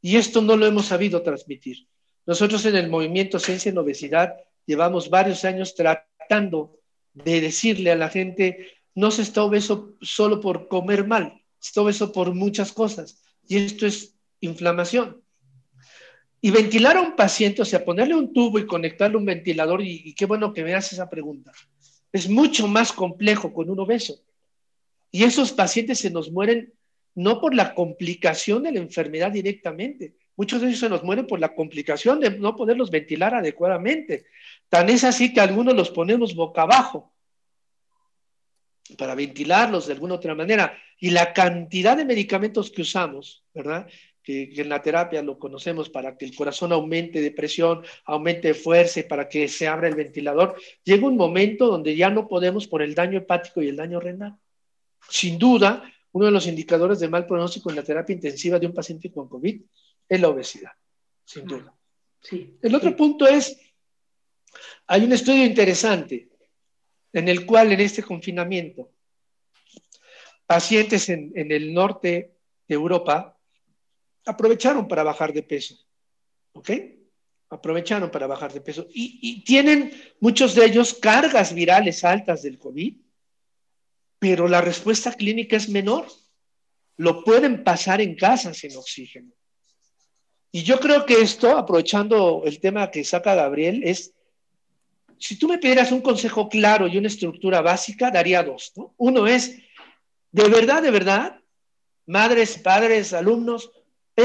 y 0.00 0.16
esto 0.16 0.40
no 0.40 0.56
lo 0.56 0.66
hemos 0.66 0.86
sabido 0.86 1.22
transmitir. 1.22 1.86
Nosotros 2.26 2.64
en 2.66 2.76
el 2.76 2.88
movimiento 2.88 3.38
Ciencia 3.38 3.70
en 3.70 3.78
Obesidad 3.78 4.34
llevamos 4.66 5.10
varios 5.10 5.44
años 5.44 5.74
tratando 5.74 6.78
de 7.14 7.40
decirle 7.40 7.90
a 7.90 7.96
la 7.96 8.08
gente, 8.08 8.68
no 8.94 9.10
se 9.10 9.22
está 9.22 9.42
obeso 9.42 9.94
solo 10.00 10.40
por 10.40 10.68
comer 10.68 11.06
mal, 11.06 11.42
se 11.58 11.68
está 11.68 11.82
obeso 11.82 12.12
por 12.12 12.34
muchas 12.34 12.72
cosas. 12.72 13.22
Y 13.46 13.56
esto 13.58 13.86
es 13.86 14.14
inflamación. 14.40 15.22
Y 16.42 16.50
ventilar 16.50 16.98
a 16.98 17.00
un 17.00 17.16
paciente, 17.16 17.62
o 17.62 17.64
sea, 17.64 17.82
ponerle 17.84 18.14
un 18.14 18.34
tubo 18.34 18.58
y 18.58 18.66
conectarle 18.66 19.16
un 19.16 19.24
ventilador, 19.24 19.80
y, 19.80 20.12
qué 20.14 20.26
bueno 20.26 20.52
que 20.52 20.62
me 20.62 20.74
haces 20.74 20.94
esa 20.94 21.08
pregunta, 21.08 21.52
es 22.12 22.28
mucho 22.28 22.68
más 22.68 22.92
complejo 22.92 23.54
con 23.54 23.70
un 23.70 23.80
obeso. 23.80 24.20
Y 25.10 25.24
esos 25.24 25.52
pacientes 25.52 26.00
se 26.00 26.10
nos 26.10 26.30
mueren 26.30 26.74
no 27.14 27.40
por 27.40 27.54
la 27.54 27.74
complicación 27.74 28.64
de 28.64 28.72
la 28.72 28.80
enfermedad 28.80 29.32
directamente, 29.32 30.14
Muchos 30.36 30.60
de 30.60 30.68
ellos 30.68 30.80
se 30.80 30.88
nos 30.88 31.02
mueren 31.02 31.26
por 31.26 31.40
la 31.40 31.54
complicación 31.54 32.18
de 32.20 32.30
no 32.30 32.56
poderlos 32.56 32.90
ventilar 32.90 33.34
adecuadamente. 33.34 34.26
Tan 34.68 34.88
es 34.88 35.04
así 35.04 35.32
que 35.32 35.40
algunos 35.40 35.74
los 35.74 35.90
ponemos 35.90 36.34
boca 36.34 36.62
abajo 36.62 37.12
para 38.96 39.14
ventilarlos 39.14 39.86
de 39.86 39.92
alguna 39.92 40.14
otra 40.14 40.34
manera. 40.34 40.76
Y 40.98 41.10
la 41.10 41.32
cantidad 41.32 41.96
de 41.96 42.04
medicamentos 42.04 42.70
que 42.70 42.82
usamos, 42.82 43.44
¿verdad? 43.52 43.86
Que, 44.22 44.52
en 44.54 44.68
la 44.68 44.82
terapia 44.82 45.22
lo 45.22 45.38
conocemos 45.38 45.90
para 45.90 46.16
que 46.16 46.24
el 46.24 46.34
corazón 46.34 46.72
aumente 46.72 47.20
de 47.20 47.30
presión, 47.30 47.82
aumente 48.04 48.48
de 48.48 48.54
fuerza 48.54 49.00
y 49.00 49.04
para 49.04 49.28
que 49.28 49.48
se 49.48 49.66
abra 49.66 49.88
el 49.88 49.96
ventilador, 49.96 50.54
llega 50.84 51.06
un 51.06 51.16
momento 51.16 51.66
donde 51.66 51.96
ya 51.96 52.10
no 52.10 52.28
podemos 52.28 52.66
por 52.66 52.82
el 52.82 52.94
daño 52.94 53.18
hepático 53.18 53.62
y 53.62 53.68
el 53.68 53.76
daño 53.76 53.98
renal. 54.00 54.36
Sin 55.08 55.38
duda, 55.38 55.82
uno 56.12 56.26
de 56.26 56.32
los 56.32 56.46
indicadores 56.46 57.00
de 57.00 57.08
mal 57.08 57.26
pronóstico 57.26 57.70
en 57.70 57.76
la 57.76 57.82
terapia 57.82 58.14
intensiva 58.14 58.58
de 58.58 58.66
un 58.66 58.74
paciente 58.74 59.10
con 59.10 59.28
COVID 59.28 59.60
es 60.08 60.20
la 60.20 60.28
obesidad, 60.28 60.72
sin 61.24 61.46
duda. 61.46 61.74
el 62.30 62.74
otro 62.74 62.94
punto 62.94 63.26
es, 63.26 63.58
hay 64.86 65.04
un 65.04 65.12
estudio 65.12 65.44
interesante 65.44 66.28
en 67.12 67.28
el 67.28 67.46
cual 67.46 67.72
en 67.72 67.80
este 67.80 68.02
confinamiento, 68.02 68.90
pacientes 70.46 71.08
en, 71.08 71.32
el 71.34 71.72
norte 71.72 72.34
de 72.68 72.74
Europa 72.74 73.38
aprovecharon 74.26 74.88
para 74.88 75.02
bajar 75.02 75.32
de 75.32 75.42
peso. 75.42 75.76
¿Ok? 76.52 76.70
Aprovecharon 77.50 78.10
para 78.10 78.26
bajar 78.26 78.52
de 78.52 78.60
peso. 78.60 78.86
Y, 78.92 79.42
tienen 79.44 79.92
muchos 80.20 80.54
de 80.54 80.64
ellos 80.64 80.94
cargas 80.94 81.54
virales 81.54 82.04
altas 82.04 82.42
del 82.42 82.58
COVID, 82.58 82.96
pero 84.18 84.48
la 84.48 84.60
respuesta 84.60 85.12
clínica 85.12 85.56
es 85.56 85.68
menor. 85.68 86.06
Lo 86.96 87.24
pueden 87.24 87.64
pasar 87.64 88.00
en 88.00 88.14
casa 88.14 88.54
sin 88.54 88.76
oxígeno. 88.76 89.32
Y 90.50 90.62
yo 90.62 90.78
creo 90.78 91.06
que 91.06 91.20
esto, 91.20 91.56
aprovechando 91.56 92.42
el 92.44 92.60
tema 92.60 92.90
que 92.90 93.04
saca 93.04 93.34
Gabriel, 93.34 93.82
es, 93.84 94.12
si 95.18 95.38
tú 95.38 95.48
me 95.48 95.58
pidieras 95.58 95.92
un 95.92 96.02
consejo 96.02 96.48
claro 96.48 96.86
y 96.86 96.98
una 96.98 97.08
estructura 97.08 97.62
básica, 97.62 98.10
daría 98.10 98.42
dos. 98.42 98.72
¿no? 98.76 98.94
Uno 98.98 99.26
es, 99.26 99.58
de 100.30 100.48
verdad, 100.48 100.82
de 100.82 100.90
verdad, 100.90 101.40
madres, 102.06 102.58
padres, 102.58 103.12
alumnos, 103.12 103.70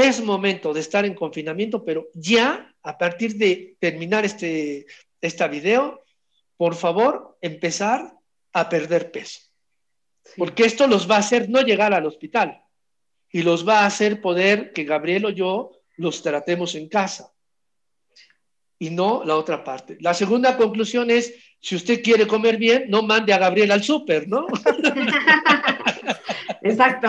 es 0.02 0.22
momento 0.22 0.72
de 0.72 0.80
estar 0.80 1.04
en 1.04 1.14
confinamiento, 1.14 1.84
pero 1.84 2.08
ya, 2.14 2.74
a 2.82 2.96
partir 2.96 3.36
de 3.36 3.76
terminar 3.78 4.24
este 4.24 4.86
esta 5.20 5.48
video, 5.48 6.02
por 6.56 6.74
favor, 6.74 7.36
empezar 7.40 8.12
a 8.52 8.68
perder 8.68 9.10
peso. 9.10 9.40
Porque 10.36 10.64
esto 10.64 10.86
los 10.86 11.10
va 11.10 11.16
a 11.16 11.20
hacer 11.20 11.48
no 11.48 11.62
llegar 11.62 11.94
al 11.94 12.06
hospital 12.06 12.60
y 13.30 13.42
los 13.42 13.66
va 13.66 13.80
a 13.80 13.86
hacer 13.86 14.20
poder 14.20 14.72
que 14.72 14.84
Gabriel 14.84 15.26
o 15.26 15.30
yo 15.30 15.72
los 15.96 16.22
tratemos 16.22 16.74
en 16.74 16.88
casa 16.88 17.32
y 18.78 18.90
no 18.90 19.24
la 19.24 19.36
otra 19.36 19.64
parte. 19.64 19.96
La 20.00 20.14
segunda 20.14 20.56
conclusión 20.56 21.10
es, 21.10 21.34
si 21.60 21.74
usted 21.76 22.02
quiere 22.02 22.26
comer 22.26 22.56
bien, 22.56 22.84
no 22.88 23.02
mande 23.02 23.32
a 23.32 23.38
Gabriel 23.38 23.72
al 23.72 23.82
súper, 23.82 24.28
¿no? 24.28 24.46
Exacto. 26.62 27.08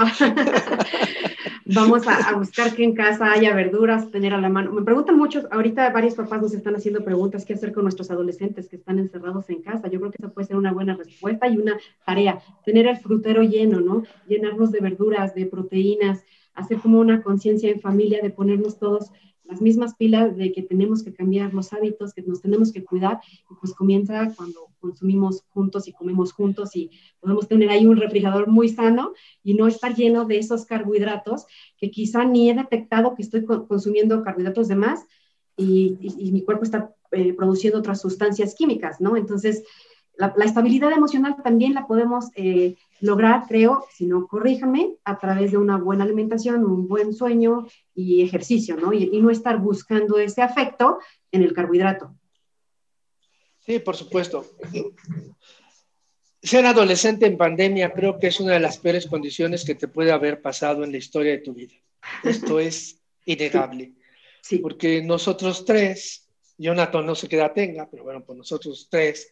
Vamos 1.66 2.08
a, 2.08 2.34
buscar 2.34 2.74
que 2.74 2.84
en 2.84 2.96
casa 2.96 3.32
haya 3.32 3.54
verduras, 3.54 4.10
tener 4.10 4.34
a 4.34 4.42
la 4.42 4.50
mano. 4.50 4.72
Me 4.72 4.82
preguntan 4.82 5.18
mucho, 5.18 5.48
ahorita 5.52 5.92
varios 5.92 6.16
papás 6.16 6.42
nos 6.42 6.54
están 6.54 6.76
haciendo 6.76 7.04
preguntas, 7.04 7.46
¿qué 7.46 7.54
hacer 7.54 7.74
con 7.74 7.84
nuestros 7.84 8.10
adolescentes 8.10 8.68
que 8.68 8.78
están 8.78 8.98
encerrados 8.98 9.48
en 9.52 9.62
casa? 9.62 9.88
Yo 9.88 10.00
creo 10.00 10.12
que 10.12 10.18
esa 10.20 10.34
puede 10.34 10.48
ser 10.48 10.58
una 10.58 10.74
buena 10.74 10.96
respuesta 10.96 11.48
y 11.48 11.58
una 11.58 11.78
tarea, 12.06 12.40
tener 12.66 12.88
el 12.88 12.98
frutero 12.98 13.44
lleno, 13.44 13.82
¿no? 13.82 14.04
Llenarnos 14.28 14.72
de 14.72 14.80
verduras, 14.80 15.36
de 15.36 15.46
proteínas, 15.46 16.24
hacer 16.56 16.80
como 16.80 17.00
una 17.00 17.22
conciencia 17.22 17.70
en 17.70 17.80
familia 17.80 18.20
de 18.24 18.32
ponernos 18.32 18.80
todos 18.80 19.12
las 19.50 19.62
mismas 19.62 19.96
pilas 19.96 20.38
de 20.38 20.52
que 20.52 20.62
tenemos 20.62 21.04
que 21.04 21.14
cambiar 21.14 21.54
los 21.54 21.74
hábitos, 21.74 22.14
que 22.14 22.22
nos 22.22 22.42
tenemos 22.42 22.72
que 22.72 22.84
cuidar, 22.84 23.20
y 23.50 23.56
pues 23.60 23.74
comienza 23.74 24.32
cuando 24.36 24.68
consumimos 24.80 25.44
juntos 25.50 25.88
y 25.88 25.94
comemos 25.94 26.32
juntos 26.32 26.76
y 26.76 26.92
podemos 27.20 27.48
tener 27.48 27.70
ahí 27.70 27.86
un 27.86 27.98
refrigerador 27.98 28.48
muy 28.48 28.70
sano 28.70 29.14
y 29.44 29.56
no 29.56 29.68
estar 29.68 29.96
lleno 29.96 30.26
de 30.26 30.38
esos 30.38 30.66
carbohidratos 30.66 31.46
que 31.78 31.90
quizá 31.90 32.26
ni 32.26 32.50
he 32.50 32.54
detectado 32.54 33.16
que 33.16 33.24
estoy 33.24 33.44
consumiendo 33.44 34.24
carbohidratos 34.24 34.68
de 34.68 34.76
más 34.76 35.06
y, 35.58 35.98
mi 36.32 36.44
cuerpo 36.44 36.64
está 36.64 36.96
eh, 37.12 37.34
produciendo 37.34 37.80
otras 37.80 38.00
sustancias 38.00 38.56
químicas, 38.56 39.02
¿no? 39.02 39.18
Entonces, 39.18 39.64
la, 40.20 40.34
estabilidad 40.44 40.92
emocional 40.92 41.38
también 41.42 41.74
la 41.74 41.88
podemos 41.88 42.26
eh, 42.36 42.76
lograr, 43.00 43.46
creo, 43.48 43.86
si 43.94 44.06
no, 44.06 44.28
corríjame, 44.28 44.98
a 45.06 45.18
través 45.18 45.52
de 45.52 45.58
una 45.58 45.78
buena 45.78 46.04
alimentación, 46.04 46.66
un 46.66 46.90
buen 46.90 47.14
sueño 47.14 47.66
y 47.96 48.22
ejercicio, 48.22 48.76
¿no? 48.76 48.92
Y, 48.92 49.18
no 49.22 49.30
estar 49.30 49.58
buscando 49.60 50.20
ese 50.20 50.42
afecto 50.42 51.00
en 51.32 51.44
el 51.44 51.54
carbohidrato. 51.54 52.14
Sí, 53.60 53.80
por 53.80 53.96
supuesto. 53.96 54.46
Ser 56.42 56.66
adolescente 56.66 57.26
en 57.26 57.38
pandemia 57.38 57.94
creo 57.94 58.20
que 58.20 58.28
es 58.28 58.42
una 58.42 58.54
de 58.54 58.60
las 58.60 58.78
peores 58.78 59.08
condiciones 59.08 59.64
que 59.64 59.76
te 59.76 59.88
puede 59.88 60.12
haber 60.12 60.42
pasado 60.42 60.84
en 60.84 60.92
la 60.92 60.98
historia 60.98 61.32
de 61.32 61.40
tu 61.40 61.54
vida. 61.54 61.76
Esto 62.26 62.60
es 62.60 63.02
innegable. 63.26 63.94
Sí. 64.42 64.58
Porque 64.58 65.02
nosotros 65.02 65.64
tres, 65.64 66.28
Jonathan 66.58 67.06
no 67.06 67.16
sé 67.16 67.30
qué 67.30 67.38
edad 67.38 67.54
tenga, 67.54 67.90
pero 67.90 68.04
bueno, 68.04 68.22
pues 68.26 68.38
nosotros 68.38 68.88
tres 68.90 69.32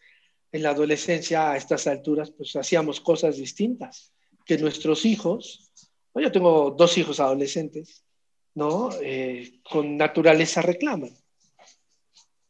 en 0.51 0.63
la 0.63 0.69
adolescencia 0.69 1.51
a 1.51 1.57
estas 1.57 1.87
alturas, 1.87 2.31
pues 2.31 2.55
hacíamos 2.55 3.01
cosas 3.01 3.37
distintas 3.37 4.13
que 4.45 4.57
nuestros 4.57 5.05
hijos. 5.05 5.71
Yo 6.15 6.31
tengo 6.31 6.71
dos 6.71 6.97
hijos 6.97 7.19
adolescentes, 7.19 8.03
¿no? 8.55 8.89
Eh, 9.01 9.59
con 9.69 9.97
naturaleza 9.97 10.61
reclaman. 10.61 11.11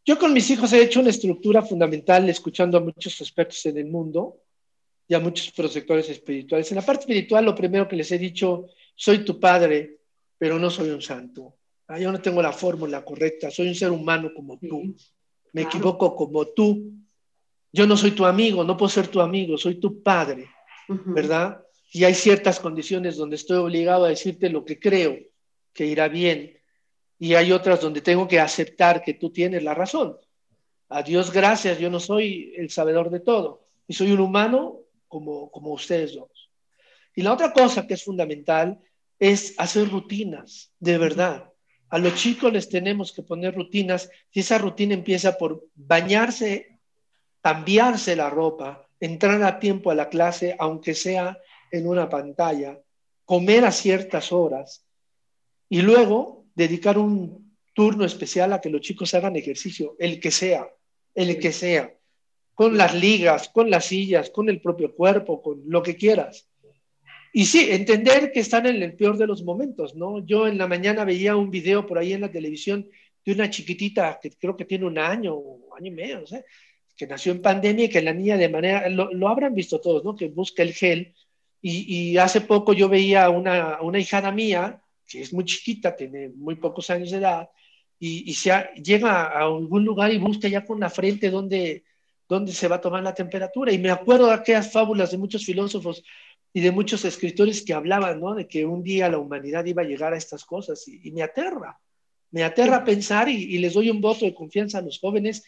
Yo 0.05 0.17
con 0.17 0.31
mis 0.31 0.49
hijos 0.49 0.71
he 0.71 0.81
hecho 0.81 1.01
una 1.01 1.09
estructura 1.09 1.61
fundamental 1.61 2.29
escuchando 2.29 2.77
a 2.77 2.81
muchos 2.81 3.19
expertos 3.19 3.65
en 3.65 3.77
el 3.77 3.87
mundo 3.87 4.41
y 5.05 5.13
a 5.13 5.19
muchos 5.19 5.51
prosectores 5.51 6.07
espirituales. 6.09 6.71
En 6.71 6.77
la 6.77 6.85
parte 6.85 7.01
espiritual, 7.01 7.43
lo 7.43 7.53
primero 7.55 7.87
que 7.89 7.97
les 7.97 8.09
he 8.13 8.17
dicho, 8.17 8.67
soy 8.95 9.25
tu 9.25 9.37
padre, 9.37 9.99
pero 10.37 10.57
no 10.59 10.69
soy 10.69 10.91
un 10.91 11.01
santo. 11.01 11.57
Ah, 11.87 11.99
yo 11.99 12.11
no 12.11 12.21
tengo 12.21 12.41
la 12.41 12.53
fórmula 12.53 13.03
correcta, 13.03 13.51
soy 13.51 13.67
un 13.67 13.75
ser 13.75 13.91
humano 13.91 14.31
como 14.33 14.57
tú. 14.59 14.95
Me 15.51 15.63
equivoco 15.63 16.15
como 16.15 16.47
tú, 16.47 16.93
yo 17.71 17.85
no 17.87 17.97
soy 17.97 18.11
tu 18.11 18.25
amigo, 18.25 18.63
no 18.63 18.77
puedo 18.77 18.89
ser 18.89 19.07
tu 19.07 19.21
amigo, 19.21 19.57
soy 19.57 19.75
tu 19.75 20.01
padre, 20.01 20.49
¿verdad? 20.87 21.63
Y 21.91 22.03
hay 22.03 22.13
ciertas 22.13 22.59
condiciones 22.59 23.17
donde 23.17 23.35
estoy 23.35 23.57
obligado 23.57 24.05
a 24.05 24.09
decirte 24.09 24.49
lo 24.49 24.65
que 24.65 24.79
creo 24.79 25.17
que 25.73 25.85
irá 25.85 26.07
bien, 26.07 26.57
y 27.19 27.33
hay 27.33 27.51
otras 27.51 27.81
donde 27.81 28.01
tengo 28.01 28.27
que 28.27 28.39
aceptar 28.39 29.03
que 29.03 29.15
tú 29.15 29.31
tienes 29.31 29.63
la 29.63 29.73
razón. 29.73 30.17
A 30.89 31.03
Dios 31.03 31.31
gracias, 31.31 31.79
yo 31.79 31.89
no 31.89 31.99
soy 31.99 32.53
el 32.55 32.69
sabedor 32.69 33.09
de 33.09 33.19
todo, 33.19 33.67
y 33.87 33.93
soy 33.93 34.11
un 34.11 34.19
humano 34.19 34.79
como, 35.07 35.49
como 35.51 35.71
ustedes 35.71 36.15
dos. 36.15 36.49
Y 37.15 37.23
la 37.23 37.33
otra 37.33 37.51
cosa 37.51 37.87
que 37.87 37.95
es 37.95 38.03
fundamental 38.03 38.79
es 39.19 39.55
hacer 39.57 39.89
rutinas, 39.89 40.71
de 40.79 40.97
verdad. 40.97 41.51
A 41.89 41.97
los 41.97 42.15
chicos 42.15 42.51
les 42.51 42.69
tenemos 42.69 43.11
que 43.11 43.23
poner 43.23 43.55
rutinas 43.55 44.09
y 44.31 44.41
esa 44.41 44.57
rutina 44.57 44.93
empieza 44.93 45.37
por 45.37 45.65
bañarse 45.73 46.76
cambiarse 47.47 48.13
la 48.17 48.29
ropa, 48.29 48.85
entrar 48.99 49.41
a 49.41 49.57
tiempo 49.57 49.89
a 49.89 49.95
la 49.95 50.09
clase, 50.09 50.57
aunque 50.59 50.93
sea 50.93 51.37
en 51.71 51.87
una 51.87 52.09
pantalla, 52.09 52.77
comer 53.23 53.63
a 53.63 53.71
ciertas 53.71 54.33
horas 54.33 54.85
y 55.69 55.81
luego 55.81 56.43
dedicar 56.53 56.97
un 56.97 57.55
turno 57.73 58.03
especial 58.03 58.51
a 58.51 58.59
que 58.59 58.69
los 58.69 58.81
chicos 58.81 59.13
hagan 59.13 59.37
ejercicio, 59.37 59.95
el 59.97 60.19
que 60.19 60.29
sea, 60.29 60.67
el 61.15 61.39
que 61.39 61.53
sea, 61.53 61.93
con 62.53 62.75
las 62.75 62.93
ligas, 62.93 63.47
con 63.47 63.69
las 63.69 63.85
sillas, 63.85 64.29
con 64.29 64.49
el 64.49 64.59
propio 64.59 64.93
cuerpo, 64.93 65.41
con 65.41 65.63
lo 65.67 65.81
que 65.81 65.95
quieras. 65.95 66.49
Y 67.31 67.45
sí, 67.45 67.69
entender 67.69 68.33
que 68.33 68.41
están 68.41 68.65
en 68.65 68.83
el 68.83 68.93
peor 68.97 69.17
de 69.17 69.27
los 69.27 69.41
momentos, 69.43 69.95
¿no? 69.95 70.19
Yo 70.25 70.49
en 70.49 70.57
la 70.57 70.67
mañana 70.67 71.05
veía 71.05 71.37
un 71.37 71.49
video 71.49 71.87
por 71.87 71.97
ahí 71.97 72.11
en 72.11 72.21
la 72.21 72.31
televisión 72.31 72.89
de 73.25 73.31
una 73.31 73.49
chiquitita 73.49 74.19
que 74.21 74.31
creo 74.31 74.57
que 74.57 74.65
tiene 74.65 74.85
un 74.85 74.97
año, 74.97 75.33
año 75.77 75.87
y 75.87 75.91
medio. 75.91 76.23
Que 76.97 77.07
nació 77.07 77.31
en 77.31 77.41
pandemia 77.41 77.85
y 77.85 77.89
que 77.89 78.01
la 78.01 78.13
niña 78.13 78.37
de 78.37 78.49
manera, 78.49 78.89
lo, 78.89 79.27
habrán 79.29 79.53
visto 79.53 79.79
todos, 79.79 80.03
¿no? 80.03 80.15
Que 80.15 80.27
busca 80.29 80.63
el 80.63 80.73
gel. 80.73 81.13
Y, 81.61 82.11
y 82.11 82.17
hace 82.17 82.41
poco 82.41 82.73
yo 82.73 82.89
veía 82.89 83.29
una, 83.29 83.79
una 83.81 83.99
hijada 83.99 84.31
mía, 84.31 84.81
que 85.07 85.21
es 85.21 85.31
muy 85.31 85.45
chiquita, 85.45 85.95
tiene 85.95 86.29
muy 86.29 86.55
pocos 86.55 86.89
años 86.89 87.11
de 87.11 87.17
edad, 87.17 87.49
y, 87.99 88.29
y 88.29 88.33
se 88.33 88.51
llega 88.83 89.23
a 89.25 89.43
algún 89.43 89.85
lugar 89.85 90.11
y 90.11 90.17
busca 90.17 90.47
ya 90.47 90.65
con 90.65 90.79
la 90.79 90.89
frente 90.89 91.29
donde, 91.29 91.83
donde 92.27 92.51
se 92.51 92.67
va 92.67 92.77
a 92.77 92.81
tomar 92.81 93.03
la 93.03 93.13
temperatura. 93.13 93.71
Y 93.71 93.79
me 93.79 93.89
acuerdo 93.89 94.27
de 94.27 94.33
aquellas 94.33 94.71
fábulas 94.71 95.11
de 95.11 95.17
muchos 95.17 95.45
filósofos 95.45 96.03
y 96.53 96.61
de 96.61 96.71
muchos 96.71 97.05
escritores 97.05 97.63
que 97.63 97.73
hablaban, 97.73 98.19
¿no? 98.19 98.35
De 98.35 98.47
que 98.47 98.65
un 98.65 98.83
día 98.83 99.09
la 99.09 99.19
humanidad 99.19 99.65
iba 99.65 99.81
a 99.81 99.85
llegar 99.85 100.13
a 100.13 100.17
estas 100.17 100.45
cosas 100.45 100.87
y, 100.87 101.11
me 101.11 101.23
aterra, 101.23 101.79
me 102.31 102.43
aterra 102.43 102.83
pensar 102.83 103.29
y, 103.29 103.35
y, 103.35 103.57
les 103.59 103.73
doy 103.73 103.89
un 103.89 104.01
voto 104.01 104.25
de 104.25 104.33
confianza 104.33 104.79
a 104.79 104.81
los 104.81 104.99
jóvenes. 104.99 105.43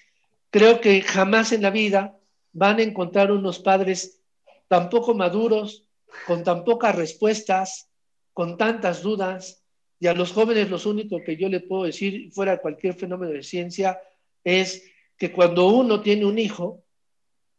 Creo 0.49 0.81
que 0.81 1.01
jamás 1.01 1.51
en 1.51 1.61
la 1.61 1.69
vida 1.69 2.17
van 2.51 2.79
a 2.79 2.83
encontrar 2.83 3.31
unos 3.31 3.59
padres 3.59 4.21
tan 4.67 4.89
poco 4.89 5.13
maduros, 5.13 5.87
con 6.25 6.43
tan 6.43 6.63
pocas 6.63 6.95
respuestas, 6.95 7.89
con 8.33 8.57
tantas 8.57 9.01
dudas. 9.03 9.63
Y 9.99 10.07
a 10.07 10.13
los 10.13 10.31
jóvenes 10.31 10.69
lo 10.69 10.77
único 10.89 11.21
que 11.23 11.35
yo 11.35 11.49
le 11.49 11.59
puedo 11.59 11.83
decir, 11.83 12.31
fuera 12.31 12.61
cualquier 12.61 12.95
fenómeno 12.95 13.31
de 13.31 13.43
ciencia, 13.43 13.99
es 14.43 14.83
que 15.17 15.31
cuando 15.31 15.67
uno 15.67 16.01
tiene 16.01 16.25
un 16.25 16.39
hijo, 16.39 16.83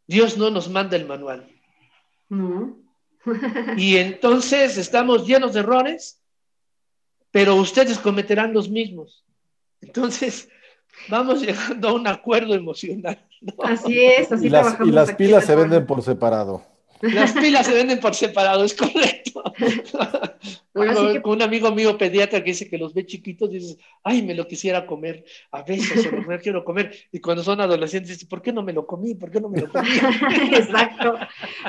Dios 0.07 0.37
no 0.37 0.49
nos 0.49 0.69
manda 0.69 0.97
el 0.97 1.05
manual. 1.05 1.47
y 3.77 3.97
entonces 3.97 4.77
estamos 4.77 5.27
llenos 5.27 5.53
de 5.53 5.59
errores, 5.59 6.21
pero 7.29 7.55
ustedes 7.55 7.99
cometerán 7.99 8.53
los 8.53 8.69
mismos. 8.69 9.23
Entonces, 9.79 10.49
vamos 11.09 11.41
llegando 11.41 11.89
a 11.89 11.93
un 11.93 12.07
acuerdo 12.07 12.53
emocional. 12.53 13.19
Así 13.63 14.01
es, 14.01 14.31
así 14.31 14.47
y 14.47 14.49
las, 14.49 14.77
y 14.79 14.91
las 14.91 15.13
pilas 15.13 15.45
se 15.45 15.55
venden 15.55 15.85
por 15.85 16.01
separado. 16.01 16.70
Las 17.01 17.33
pilas 17.33 17.65
se 17.65 17.73
venden 17.73 17.99
por 17.99 18.15
separado, 18.15 18.63
es 18.63 18.73
correcto. 18.73 19.43
Con 20.73 21.33
un 21.33 21.41
amigo 21.41 21.71
mío 21.71 21.97
pediatra 21.97 22.43
que 22.43 22.51
dice 22.51 22.69
que 22.69 22.77
los 22.77 22.93
ve 22.93 23.05
chiquitos, 23.05 23.49
dices, 23.49 23.77
ay, 24.03 24.21
me 24.21 24.33
lo 24.33 24.47
quisiera 24.47 24.85
comer. 24.85 25.25
A 25.51 25.63
veces 25.63 26.07
o 26.07 26.27
me 26.27 26.39
quiero 26.39 26.63
comer. 26.63 26.93
Y 27.11 27.19
cuando 27.19 27.43
son 27.43 27.59
adolescentes, 27.59 28.11
dice, 28.11 28.25
¿por 28.25 28.41
qué 28.41 28.53
no 28.53 28.63
me 28.63 28.73
lo 28.73 28.85
comí? 28.85 29.15
¿Por 29.15 29.31
qué 29.31 29.41
no 29.41 29.49
me 29.49 29.61
lo 29.61 29.71
comí? 29.71 29.89
Exacto. 30.53 31.17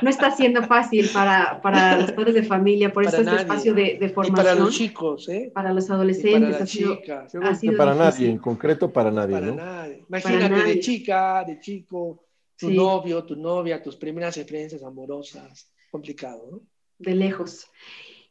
No 0.00 0.10
está 0.10 0.30
siendo 0.30 0.62
fácil 0.62 1.08
para, 1.12 1.60
para 1.60 1.98
los 1.98 2.12
padres 2.12 2.34
de 2.34 2.42
familia, 2.44 2.92
por 2.92 3.04
eso 3.04 3.16
este 3.16 3.36
espacio 3.36 3.74
de, 3.74 3.98
de, 3.98 4.08
formación. 4.08 4.46
Y 4.46 4.48
para 4.48 4.54
los 4.54 4.74
chicos, 4.74 5.28
¿eh? 5.28 5.50
Para 5.52 5.72
los 5.72 5.90
adolescentes. 5.90 6.52
para 6.52 6.66
chicas. 6.66 7.32
para 7.76 7.94
nadie, 7.94 8.30
en 8.30 8.38
concreto 8.38 8.92
para 8.92 9.10
nadie. 9.10 9.34
Para 9.34 9.52
nadie. 9.52 10.04
Imagínate 10.08 10.62
de 10.62 10.80
chica, 10.80 11.44
de 11.44 11.58
chico 11.60 12.20
tu 12.68 12.70
novio, 12.70 13.24
tu 13.24 13.36
novia, 13.36 13.82
tus 13.82 13.96
primeras 13.96 14.36
experiencias 14.36 14.82
amorosas, 14.82 15.70
complicado, 15.90 16.48
¿no? 16.50 16.60
De 16.98 17.14
lejos. 17.14 17.66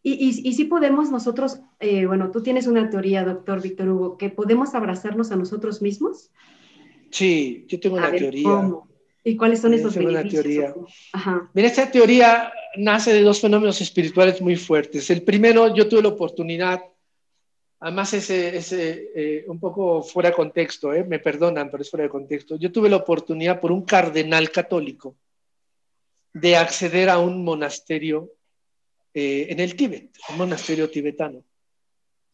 Y, 0.03 0.13
y, 0.13 0.49
y 0.49 0.53
sí 0.53 0.65
podemos 0.65 1.11
nosotros, 1.11 1.59
eh, 1.79 2.05
bueno, 2.05 2.31
tú 2.31 2.41
tienes 2.41 2.65
una 2.65 2.89
teoría, 2.89 3.23
doctor 3.23 3.61
Víctor 3.61 3.89
Hugo, 3.89 4.17
que 4.17 4.29
podemos 4.29 4.73
abrazarnos 4.73 5.31
a 5.31 5.35
nosotros 5.35 5.81
mismos. 5.81 6.31
Sí, 7.11 7.65
yo 7.67 7.79
tengo 7.79 7.97
una 7.97 8.11
teoría. 8.11 8.43
¿cómo? 8.43 8.89
¿Y 9.23 9.35
cuáles 9.35 9.61
son 9.61 9.73
esos 9.73 9.93
tengo 9.93 10.07
beneficios? 10.07 10.45
Una 10.45 10.53
teoría. 10.73 10.73
Ajá. 11.13 11.51
Mira, 11.53 11.67
esta 11.67 11.91
teoría 11.91 12.51
nace 12.77 13.13
de 13.13 13.21
dos 13.21 13.39
fenómenos 13.39 13.79
espirituales 13.81 14.41
muy 14.41 14.55
fuertes. 14.55 15.09
El 15.11 15.21
primero, 15.21 15.75
yo 15.75 15.87
tuve 15.87 16.01
la 16.01 16.09
oportunidad 16.09 16.81
Además, 17.83 18.13
ese, 18.13 18.55
ese 18.55 19.09
eh, 19.15 19.43
un 19.47 19.59
poco 19.59 20.03
fuera 20.03 20.29
de 20.29 20.35
contexto, 20.35 20.93
eh, 20.93 21.03
me 21.03 21.17
perdonan, 21.17 21.71
pero 21.71 21.81
es 21.81 21.89
fuera 21.89 22.03
de 22.03 22.11
contexto. 22.11 22.55
Yo 22.55 22.71
tuve 22.71 22.89
la 22.89 22.97
oportunidad 22.97 23.59
por 23.59 23.71
un 23.71 23.81
cardenal 23.81 24.51
católico 24.51 25.15
de 26.31 26.55
acceder 26.55 27.09
a 27.09 27.17
un 27.17 27.43
monasterio 27.43 28.33
eh, 29.15 29.47
en 29.49 29.59
el 29.59 29.75
Tíbet, 29.75 30.15
un 30.29 30.37
monasterio 30.37 30.91
tibetano. 30.91 31.43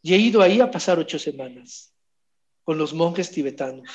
Y 0.01 0.13
he 0.13 0.17
ido 0.17 0.41
ahí 0.41 0.59
a 0.59 0.69
pasar 0.69 0.99
ocho 0.99 1.17
semanas 1.17 1.93
con 2.65 2.77
los 2.77 2.93
monjes 2.93 3.31
tibetanos. 3.31 3.87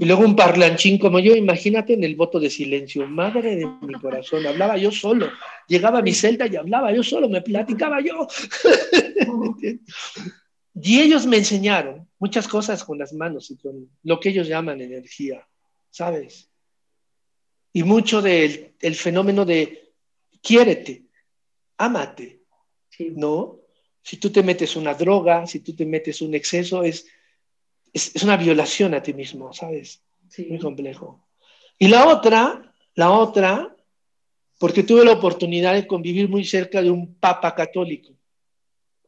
Y 0.00 0.06
luego 0.06 0.22
un 0.22 0.34
parlanchín 0.34 0.98
como 0.98 1.18
yo, 1.18 1.36
imagínate 1.36 1.92
en 1.92 2.04
el 2.04 2.16
voto 2.16 2.40
de 2.40 2.48
silencio, 2.48 3.06
madre 3.06 3.56
de 3.56 3.66
mi 3.66 3.94
corazón, 3.94 4.46
hablaba 4.46 4.76
yo 4.76 4.90
solo, 4.90 5.30
llegaba 5.68 6.00
a 6.00 6.02
mi 6.02 6.12
celda 6.12 6.46
y 6.46 6.56
hablaba 6.56 6.92
yo 6.92 7.02
solo, 7.02 7.28
me 7.28 7.42
platicaba 7.42 8.00
yo. 8.00 8.26
Y 10.74 11.00
ellos 11.00 11.26
me 11.26 11.36
enseñaron 11.36 12.08
muchas 12.18 12.48
cosas 12.48 12.84
con 12.84 12.98
las 12.98 13.12
manos 13.12 13.50
y 13.50 13.58
con 13.58 13.90
lo 14.02 14.20
que 14.20 14.30
ellos 14.30 14.48
llaman 14.48 14.80
energía, 14.80 15.46
¿sabes? 15.90 16.48
Y 17.72 17.82
mucho 17.82 18.22
del 18.22 18.74
el 18.80 18.94
fenómeno 18.94 19.44
de 19.44 19.92
quiérete, 20.40 21.04
ámate, 21.76 22.42
¿no? 23.16 23.60
Si 24.02 24.16
tú 24.16 24.30
te 24.30 24.42
metes 24.42 24.76
una 24.76 24.94
droga, 24.94 25.46
si 25.46 25.60
tú 25.60 25.74
te 25.74 25.86
metes 25.86 26.22
un 26.22 26.34
exceso, 26.34 26.82
es, 26.82 27.06
es, 27.92 28.22
una 28.22 28.36
violación 28.36 28.94
a 28.94 29.02
ti 29.02 29.12
mismo, 29.14 29.52
¿sabes? 29.52 30.02
Muy 30.48 30.58
complejo. 30.58 31.26
Y 31.78 31.88
la 31.88 32.08
otra, 32.08 32.74
la 32.94 33.10
otra, 33.10 33.76
porque 34.58 34.82
tuve 34.82 35.04
la 35.04 35.12
oportunidad 35.12 35.74
de 35.74 35.86
convivir 35.86 36.28
muy 36.28 36.44
cerca 36.44 36.82
de 36.82 36.90
un 36.90 37.14
papa 37.14 37.54
católico. 37.54 38.12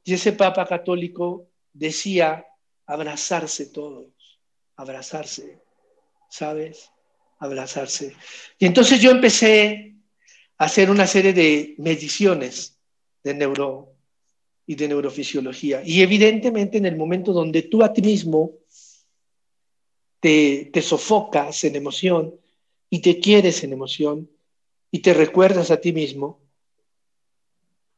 Y 0.05 0.15
ese 0.15 0.33
papa 0.33 0.67
católico 0.67 1.49
decía 1.75 2.47
abrazarse 2.87 3.67
todos, 3.67 4.07
abrazarse, 4.77 5.61
¿sabes? 6.31 6.91
Abrazarse. 7.39 8.17
Y 8.59 8.67
entonces 8.67 9.01
yo 9.01 9.11
empecé 9.11 9.97
a 10.57 10.65
hacer 10.65 10.91
una 10.91 11.07
serie 11.07 11.35
de 11.35 11.75
mediciones 11.79 12.79
de 13.23 13.35
neuro 13.35 13.93
y 14.67 14.77
de 14.77 14.89
neurofisiología. 14.89 15.83
Y 15.85 16.01
evidentemente 16.01 16.79
en 16.79 16.87
el 16.87 16.97
momento 16.97 17.33
donde 17.33 17.63
tú 17.63 17.83
a 17.83 17.93
ti 17.93 18.01
mismo 18.01 18.53
te, 20.21 20.71
te 20.73 20.81
sofocas 20.81 21.65
en 21.65 21.77
emoción 21.77 22.35
y 22.89 23.01
te 23.01 23.19
quieres 23.19 23.63
en 23.65 23.73
emoción 23.73 24.31
y 24.91 25.01
te 25.01 25.13
recuerdas 25.13 25.71
a 25.71 25.81
ti 25.81 25.93
mismo, 25.93 26.41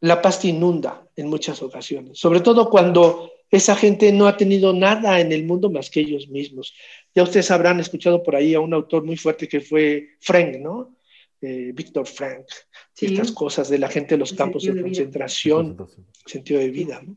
la 0.01 0.21
paz 0.23 0.41
te 0.41 0.49
inunda 0.49 1.07
en 1.15 1.29
muchas 1.29 1.63
ocasiones, 1.63 2.19
sobre 2.19 2.41
todo 2.41 2.69
cuando 2.69 3.31
esa 3.51 3.77
gente 3.77 4.13
no 4.13 4.27
ha 4.27 4.37
tenido 4.37 4.73
nada 4.73 5.21
en 5.21 5.33
el 5.33 5.45
mundo 5.45 5.71
más 5.71 5.91
que 5.91 6.01
ellos 6.01 6.29
mismos. 6.29 6.75
Ya 7.15 7.23
ustedes 7.23 7.51
habrán 7.51 7.81
escuchado 7.81 8.23
por 8.23 8.37
ahí 8.37 8.55
a 8.55 8.61
un 8.61 8.75
autor 8.75 9.05
muy 9.05 9.17
fuerte 9.17 9.49
que 9.49 9.61
fue 9.61 10.17
Frank, 10.21 10.57
¿no? 10.59 10.97
Eh, 11.41 11.71
Víctor 11.75 12.07
Frank, 12.07 12.47
estas 12.99 13.31
cosas 13.31 13.69
de 13.69 13.79
la 13.79 13.89
gente 13.89 14.15
de 14.15 14.19
los 14.19 14.33
campos 14.33 14.65
de, 14.65 14.81
concentración, 14.81 15.77
sentido 16.25 16.61
de 16.61 16.71
vida. 16.71 17.03
¿no? 17.05 17.15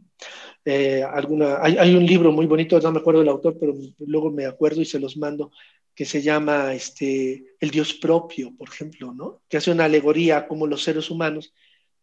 Eh, 0.65 1.01
alguna, 1.01 1.59
hay, 1.61 1.77
hay, 1.77 1.95
un 1.95 2.05
libro 2.05 2.31
muy 2.33 2.45
bonito, 2.45 2.79
no 2.81 2.91
me 2.91 2.99
acuerdo 2.99 3.21
del 3.21 3.29
autor, 3.29 3.57
pero 3.57 3.73
luego 3.99 4.29
me 4.29 4.45
acuerdo 4.45 4.81
y 4.81 4.85
se 4.85 4.99
los 4.99 5.15
mando, 5.15 5.51
que 5.95 6.03
se 6.03 6.21
llama 6.21 6.73
este, 6.73 7.55
El 7.59 7.71
Dios 7.71 7.93
propio, 7.93 8.53
por 8.57 8.67
ejemplo, 8.67 9.13
¿no? 9.13 9.41
que 9.47 9.57
hace 9.57 9.71
una 9.71 9.85
alegoría 9.85 10.47
como 10.47 10.67
los 10.67 10.83
seres 10.83 11.09
humanos 11.09 11.53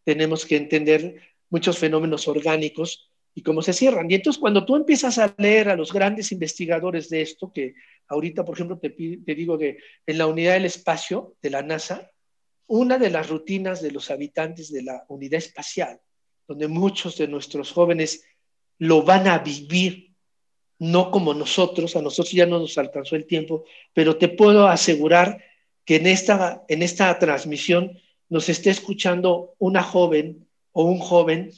tenemos 0.03 0.45
que 0.45 0.57
entender 0.57 1.21
muchos 1.49 1.77
fenómenos 1.77 2.27
orgánicos 2.27 3.06
y 3.37 3.43
cómo 3.43 3.61
se 3.61 3.71
cierran. 3.71 4.09
Y 4.09 4.15
entonces 4.15 4.39
cuando 4.39 4.65
tú 4.65 4.75
empiezas 4.75 5.19
a 5.19 5.31
leer 5.37 5.69
a 5.69 5.75
los 5.75 5.93
grandes 5.93 6.31
investigadores 6.31 7.07
de 7.07 7.21
esto, 7.21 7.53
que 7.53 7.75
ahorita, 8.07 8.43
por 8.43 8.55
ejemplo, 8.55 8.79
te, 8.79 8.89
digo 8.97 9.59
que 9.59 9.77
en 10.07 10.17
la 10.17 10.25
unidad 10.25 10.53
del 10.53 10.65
espacio 10.65 11.35
de 11.39 11.51
la 11.51 11.61
NASA, 11.61 12.09
una 12.65 12.97
de 12.97 13.11
las 13.11 13.29
rutinas 13.29 13.79
de 13.79 13.91
los 13.91 14.09
habitantes 14.09 14.71
de 14.71 14.81
la 14.81 15.05
unidad 15.07 15.37
espacial, 15.37 16.01
donde 16.47 16.67
muchos 16.67 17.15
de 17.19 17.27
nuestros 17.27 17.71
jóvenes 17.71 18.25
lo 18.79 19.03
van 19.03 19.27
a 19.27 19.37
vivir, 19.37 20.15
no 20.79 21.11
como 21.11 21.35
nosotros, 21.35 21.95
a 21.95 22.01
nosotros 22.01 22.31
ya 22.31 22.47
no 22.47 22.57
nos 22.57 22.75
alcanzó 22.79 23.15
el 23.15 23.27
tiempo, 23.27 23.65
pero 23.93 24.17
te 24.17 24.29
puedo 24.29 24.67
asegurar 24.67 25.43
que 25.85 25.97
en 25.97 26.07
esta, 26.07 26.65
en 26.67 26.81
esta 26.81 27.19
transmisión 27.19 27.99
nos 28.29 28.49
esté 28.49 28.71
escuchando 28.71 29.53
una 29.59 29.83
joven 29.83 30.47
o 30.71 30.85
un 30.85 30.97
joven 30.97 31.51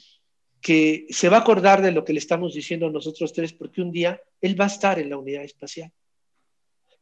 que 0.60 1.06
se 1.10 1.28
va 1.28 1.38
a 1.38 1.40
acordar 1.40 1.80
de 1.82 1.92
lo 1.92 2.04
que 2.04 2.12
le 2.12 2.18
estamos 2.18 2.54
diciendo 2.54 2.90
nosotros 2.90 3.32
tres, 3.32 3.52
porque 3.52 3.80
un 3.80 3.90
día 3.90 4.20
él 4.40 4.60
va 4.60 4.64
a 4.64 4.68
estar 4.68 4.98
en 4.98 5.10
la 5.10 5.16
unidad 5.16 5.44
espacial. 5.44 5.90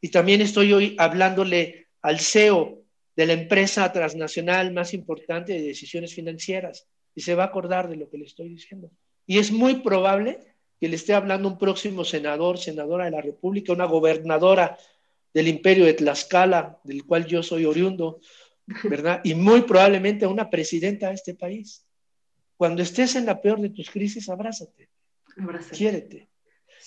Y 0.01 0.09
también 0.09 0.41
estoy 0.41 0.71
hoy 0.71 0.95
hablándole 0.97 1.87
al 2.01 2.19
CEO 2.19 2.83
de 3.15 3.25
la 3.25 3.33
empresa 3.33 3.91
transnacional 3.91 4.71
más 4.71 4.93
importante 4.93 5.53
de 5.53 5.61
decisiones 5.61 6.13
financieras, 6.13 6.87
y 7.15 7.21
se 7.21 7.35
va 7.35 7.43
a 7.43 7.47
acordar 7.47 7.89
de 7.89 7.97
lo 7.97 8.09
que 8.09 8.17
le 8.17 8.25
estoy 8.25 8.49
diciendo. 8.49 8.91
Y 9.27 9.39
es 9.39 9.51
muy 9.51 9.81
probable 9.81 10.39
que 10.79 10.87
le 10.87 10.95
esté 10.95 11.13
hablando 11.13 11.49
un 11.49 11.57
próximo 11.57 12.05
senador, 12.05 12.57
senadora 12.57 13.05
de 13.05 13.11
la 13.11 13.21
República, 13.21 13.73
una 13.73 13.85
gobernadora 13.85 14.77
del 15.33 15.49
imperio 15.49 15.85
de 15.85 15.95
Tlaxcala, 15.95 16.79
del 16.85 17.05
cual 17.05 17.25
yo 17.25 17.43
soy 17.43 17.65
oriundo, 17.65 18.21
¿verdad? 18.85 19.19
Y 19.25 19.35
muy 19.35 19.63
probablemente 19.63 20.25
una 20.25 20.49
presidenta 20.49 21.09
de 21.09 21.15
este 21.15 21.35
país. 21.35 21.85
Cuando 22.59 22.81
estés 22.81 23.15
en 23.15 23.25
la 23.25 23.41
peor 23.41 23.61
de 23.61 23.69
tus 23.69 23.89
crisis, 23.89 24.27
abrázate, 24.27 24.89
abrázate. 25.37 25.77
quiérete. 25.77 26.29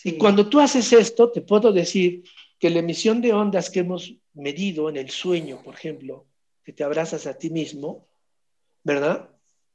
Y 0.05 0.19
cuando 0.19 0.47
tú 0.47 0.61
haces 0.61 0.93
esto, 0.93 1.33
te 1.33 1.41
puedo 1.41 1.73
decir 1.73 2.25
que 2.59 2.69
la 2.69 2.81
emisión 2.81 3.23
de 3.23 3.33
ondas 3.33 3.71
que 3.71 3.81
hemos 3.81 4.15
medido 4.35 4.91
en 4.91 4.99
el 4.99 5.09
sueño, 5.09 5.63
por 5.65 5.73
ejemplo, 5.73 6.27
que 6.63 6.75
te 6.75 6.85
abrazas 6.85 7.27
a 7.27 7.39
ti 7.39 7.49
mismo, 7.49 8.07
¿verdad? 8.85 9.31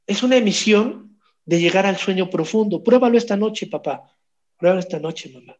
Es 0.06 0.22
una 0.22 0.36
emisión 0.36 1.18
de 1.44 1.58
llegar 1.58 1.84
al 1.84 1.96
sueño 1.96 2.30
profundo. 2.30 2.80
Pruébalo 2.80 3.18
esta 3.18 3.36
noche, 3.36 3.66
papá. 3.66 4.08
Pruébalo 4.56 4.78
esta 4.78 5.00
noche, 5.00 5.30
mamá. 5.30 5.58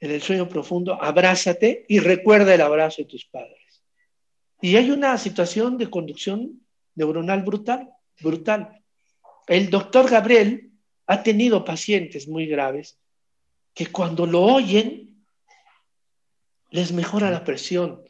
En 0.00 0.10
el 0.10 0.20
sueño 0.20 0.50
profundo, 0.50 1.02
abrázate 1.02 1.86
y 1.88 2.00
recuerda 2.00 2.54
el 2.54 2.60
abrazo 2.60 3.00
de 3.00 3.08
tus 3.08 3.24
padres. 3.24 3.82
Y 4.60 4.76
hay 4.76 4.90
una 4.90 5.16
situación 5.16 5.78
de 5.78 5.88
conducción 5.88 6.60
neuronal 6.94 7.42
brutal, 7.42 7.88
brutal. 8.20 8.82
El 9.46 9.70
doctor 9.70 10.10
Gabriel 10.10 10.70
ha 11.06 11.22
tenido 11.22 11.64
pacientes 11.64 12.28
muy 12.28 12.46
graves 12.46 12.98
que 13.74 13.86
cuando 13.86 14.26
lo 14.26 14.42
oyen 14.42 15.24
les 16.70 16.92
mejora 16.92 17.30
la 17.30 17.44
presión 17.44 18.02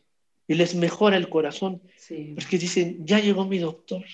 y 0.49 0.55
les 0.55 0.75
mejora 0.75 1.17
el 1.17 1.29
corazón. 1.29 1.83
Porque 2.35 2.59
dicen, 2.59 3.05
ya 3.05 3.19
llegó 3.19 3.47
mi 3.47 3.59
doctor. 3.59 4.05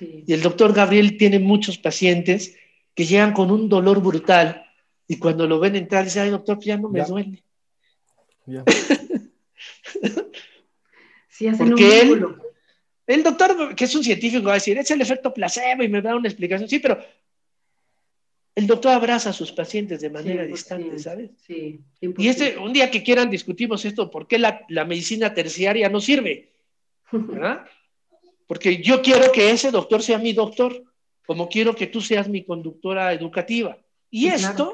Y 0.00 0.32
el 0.32 0.42
doctor 0.42 0.72
Gabriel 0.72 1.16
tiene 1.16 1.38
muchos 1.38 1.78
pacientes 1.78 2.56
que 2.94 3.04
llegan 3.04 3.32
con 3.32 3.50
un 3.50 3.68
dolor 3.68 4.00
brutal 4.00 4.64
y 5.06 5.18
cuando 5.18 5.46
lo 5.46 5.60
ven 5.60 5.76
entrar 5.76 6.04
dicen, 6.04 6.22
ay 6.22 6.30
doctor, 6.30 6.58
ya 6.60 6.78
no 6.78 6.88
me 6.88 7.04
duele. 7.04 7.44
Porque 11.58 12.00
él, 12.00 12.24
el 13.06 13.22
doctor, 13.22 13.74
que 13.74 13.84
es 13.84 13.94
un 13.94 14.04
científico, 14.04 14.46
va 14.46 14.52
a 14.52 14.54
decir, 14.54 14.78
es 14.78 14.90
el 14.90 15.00
efecto 15.00 15.32
placebo 15.32 15.82
y 15.82 15.88
me 15.88 16.00
da 16.00 16.16
una 16.16 16.28
explicación. 16.28 16.68
Sí, 16.68 16.78
pero 16.78 16.98
el 18.54 18.66
doctor 18.66 18.92
abraza 18.92 19.30
a 19.30 19.32
sus 19.32 19.52
pacientes 19.52 20.00
de 20.00 20.10
manera 20.10 20.44
distante, 20.44 20.98
¿sabes? 20.98 21.30
Sí. 21.46 21.80
Y 22.00 22.28
este, 22.28 22.56
un 22.56 22.72
día 22.72 22.90
que 22.90 23.02
quieran 23.02 23.30
discutimos 23.30 23.84
esto, 23.84 24.10
¿por 24.10 24.26
qué 24.26 24.38
la, 24.38 24.64
medicina 24.86 25.34
terciaria 25.34 25.88
no 25.88 26.00
sirve? 26.00 26.52
¿verdad? 27.10 27.66
Porque 28.46 28.82
yo 28.82 29.02
quiero 29.02 29.32
que 29.32 29.50
ese 29.50 29.70
doctor 29.70 30.02
sea 30.02 30.18
mi 30.18 30.32
doctor, 30.32 30.84
como 31.26 31.48
quiero 31.48 31.74
que 31.74 31.86
tú 31.86 32.00
seas 32.00 32.28
mi 32.28 32.44
conductora 32.44 33.12
educativa. 33.12 33.78
Y 34.10 34.28
esto 34.28 34.72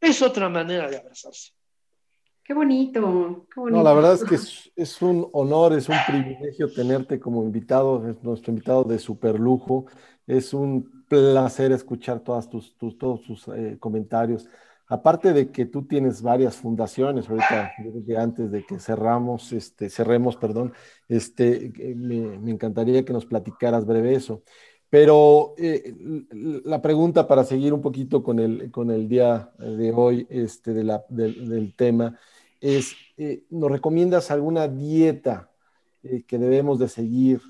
es 0.00 0.22
otra 0.22 0.48
manera 0.48 0.88
de 0.88 0.96
abrazarse. 0.96 1.52
Qué 2.48 2.54
bonito, 2.54 3.46
qué 3.52 3.60
bonito. 3.60 3.76
No, 3.76 3.84
la 3.84 3.92
verdad 3.92 4.14
es 4.14 4.24
que 4.24 4.36
es, 4.74 5.02
un 5.02 5.28
honor, 5.32 5.74
es 5.74 5.86
un 5.86 5.96
privilegio 6.06 6.72
tenerte 6.72 7.20
como 7.20 7.42
invitado, 7.42 8.08
es 8.08 8.22
nuestro 8.22 8.52
invitado 8.52 8.84
de 8.84 8.98
super 8.98 9.38
lujo. 9.38 9.84
Es 10.26 10.54
un 10.54 11.04
placer 11.08 11.72
escuchar 11.72 12.20
todas 12.20 12.48
tus, 12.48 12.74
todos 12.78 13.20
tus 13.20 13.48
eh, 13.48 13.76
comentarios. 13.78 14.48
Aparte 14.86 15.34
de 15.34 15.52
que 15.52 15.66
tú 15.66 15.86
tienes 15.86 16.22
varias 16.22 16.56
fundaciones, 16.56 17.28
ahorita 17.28 17.70
antes 18.18 18.50
de 18.50 18.64
que 18.64 18.78
cerramos, 18.78 19.52
este, 19.52 19.90
cerremos, 19.90 20.38
perdón, 20.38 20.72
este, 21.06 21.70
me, 21.96 22.38
me 22.38 22.50
encantaría 22.50 23.04
que 23.04 23.12
nos 23.12 23.26
platicaras 23.26 23.84
breve 23.84 24.14
eso. 24.14 24.42
Pero 24.88 25.52
eh, 25.58 25.94
la 26.64 26.80
pregunta 26.80 27.28
para 27.28 27.44
seguir 27.44 27.74
un 27.74 27.82
poquito 27.82 28.22
con 28.22 28.38
el, 28.38 28.70
con 28.70 28.90
el 28.90 29.06
día 29.06 29.52
de 29.58 29.92
hoy 29.92 30.26
este, 30.30 30.72
de 30.72 30.84
la, 30.84 31.04
del 31.10 31.74
tema 31.76 32.18
es, 32.60 32.94
eh, 33.16 33.44
¿nos 33.50 33.70
recomiendas 33.70 34.30
alguna 34.30 34.68
dieta 34.68 35.50
que 36.26 36.38
debemos 36.38 36.78
de 36.78 36.88
seguir 36.88 37.40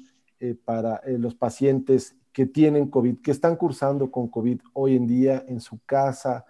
para 0.64 1.02
los 1.06 1.34
pacientes 1.34 2.16
que 2.38 2.46
tienen 2.46 2.88
COVID, 2.88 3.20
que 3.20 3.32
están 3.32 3.56
cursando 3.56 4.12
con 4.12 4.28
COVID 4.28 4.60
hoy 4.74 4.94
en 4.94 5.08
día 5.08 5.44
en 5.48 5.60
su 5.60 5.80
casa, 5.84 6.44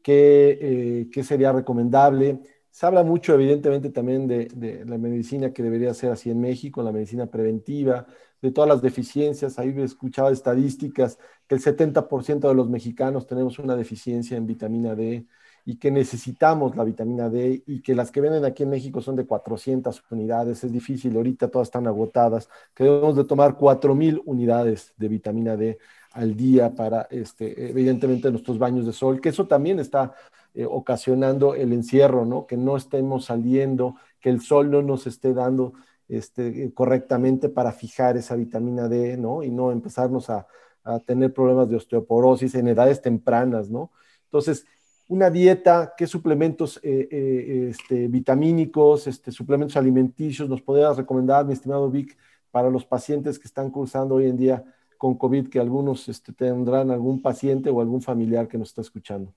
qué, 0.00 1.10
eh, 1.12 1.24
sería 1.24 1.50
recomendable. 1.50 2.40
Se 2.70 2.86
habla 2.86 3.02
mucho, 3.02 3.34
evidentemente, 3.34 3.90
también 3.90 4.28
de, 4.28 4.84
la 4.86 4.98
medicina 4.98 5.52
que 5.52 5.64
debería 5.64 5.94
ser 5.94 6.12
así 6.12 6.30
en 6.30 6.40
México, 6.40 6.80
la 6.80 6.92
medicina 6.92 7.26
preventiva, 7.26 8.06
de 8.40 8.52
todas 8.52 8.68
las 8.68 8.82
deficiencias. 8.82 9.58
Ahí 9.58 9.74
he 9.76 9.82
escuchado 9.82 10.30
estadísticas 10.30 11.18
que 11.48 11.56
el 11.56 11.60
70% 11.60 12.48
de 12.48 12.54
los 12.54 12.70
mexicanos 12.70 13.26
tenemos 13.26 13.58
una 13.58 13.74
deficiencia 13.74 14.36
en 14.36 14.46
vitamina 14.46 14.94
D 14.94 15.26
y 15.64 15.76
que 15.76 15.90
necesitamos 15.90 16.76
la 16.76 16.84
vitamina 16.84 17.28
D 17.28 17.62
y 17.66 17.82
que 17.82 17.94
las 17.94 18.10
que 18.10 18.20
venden 18.20 18.44
aquí 18.44 18.64
en 18.64 18.70
México 18.70 19.00
son 19.00 19.16
de 19.16 19.26
400 19.26 20.02
unidades, 20.10 20.64
es 20.64 20.72
difícil, 20.72 21.16
ahorita 21.16 21.48
todas 21.48 21.68
están 21.68 21.86
agotadas, 21.86 22.48
que 22.74 22.84
debemos 22.84 23.16
de 23.16 23.24
tomar 23.24 23.56
4.000 23.56 24.22
unidades 24.24 24.92
de 24.96 25.08
vitamina 25.08 25.56
D 25.56 25.78
al 26.12 26.36
día 26.36 26.74
para, 26.74 27.02
este, 27.10 27.70
evidentemente, 27.70 28.30
nuestros 28.30 28.58
baños 28.58 28.86
de 28.86 28.92
sol, 28.92 29.20
que 29.20 29.30
eso 29.30 29.46
también 29.46 29.78
está 29.78 30.14
eh, 30.54 30.66
ocasionando 30.68 31.54
el 31.54 31.72
encierro, 31.72 32.26
¿no? 32.26 32.46
Que 32.46 32.56
no 32.56 32.76
estemos 32.76 33.26
saliendo, 33.26 33.96
que 34.20 34.28
el 34.30 34.40
sol 34.40 34.70
no 34.70 34.82
nos 34.82 35.06
esté 35.06 35.32
dando 35.32 35.72
este, 36.08 36.72
correctamente 36.74 37.48
para 37.48 37.72
fijar 37.72 38.16
esa 38.16 38.36
vitamina 38.36 38.88
D, 38.88 39.16
¿no? 39.16 39.42
Y 39.42 39.50
no 39.50 39.72
empezarnos 39.72 40.28
a, 40.28 40.46
a 40.84 40.98
tener 41.00 41.32
problemas 41.32 41.70
de 41.70 41.76
osteoporosis 41.76 42.54
en 42.54 42.68
edades 42.68 43.00
tempranas, 43.00 43.70
¿no? 43.70 43.92
Entonces, 44.24 44.66
una 45.12 45.28
dieta, 45.28 45.92
qué 45.94 46.06
suplementos 46.06 46.80
eh, 46.82 47.06
eh, 47.10 47.66
este, 47.68 48.08
vitamínicos, 48.08 49.06
este, 49.06 49.30
suplementos 49.30 49.76
alimenticios 49.76 50.48
nos 50.48 50.62
podrías 50.62 50.96
recomendar, 50.96 51.44
mi 51.44 51.52
estimado 51.52 51.90
Vic, 51.90 52.16
para 52.50 52.70
los 52.70 52.86
pacientes 52.86 53.38
que 53.38 53.46
están 53.46 53.70
cursando 53.70 54.14
hoy 54.14 54.26
en 54.26 54.38
día 54.38 54.64
con 54.96 55.18
COVID, 55.18 55.48
que 55.50 55.58
algunos 55.58 56.08
este, 56.08 56.32
tendrán 56.32 56.90
algún 56.90 57.20
paciente 57.20 57.68
o 57.68 57.82
algún 57.82 58.00
familiar 58.00 58.48
que 58.48 58.56
nos 58.56 58.68
está 58.68 58.80
escuchando. 58.80 59.34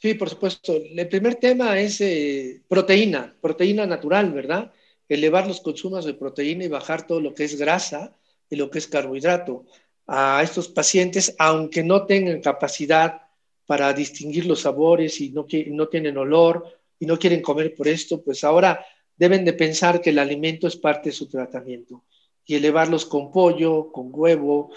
Sí, 0.00 0.14
por 0.14 0.30
supuesto. 0.30 0.72
El 0.72 1.08
primer 1.08 1.34
tema 1.34 1.80
es 1.80 2.00
eh, 2.00 2.62
proteína, 2.68 3.34
proteína 3.40 3.86
natural, 3.86 4.32
¿verdad? 4.32 4.70
Elevar 5.08 5.48
los 5.48 5.60
consumos 5.60 6.04
de 6.04 6.14
proteína 6.14 6.62
y 6.62 6.68
bajar 6.68 7.08
todo 7.08 7.20
lo 7.20 7.34
que 7.34 7.42
es 7.42 7.58
grasa 7.58 8.14
y 8.48 8.54
lo 8.54 8.70
que 8.70 8.78
es 8.78 8.86
carbohidrato 8.86 9.64
a 10.06 10.40
estos 10.44 10.68
pacientes, 10.68 11.34
aunque 11.40 11.82
no 11.82 12.06
tengan 12.06 12.40
capacidad 12.40 13.22
para 13.68 13.92
distinguir 13.92 14.46
los 14.46 14.62
sabores 14.62 15.20
y 15.20 15.28
no, 15.28 15.46
no 15.66 15.88
tienen 15.88 16.16
olor 16.16 16.64
y 16.98 17.04
no 17.04 17.18
quieren 17.18 17.42
comer 17.42 17.74
por 17.74 17.86
esto, 17.86 18.24
pues 18.24 18.42
ahora 18.42 18.82
deben 19.14 19.44
de 19.44 19.52
pensar 19.52 20.00
que 20.00 20.08
el 20.08 20.18
alimento 20.18 20.66
es 20.66 20.76
parte 20.76 21.10
de 21.10 21.14
su 21.14 21.28
tratamiento 21.28 22.02
y 22.46 22.54
elevarlos 22.54 23.04
con 23.04 23.30
pollo, 23.30 23.92
con 23.92 24.08
huevo, 24.10 24.70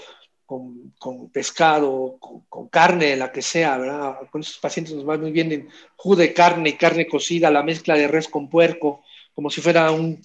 con, 0.45 1.29
pescado, 1.31 2.17
con, 2.19 2.67
carne, 2.67 3.15
la 3.15 3.31
que 3.31 3.41
sea, 3.41 3.77
¿verdad? 3.77 4.17
Con 4.29 4.41
esos 4.41 4.57
pacientes 4.57 4.93
nos 4.93 5.07
va 5.07 5.17
muy 5.17 5.31
bien 5.31 5.53
en 5.53 5.69
jugo 5.95 6.17
de 6.17 6.33
carne 6.33 6.71
y 6.71 6.73
carne 6.73 7.07
cocida, 7.07 7.49
la 7.49 7.63
mezcla 7.63 7.95
de 7.95 8.09
res 8.09 8.27
con 8.27 8.49
puerco, 8.49 9.05
como 9.33 9.49
si 9.49 9.61
fuera 9.61 9.89
un, 9.91 10.21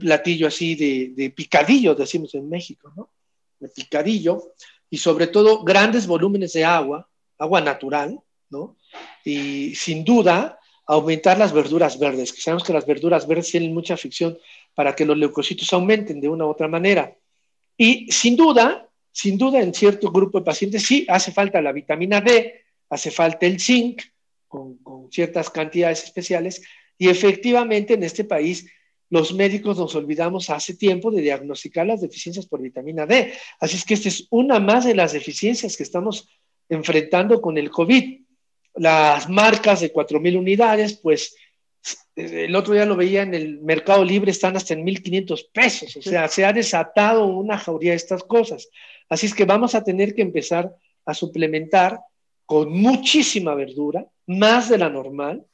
platillo 0.00 0.48
así 0.48 0.74
de, 0.74 1.12
de, 1.14 1.30
picadillo, 1.30 1.94
decimos 1.94 2.34
en 2.34 2.48
México, 2.48 2.92
¿no? 2.96 3.10
De 3.60 3.68
picadillo, 3.68 4.54
y 4.90 4.98
sobre 4.98 5.28
todo 5.28 5.62
grandes 5.62 6.08
volúmenes 6.08 6.52
de 6.54 6.64
agua, 6.64 7.08
agua 7.38 7.60
natural, 7.60 8.20
¿no? 8.50 8.76
Y 9.24 9.74
sin 9.74 10.04
duda, 10.04 10.58
aumentar 10.86 11.38
las 11.38 11.52
verduras 11.52 11.98
verdes, 11.98 12.32
que 12.32 12.40
sabemos 12.40 12.64
que 12.64 12.72
las 12.72 12.86
verduras 12.86 13.26
verdes 13.26 13.50
tienen 13.50 13.74
mucha 13.74 13.96
ficción 13.96 14.38
para 14.74 14.94
que 14.94 15.04
los 15.04 15.16
leucocitos 15.16 15.72
aumenten 15.72 16.20
de 16.20 16.28
una 16.28 16.46
u 16.46 16.48
otra 16.48 16.68
manera. 16.68 17.14
Y 17.76 18.10
sin 18.10 18.36
duda, 18.36 18.88
sin 19.12 19.36
duda, 19.36 19.60
en 19.60 19.74
cierto 19.74 20.10
grupo 20.10 20.38
de 20.38 20.44
pacientes 20.44 20.84
sí 20.84 21.06
hace 21.08 21.32
falta 21.32 21.60
la 21.60 21.72
vitamina 21.72 22.20
D, 22.20 22.62
hace 22.88 23.10
falta 23.10 23.46
el 23.46 23.60
zinc 23.60 24.02
con, 24.46 24.78
con 24.78 25.12
ciertas 25.12 25.50
cantidades 25.50 26.04
especiales, 26.04 26.62
y 26.96 27.08
efectivamente 27.08 27.94
en 27.94 28.02
este 28.02 28.24
país 28.24 28.66
los 29.10 29.32
médicos 29.32 29.78
nos 29.78 29.94
olvidamos 29.94 30.50
hace 30.50 30.74
tiempo 30.74 31.10
de 31.10 31.22
diagnosticar 31.22 31.86
las 31.86 32.00
deficiencias 32.00 32.46
por 32.46 32.60
vitamina 32.60 33.06
D. 33.06 33.32
Así 33.60 33.76
es 33.76 33.84
que 33.84 33.94
esta 33.94 34.08
es 34.08 34.26
una 34.30 34.58
más 34.58 34.84
de 34.84 34.94
las 34.94 35.12
deficiencias 35.12 35.76
que 35.76 35.82
estamos 35.82 36.28
enfrentando 36.68 37.40
con 37.40 37.58
el 37.58 37.70
COVID. 37.70 38.20
Las 38.74 39.28
marcas 39.28 39.80
de 39.80 39.92
4.000 39.92 40.38
unidades, 40.38 40.94
pues 40.94 41.34
el 42.16 42.54
otro 42.56 42.74
día 42.74 42.84
lo 42.84 42.96
veía 42.96 43.22
en 43.22 43.34
el 43.34 43.60
Mercado 43.60 44.04
Libre, 44.04 44.30
están 44.30 44.56
hasta 44.56 44.74
en 44.74 44.84
1.500 44.84 45.48
pesos. 45.52 45.96
O 45.96 46.02
sea, 46.02 46.28
se 46.28 46.44
ha 46.44 46.52
desatado 46.52 47.26
una 47.26 47.58
jauría 47.58 47.92
de 47.92 47.96
estas 47.96 48.24
cosas. 48.24 48.68
Así 49.08 49.26
es 49.26 49.34
que 49.34 49.44
vamos 49.44 49.74
a 49.74 49.84
tener 49.84 50.14
que 50.14 50.22
empezar 50.22 50.74
a 51.04 51.14
suplementar 51.14 52.00
con 52.44 52.72
muchísima 52.72 53.54
verdura, 53.54 54.06
más 54.26 54.68
de 54.68 54.78
la 54.78 54.88
normal, 54.88 55.44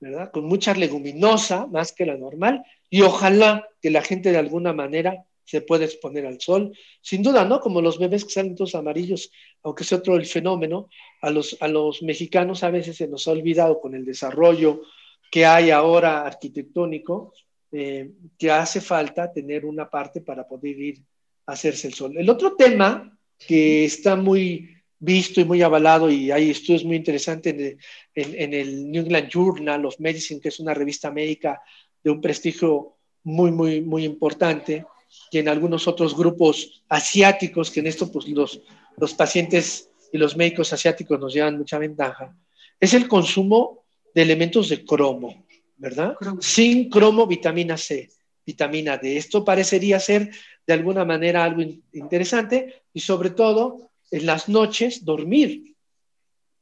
¿verdad? 0.00 0.30
Con 0.30 0.44
mucha 0.44 0.74
leguminosa, 0.74 1.66
más 1.66 1.92
que 1.92 2.06
la 2.06 2.16
normal, 2.16 2.64
y 2.90 3.02
ojalá 3.02 3.68
que 3.80 3.90
la 3.90 4.02
gente 4.02 4.32
de 4.32 4.38
alguna 4.38 4.72
manera 4.72 5.24
se 5.48 5.62
puede 5.62 5.86
exponer 5.86 6.26
al 6.26 6.38
sol. 6.42 6.76
Sin 7.00 7.22
duda, 7.22 7.42
¿no? 7.46 7.58
Como 7.58 7.80
los 7.80 7.98
bebés 7.98 8.26
que 8.26 8.32
salen 8.32 8.54
todos 8.54 8.74
amarillos, 8.74 9.30
aunque 9.62 9.82
es 9.82 9.92
otro 9.94 10.16
el 10.16 10.26
fenómeno, 10.26 10.90
a 11.22 11.30
los, 11.30 11.56
a 11.60 11.68
los 11.68 12.02
mexicanos 12.02 12.62
a 12.62 12.70
veces 12.70 12.98
se 12.98 13.08
nos 13.08 13.26
ha 13.26 13.30
olvidado 13.30 13.80
con 13.80 13.94
el 13.94 14.04
desarrollo 14.04 14.82
que 15.30 15.46
hay 15.46 15.70
ahora 15.70 16.26
arquitectónico, 16.26 17.32
eh, 17.72 18.10
que 18.38 18.50
hace 18.50 18.82
falta 18.82 19.32
tener 19.32 19.64
una 19.64 19.88
parte 19.88 20.20
para 20.20 20.46
poder 20.46 20.78
ir 20.78 20.98
a 21.46 21.52
hacerse 21.52 21.88
el 21.88 21.94
sol. 21.94 22.18
El 22.18 22.28
otro 22.28 22.54
tema 22.54 23.18
que 23.38 23.86
está 23.86 24.16
muy 24.16 24.68
visto 24.98 25.40
y 25.40 25.46
muy 25.46 25.62
avalado 25.62 26.10
y 26.10 26.30
hay 26.30 26.50
estudios 26.50 26.84
muy 26.84 26.96
interesantes 26.96 27.54
en 27.54 28.34
en 28.34 28.52
el 28.52 28.90
New 28.90 29.04
England 29.04 29.30
Journal 29.30 29.86
of 29.86 29.98
Medicine, 29.98 30.40
que 30.40 30.48
es 30.48 30.60
una 30.60 30.74
revista 30.74 31.10
médica 31.10 31.62
de 32.04 32.10
un 32.10 32.20
prestigio 32.20 32.98
muy, 33.22 33.50
muy, 33.50 33.80
muy 33.80 34.04
importante, 34.04 34.86
y 35.30 35.38
en 35.38 35.48
algunos 35.48 35.86
otros 35.88 36.16
grupos 36.16 36.82
asiáticos, 36.88 37.70
que 37.70 37.80
en 37.80 37.86
esto 37.86 38.10
pues 38.10 38.28
los, 38.28 38.60
los 38.96 39.14
pacientes 39.14 39.90
y 40.12 40.18
los 40.18 40.36
médicos 40.36 40.72
asiáticos 40.72 41.20
nos 41.20 41.34
llevan 41.34 41.58
mucha 41.58 41.78
ventaja, 41.78 42.34
es 42.80 42.94
el 42.94 43.08
consumo 43.08 43.84
de 44.14 44.22
elementos 44.22 44.68
de 44.68 44.84
cromo, 44.84 45.46
¿verdad? 45.76 46.16
Sin 46.40 46.88
cromo, 46.88 47.26
vitamina 47.26 47.76
C, 47.76 48.08
vitamina 48.46 48.96
D. 48.96 49.16
Esto 49.16 49.44
parecería 49.44 50.00
ser 50.00 50.30
de 50.66 50.72
alguna 50.72 51.04
manera 51.04 51.44
algo 51.44 51.62
interesante 51.92 52.82
y 52.92 53.00
sobre 53.00 53.30
todo 53.30 53.90
en 54.10 54.26
las 54.26 54.48
noches 54.48 55.04
dormir, 55.04 55.74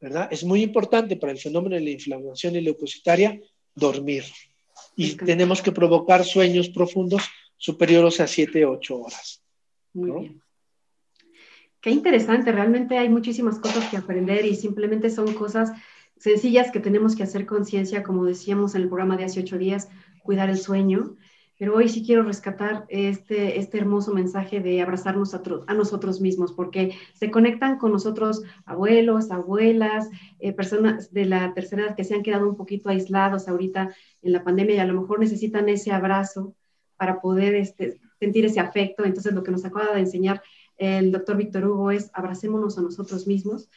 ¿verdad? 0.01 0.29
Es 0.31 0.45
muy 0.45 0.63
importante 0.63 1.17
para 1.17 1.33
el 1.33 1.39
fenómeno 1.39 1.77
de 1.77 1.83
la 1.83 1.91
inflamación 1.91 2.57
y 2.57 2.61
leucocitaria 2.61 3.41
dormir. 3.75 4.25
Y 4.97 5.15
tenemos 5.15 5.63
que 5.63 5.73
provocar 5.73 6.25
sueños 6.25 6.69
profundos 6.71 7.23
superiores 7.57 8.21
a 8.21 8.27
7, 8.27 8.65
8 8.65 8.97
horas. 8.97 9.43
Muy 9.93 10.11
bien. 10.11 10.43
Qué 11.81 11.91
interesante, 11.91 12.51
realmente 12.51 12.99
hay 12.99 13.09
muchísimas 13.09 13.61
cosas 13.61 13.89
que 13.89 13.97
aprender 13.97 14.45
y 14.45 14.57
simplemente 14.57 15.09
son 15.09 15.33
cosas 15.35 15.71
sencillas 16.17 16.73
que 16.73 16.81
tenemos 16.81 17.15
que 17.15 17.23
hacer 17.23 17.47
conciencia, 17.47 18.03
como 18.03 18.25
decíamos 18.25 18.75
en 18.75 18.83
el 18.83 18.89
programa 18.89 19.17
de 19.17 19.25
hace 19.25 19.41
ocho 19.41 19.57
días, 19.57 19.89
cuidar 20.23 20.51
el 20.51 20.59
sueño. 20.59 21.17
Pero 21.59 21.77
hoy 21.77 21.89
sí 21.89 22.05
quiero 22.05 22.23
rescatar 22.23 22.85
este, 22.89 23.59
este 23.59 23.79
hermoso 23.79 24.13
mensaje 24.13 24.61
de 24.61 24.83
abrazarnos 24.83 25.33
a, 25.33 25.43
a 25.69 25.75
nosotros 25.75 26.21
mismos, 26.21 26.53
porque 26.53 26.95
se 27.15 27.31
conectan 27.31 27.79
con 27.79 27.93
nosotros 27.93 28.43
abuelos, 28.67 29.31
abuelas, 29.31 30.11
eh, 30.39 30.53
personas 30.53 31.13
de 31.13 31.25
la 31.25 31.55
tercera 31.55 31.85
edad 31.85 31.97
que 31.97 32.05
se 32.05 32.15
han 32.15 32.23
quedado 32.23 32.49
un 32.49 32.57
poquito 32.57 32.91
aislados 32.91 33.49
ahorita 33.49 33.95
en 34.23 34.33
la 34.33 34.45
pandemia 34.45 34.75
y 34.75 34.79
a 34.81 34.87
lo 34.87 35.01
mejor 35.01 35.19
necesitan 35.21 35.69
ese 35.69 35.93
abrazo 35.93 36.55
para 36.97 37.21
poder 37.21 37.55
este, 37.55 37.99
sentir 38.19 38.45
ese 38.45 38.61
afecto. 38.61 39.05
Entonces, 39.05 39.35
lo 39.35 39.43
que 39.43 39.51
nos 39.51 39.65
acaba 39.65 39.95
de 39.95 40.01
enseñar 40.01 40.43
el 40.77 41.13
doctor 41.13 41.37
Víctor 41.37 41.67
Hugo 41.67 41.91
es 41.91 42.11
abracémonos 42.13 42.79
a 42.79 42.83
nosotros 42.83 43.27
mismos. 43.27 43.69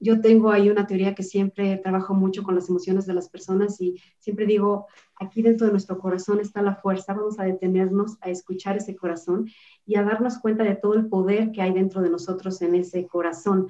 Yo 0.00 0.20
tengo 0.20 0.50
ahí 0.50 0.70
una 0.70 0.86
teoría 0.86 1.14
que 1.14 1.24
siempre 1.24 1.76
trabajo 1.78 2.14
mucho 2.14 2.44
con 2.44 2.54
las 2.54 2.68
emociones 2.68 3.04
de 3.06 3.14
las 3.14 3.28
personas 3.28 3.80
y 3.80 4.00
siempre 4.18 4.46
digo, 4.46 4.86
aquí 5.16 5.42
dentro 5.42 5.66
de 5.66 5.72
nuestro 5.72 5.98
corazón 5.98 6.38
está 6.38 6.62
la 6.62 6.76
fuerza, 6.76 7.14
vamos 7.14 7.40
a 7.40 7.44
detenernos 7.44 8.16
a 8.20 8.30
escuchar 8.30 8.76
ese 8.76 8.94
corazón 8.94 9.50
y 9.84 9.96
a 9.96 10.04
darnos 10.04 10.38
cuenta 10.38 10.62
de 10.62 10.76
todo 10.76 10.94
el 10.94 11.08
poder 11.08 11.50
que 11.50 11.62
hay 11.62 11.72
dentro 11.72 12.00
de 12.00 12.10
nosotros 12.10 12.62
en 12.62 12.76
ese 12.76 13.08
corazón. 13.08 13.68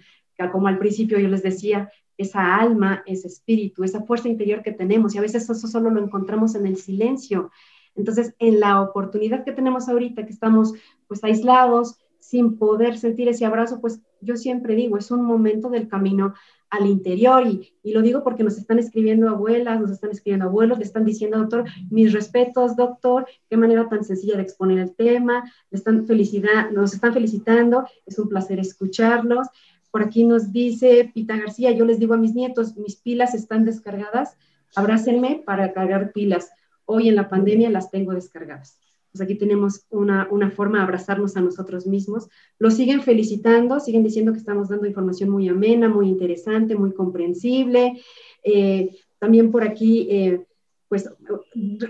Como 0.53 0.69
al 0.69 0.79
principio 0.79 1.19
yo 1.19 1.29
les 1.29 1.43
decía, 1.43 1.91
esa 2.19 2.57
alma, 2.57 3.03
ese 3.07 3.29
espíritu, 3.29 3.85
esa 3.85 4.03
fuerza 4.03 4.29
interior 4.29 4.63
que 4.63 4.73
tenemos 4.73 5.15
y 5.15 5.19
a 5.19 5.23
veces 5.23 5.49
eso 5.49 5.69
solo 5.69 5.89
lo 5.89 6.03
encontramos 6.03 6.57
en 6.57 6.67
el 6.67 6.77
silencio. 6.77 7.51
Entonces, 7.99 8.34
en 8.38 8.61
la 8.61 8.80
oportunidad 8.80 9.44
que 9.44 9.53
tenemos 9.53 9.88
ahorita, 9.88 10.24
que 10.24 10.32
estamos 10.32 10.72
pues 11.07 11.22
aislados, 11.24 11.99
sin 12.20 12.59
poder 12.59 12.99
sentir 12.99 13.28
ese 13.28 13.46
abrazo, 13.46 13.80
pues 13.80 14.01
yo 14.20 14.36
siempre 14.36 14.74
digo, 14.74 14.99
es 14.99 15.11
un 15.11 15.24
momento 15.24 15.70
del 15.70 15.88
camino 15.88 16.34
al 16.70 16.86
interior 16.86 17.46
y, 17.46 17.72
lo 17.90 18.03
digo 18.03 18.22
porque 18.22 18.44
nos 18.44 18.59
están 18.59 18.78
escribiendo 18.78 19.28
abuelas, 19.28 19.80
nos 19.80 19.90
están 19.90 20.11
escribiendo 20.11 20.46
abuelos, 20.46 20.78
le 20.78 20.84
están 20.84 21.05
diciendo, 21.07 21.38
doctor, 21.38 21.64
mis 21.90 22.12
respetos, 22.12 22.76
doctor, 22.76 23.26
qué 23.49 23.57
manera 23.57 23.88
tan 23.88 24.05
sencilla 24.05 24.36
de 24.36 24.42
exponer 24.42 24.78
el 24.78 24.94
tema, 24.94 25.51
le 25.70 25.78
están 25.78 26.07
felicidad, 26.07 26.70
nos 26.70 26.92
están 26.92 27.14
felicitando, 27.14 27.86
es 28.05 28.18
un 28.18 28.28
placer 28.28 28.59
escucharlos. 28.61 29.49
Por 29.90 30.03
aquí 30.03 30.24
nos 30.24 30.53
dice 30.53 31.11
Pita 31.14 31.36
García, 31.36 31.70
yo 31.70 31.86
les 31.86 31.99
digo 31.99 32.12
a 32.12 32.18
mis 32.18 32.34
nietos, 32.34 32.76
mis 32.76 32.96
pilas 32.96 33.34
están 33.34 33.64
descargadas, 33.64 34.36
abrácenme 34.76 35.42
para 35.46 35.72
cargar 35.72 36.12
pilas. 36.12 36.51
Hoy 36.91 37.11
en 37.11 37.16
la 37.16 37.28
pandemia 37.28 37.68
las 37.68 37.91
tengo 37.91 38.12
descargadas. 38.12 38.80
Pues 39.12 39.20
aquí 39.20 39.34
tenemos 39.34 39.84
una, 39.91 40.26
una, 40.30 40.51
forma 40.51 40.78
de 40.78 40.84
abrazarnos 40.84 41.36
a 41.36 41.43
nosotros 41.43 41.86
mismos. 41.86 42.28
Lo 42.59 42.70
siguen 42.70 43.03
felicitando, 43.03 43.78
siguen 43.78 44.05
diciendo 44.05 44.32
que 44.32 44.39
estamos 44.39 44.70
dando 44.70 44.86
información 44.86 45.28
muy 45.28 45.49
amena, 45.49 45.89
muy 45.89 46.09
interesante, 46.09 46.76
muy 46.76 46.93
comprensible. 46.93 48.01
Eh, 48.43 48.97
también 49.18 49.51
por 49.51 49.64
aquí, 49.64 50.09
eh, 50.11 50.47
pues 50.89 51.11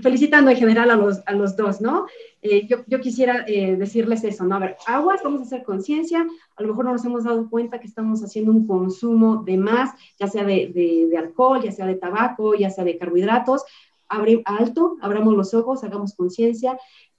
felicitando 0.02 0.50
en 0.50 0.56
general 0.56 0.90
a 0.90 0.96
los, 0.96 1.20
a 1.26 1.32
los 1.32 1.56
dos, 1.56 1.80
¿no? 1.80 2.06
Eh, 2.42 2.66
yo, 2.66 2.78
yo, 2.88 2.98
quisiera 2.98 3.44
decirles 3.44 4.24
eso, 4.24 4.44
¿no? 4.44 4.56
A 4.56 4.58
ver, 4.58 4.76
aguas, 4.88 5.20
vamos 5.22 5.40
a 5.40 5.44
hacer 5.44 5.62
conciencia, 5.62 6.26
a 6.56 6.62
lo 6.62 6.68
mejor 6.68 6.86
no 6.86 6.92
nos 6.92 7.04
hemos 7.04 7.22
dado 7.22 7.48
cuenta 7.48 7.78
que 7.78 7.86
estamos 7.86 8.24
haciendo 8.24 8.50
un 8.50 8.66
consumo 8.66 9.44
de 9.44 9.56
más, 9.56 9.90
ya 10.18 10.26
sea 10.26 10.42
de, 10.42 10.72
de, 10.74 11.06
de 11.08 11.16
alcohol, 11.16 11.62
ya 11.62 11.70
sea 11.70 11.86
de 11.86 11.94
tabaco, 11.94 12.56
ya 12.56 12.70
sea 12.70 12.82
de 12.82 12.98
carbohidratos, 12.98 13.62
abre 14.08 14.42
alto, 14.44 14.96
abramos 15.00 15.34
los 15.34 15.54
ojos, 15.54 15.84
hagamos 15.84 16.14
conciencia 16.14 16.78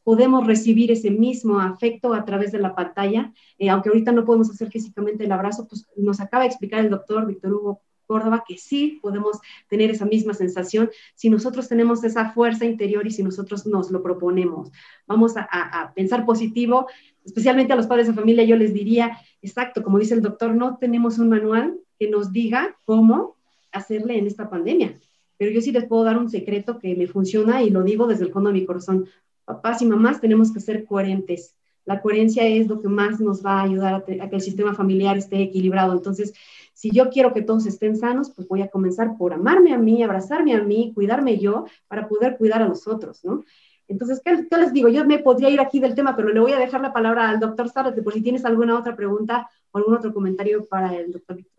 podemos 0.09 0.47
recibir 0.47 0.91
ese 0.91 1.11
mismo 1.11 1.59
afecto 1.59 2.15
a 2.15 2.25
través 2.25 2.51
de 2.51 2.57
la 2.57 2.73
pantalla, 2.73 3.31
eh, 3.59 3.69
aunque 3.69 3.89
ahorita 3.89 4.11
no 4.11 4.25
podemos 4.25 4.49
hacer 4.49 4.71
físicamente 4.71 5.25
el 5.25 5.31
abrazo, 5.31 5.67
pues 5.67 5.85
nos 5.95 6.19
acaba 6.19 6.45
de 6.45 6.49
explicar 6.49 6.79
el 6.79 6.89
doctor 6.89 7.27
Víctor 7.27 7.53
Hugo 7.53 7.81
Córdoba 8.07 8.43
que 8.47 8.57
sí 8.57 8.97
podemos 9.03 9.39
tener 9.67 9.91
esa 9.91 10.05
misma 10.05 10.33
sensación 10.33 10.89
si 11.13 11.29
nosotros 11.29 11.67
tenemos 11.67 12.03
esa 12.03 12.31
fuerza 12.31 12.65
interior 12.65 13.05
y 13.05 13.11
si 13.11 13.21
nosotros 13.21 13.67
nos 13.67 13.91
lo 13.91 14.01
proponemos. 14.01 14.71
Vamos 15.05 15.37
a, 15.37 15.43
a 15.43 15.93
pensar 15.93 16.25
positivo, 16.25 16.87
especialmente 17.23 17.73
a 17.73 17.75
los 17.75 17.85
padres 17.85 18.07
de 18.07 18.13
familia, 18.13 18.43
yo 18.43 18.55
les 18.55 18.73
diría, 18.73 19.19
exacto, 19.43 19.83
como 19.83 19.99
dice 19.99 20.15
el 20.15 20.23
doctor, 20.23 20.55
no 20.55 20.77
tenemos 20.77 21.19
un 21.19 21.29
manual 21.29 21.77
que 21.99 22.09
nos 22.09 22.31
diga 22.31 22.75
cómo 22.83 23.35
hacerle 23.71 24.17
en 24.17 24.25
esta 24.25 24.49
pandemia. 24.49 24.99
Pero 25.39 25.51
yo 25.51 25.61
sí 25.61 25.71
les 25.71 25.85
puedo 25.85 26.03
dar 26.03 26.17
un 26.17 26.29
secreto 26.29 26.77
que 26.77 26.95
me 26.95 27.07
funciona 27.07 27.63
y 27.63 27.71
lo 27.71 27.81
digo 27.81 28.05
desde 28.05 28.25
el 28.25 28.31
fondo 28.31 28.49
de 28.49 28.59
mi 28.59 28.65
corazón 28.65 29.07
papás 29.45 29.81
y 29.81 29.85
mamás 29.87 30.21
tenemos 30.21 30.53
que 30.53 30.59
ser 30.59 30.85
coherentes. 30.85 31.55
La 31.85 32.01
coherencia 32.01 32.45
es 32.45 32.67
lo 32.67 32.81
que 32.81 32.87
más 32.87 33.19
nos 33.19 33.43
va 33.43 33.61
a 33.61 33.63
ayudar 33.63 33.95
a, 33.95 34.03
que 34.03 34.35
el 34.35 34.41
sistema 34.41 34.75
familiar 34.75 35.17
esté 35.17 35.41
equilibrado. 35.41 35.93
Entonces, 35.93 36.33
si 36.73 36.91
yo 36.91 37.09
quiero 37.09 37.33
que 37.33 37.41
todos 37.41 37.65
estén 37.65 37.95
sanos, 37.95 38.29
pues 38.29 38.47
voy 38.47 38.61
a 38.61 38.67
comenzar 38.67 39.17
por 39.17 39.33
amarme 39.33 39.73
a 39.73 39.79
mí, 39.79 40.03
abrazarme 40.03 40.53
a 40.53 40.61
mí, 40.61 40.91
cuidarme 40.93 41.39
yo, 41.39 41.65
para 41.87 42.07
poder 42.07 42.37
cuidar 42.37 42.61
a 42.61 42.67
los 42.67 42.85
otros, 42.85 43.23
¿no? 43.23 43.43
Entonces, 43.87 44.21
¿qué, 44.23 44.57
les 44.57 44.71
digo? 44.71 44.87
Yo 44.89 45.03
me 45.03 45.17
podría 45.17 45.49
ir 45.49 45.59
aquí 45.59 45.79
del 45.79 45.95
tema, 45.95 46.15
pero 46.15 46.29
le 46.29 46.39
voy 46.39 46.51
a 46.51 46.59
dejar 46.59 46.81
la 46.81 46.93
palabra 46.93 47.27
al 47.27 47.39
doctor 47.39 47.69
Zárate 47.69 48.03
por 48.03 48.13
si 48.13 48.21
tienes 48.21 48.45
alguna 48.45 48.77
otra 48.77 48.95
pregunta 48.95 49.49
o 49.71 49.79
algún 49.79 49.95
otro 49.95 50.13
comentario 50.13 50.67
para 50.67 50.95
el 50.95 51.11
doctor 51.11 51.37
Víctor. 51.37 51.58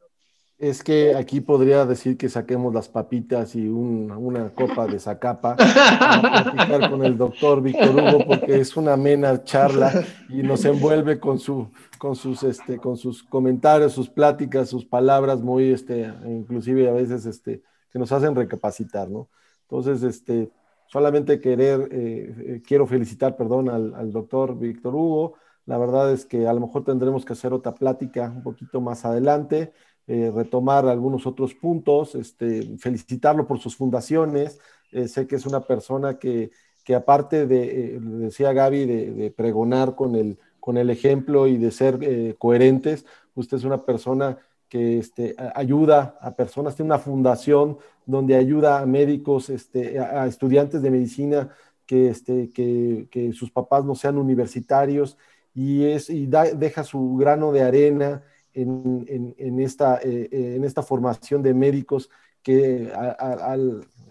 Es 0.61 0.85
que 0.85 1.15
aquí 1.15 1.41
podría 1.41 1.87
decir 1.87 2.19
que 2.19 2.29
saquemos 2.29 2.75
las 2.75 2.87
papitas 2.87 3.57
y 3.57 3.67
una 3.67 4.51
copa 4.51 4.87
de 4.87 4.99
zacapa 4.99 5.57
para 5.57 6.21
platicar 6.53 6.91
con 6.91 7.03
el 7.03 7.17
doctor 7.17 7.63
Víctor 7.63 7.97
Hugo, 7.97 8.27
porque 8.27 8.61
es 8.61 8.77
una 8.77 8.93
amena 8.93 9.43
charla 9.43 10.05
y 10.29 10.43
nos 10.43 10.67
envuelve 10.67 11.19
con, 11.19 11.39
su, 11.39 11.71
con, 11.97 12.15
sus, 12.15 12.43
este, 12.43 12.77
con 12.77 12.99
sus 12.99 13.23
comentarios, 13.23 13.95
sus 13.95 14.11
pláticas, 14.11 14.69
sus 14.69 14.85
palabras, 14.85 15.41
muy, 15.41 15.73
este, 15.73 16.13
inclusive 16.27 16.91
a 16.91 16.93
veces 16.93 17.25
este, 17.25 17.63
que 17.91 17.99
nos 17.99 18.13
hacen 18.13 18.35
recapacitar, 18.35 19.09
¿no? 19.09 19.31
Entonces, 19.63 20.03
este, 20.03 20.51
solamente 20.89 21.41
querer, 21.41 21.89
eh, 21.91 22.35
eh, 22.39 22.63
quiero 22.67 22.87
felicitar, 22.87 23.35
perdón, 23.35 23.71
al, 23.71 23.95
al 23.95 24.13
doctor 24.13 24.59
Víctor 24.59 24.95
Hugo. 24.95 25.37
La 25.65 25.79
verdad 25.79 26.13
es 26.13 26.27
que 26.27 26.47
a 26.47 26.53
lo 26.53 26.61
mejor 26.61 26.85
tendremos 26.85 27.25
que 27.25 27.33
hacer 27.33 27.55
otra 27.55 27.73
plática 27.73 28.31
un 28.35 28.43
poquito 28.43 28.83
más 28.83 29.07
adelante 29.07 29.73
eh, 30.13 30.33
retomar 30.35 30.87
algunos 30.87 31.25
otros 31.25 31.55
puntos, 31.55 32.17
este, 32.17 32.77
felicitarlo 32.79 33.47
por 33.47 33.61
sus 33.61 33.77
fundaciones. 33.77 34.59
Eh, 34.91 35.07
sé 35.07 35.29
que 35.29 35.37
es 35.37 35.47
una 35.47 35.61
persona 35.61 36.19
que, 36.19 36.51
que 36.83 36.97
aparte 36.97 37.47
de, 37.47 37.95
eh, 37.95 38.01
decía 38.01 38.53
Gaby, 38.53 38.87
de, 38.87 39.31
pregonar 39.31 39.95
con 39.95 40.17
el, 40.17 40.37
con 40.59 40.79
el 40.79 40.91
ejemplo 40.91 41.47
y 41.47 41.59
de 41.59 41.71
ser 41.71 42.37
coherentes, 42.39 43.07
usted 43.37 43.59
es 43.59 43.63
una 43.63 43.85
persona 43.85 44.39
que 44.69 44.99
este, 44.99 45.37
ayuda 45.55 46.19
a 46.21 46.35
personas, 46.35 46.75
tiene 46.75 46.89
una 46.89 46.99
fundación 46.99 47.79
donde 48.05 48.35
ayuda 48.35 48.81
a 48.81 48.87
médicos, 48.87 49.49
este, 49.49 50.01
a, 50.01 50.27
estudiantes 50.27 50.83
de 50.83 50.91
medicina 50.91 51.51
que, 51.87 52.09
este, 52.09 52.51
que, 52.51 53.07
que, 53.13 53.33
sus 53.33 53.53
papás 53.53 53.85
no 53.85 53.95
sean 53.95 54.19
universitarios 54.19 55.17
y, 55.55 55.85
es, 55.85 56.11
y 56.11 56.27
deja 56.27 56.83
su 56.83 57.17
grano 57.17 57.53
de 57.53 57.63
arena 57.63 58.25
en, 58.55 59.61
esta, 59.61 59.99
eh, 59.99 60.29
eh, 60.31 60.55
en 60.57 60.65
esta 60.65 60.83
formación 60.83 61.43
de 61.43 61.55
médicos 61.55 62.11
que 62.43 62.91
a, 62.95 63.57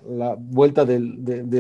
la 0.08 0.36
vuelta 0.38 0.86
de, 0.86 1.00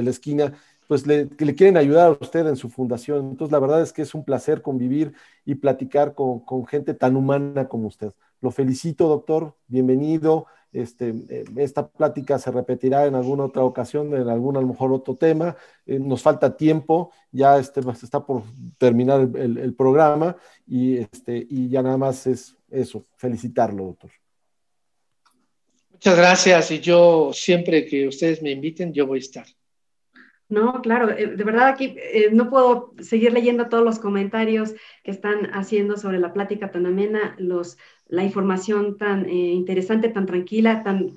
la 0.03 0.09
esquina, 0.09 0.53
pues 0.87 1.05
le, 1.05 1.29
le, 1.37 1.55
quieren 1.55 1.77
ayudar 1.77 2.07
a 2.07 2.17
usted 2.19 2.47
en 2.47 2.55
su 2.55 2.69
fundación. 2.69 3.29
Entonces, 3.29 3.51
la 3.51 3.59
verdad 3.59 3.81
es 3.81 3.93
que 3.93 4.01
es 4.01 4.13
un 4.15 4.23
placer 4.23 4.61
convivir 4.61 5.13
y 5.45 5.55
platicar 5.55 6.13
con, 6.15 6.43
gente 6.67 6.93
tan 6.93 7.15
humana 7.15 7.67
como 7.67 7.87
usted. 7.87 8.13
Lo 8.41 8.51
felicito, 8.51 9.07
doctor, 9.07 9.55
bienvenido. 9.67 10.47
este, 10.71 11.09
eh, 11.29 11.45
esta 11.57 11.87
plática 11.87 12.37
se 12.37 12.51
repetirá 12.51 13.07
en 13.07 13.15
alguna 13.15 13.45
otra 13.45 13.63
ocasión, 13.63 14.13
en 14.13 14.29
algún 14.29 14.55
a 14.57 14.61
lo 14.61 14.67
mejor 14.67 14.93
otro 14.93 15.15
tema. 15.15 15.55
Eh, 15.85 15.99
nos 15.99 16.21
falta 16.21 16.55
tiempo, 16.55 17.11
ya 17.31 17.57
este, 17.57 17.81
está 18.03 18.25
por 18.25 18.43
terminar 18.77 19.21
el, 19.35 19.73
programa 19.75 20.35
y, 20.67 20.97
este, 20.97 21.45
y 21.49 21.69
ya 21.69 21.81
nada 21.81 21.97
más 21.97 22.27
es 22.27 22.58
eso, 22.71 23.05
felicitarlo, 23.15 23.85
doctor. 23.85 24.11
Muchas 25.91 26.17
gracias 26.17 26.71
y 26.71 26.79
yo 26.79 27.31
siempre 27.33 27.85
que 27.85 28.07
ustedes 28.07 28.41
me 28.41 28.51
inviten, 28.51 28.93
yo 28.93 29.05
voy 29.05 29.19
a 29.19 29.21
estar. 29.21 29.45
No, 30.49 30.81
claro, 30.81 31.11
eh, 31.11 31.27
de 31.27 31.43
verdad 31.43 31.67
aquí 31.67 31.95
eh, 31.95 32.29
no 32.31 32.49
puedo 32.49 32.95
seguir 32.99 33.31
leyendo 33.31 33.69
todos 33.69 33.83
los 33.83 33.99
comentarios 33.99 34.73
que 35.03 35.11
están 35.11 35.45
haciendo 35.53 35.95
sobre 35.95 36.17
la 36.17 36.33
plática 36.33 36.71
tan 36.71 36.87
amena, 36.87 37.35
los, 37.37 37.77
la 38.07 38.23
información 38.23 38.97
tan 38.97 39.25
eh, 39.25 39.51
interesante, 39.51 40.09
tan 40.09 40.25
tranquila, 40.25 40.83
tan, 40.83 41.11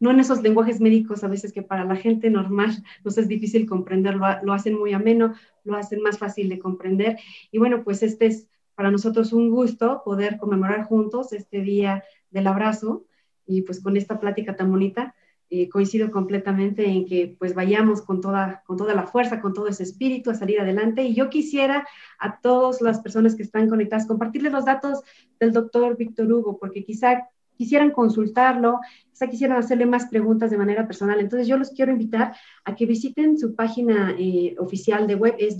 no 0.00 0.10
en 0.10 0.20
esos 0.20 0.42
lenguajes 0.42 0.80
médicos 0.80 1.22
a 1.22 1.28
veces 1.28 1.52
que 1.52 1.62
para 1.62 1.84
la 1.84 1.96
gente 1.96 2.30
normal 2.30 2.82
nos 3.04 3.18
es 3.18 3.28
difícil 3.28 3.66
comprender, 3.66 4.14
lo, 4.14 4.52
hacen 4.54 4.78
muy 4.78 4.94
ameno, 4.94 5.34
lo 5.64 5.76
hacen 5.76 6.00
más 6.00 6.16
fácil 6.16 6.48
de 6.48 6.58
comprender. 6.58 7.18
Y 7.52 7.58
bueno, 7.58 7.84
pues 7.84 8.02
este 8.02 8.26
es 8.26 8.48
para 8.78 8.92
nosotros 8.92 9.32
un 9.32 9.50
gusto 9.50 10.02
poder 10.04 10.38
conmemorar 10.38 10.84
juntos 10.84 11.32
este 11.32 11.62
día 11.62 12.04
del 12.30 12.46
abrazo 12.46 13.04
y 13.44 13.62
pues 13.62 13.82
con 13.82 13.96
esta 13.96 14.20
plática 14.20 14.54
tan 14.54 14.70
bonita. 14.70 15.16
Eh, 15.50 15.68
coincido 15.68 16.12
completamente 16.12 16.86
en 16.86 17.04
que 17.04 17.34
pues 17.40 17.54
vayamos 17.54 18.02
con 18.02 18.20
toda, 18.20 18.62
con 18.66 18.76
toda 18.76 18.94
la 18.94 19.08
fuerza, 19.08 19.40
con 19.40 19.52
todo 19.52 19.66
ese 19.66 19.82
espíritu 19.82 20.30
a 20.30 20.36
salir 20.36 20.60
adelante. 20.60 21.02
Y 21.02 21.14
yo 21.14 21.28
quisiera 21.28 21.88
a 22.20 22.38
todas 22.40 22.80
las 22.80 23.00
personas 23.00 23.34
que 23.34 23.42
están 23.42 23.68
conectadas 23.68 24.06
compartirles 24.06 24.52
los 24.52 24.64
datos 24.64 25.00
del 25.40 25.52
doctor 25.52 25.96
Víctor 25.96 26.32
Hugo, 26.32 26.56
porque 26.56 26.84
quizá 26.84 27.28
quisieran 27.56 27.90
consultarlo, 27.90 28.78
quizá 29.10 29.26
quisieran 29.26 29.58
hacerle 29.58 29.86
más 29.86 30.06
preguntas 30.06 30.52
de 30.52 30.58
manera 30.58 30.86
personal. 30.86 31.18
Entonces 31.18 31.48
yo 31.48 31.56
los 31.56 31.70
quiero 31.70 31.90
invitar 31.90 32.36
a 32.64 32.76
que 32.76 32.86
visiten 32.86 33.38
su 33.38 33.56
página 33.56 34.14
eh, 34.16 34.54
oficial 34.56 35.08
de 35.08 35.16
web, 35.16 35.34
es 35.36 35.56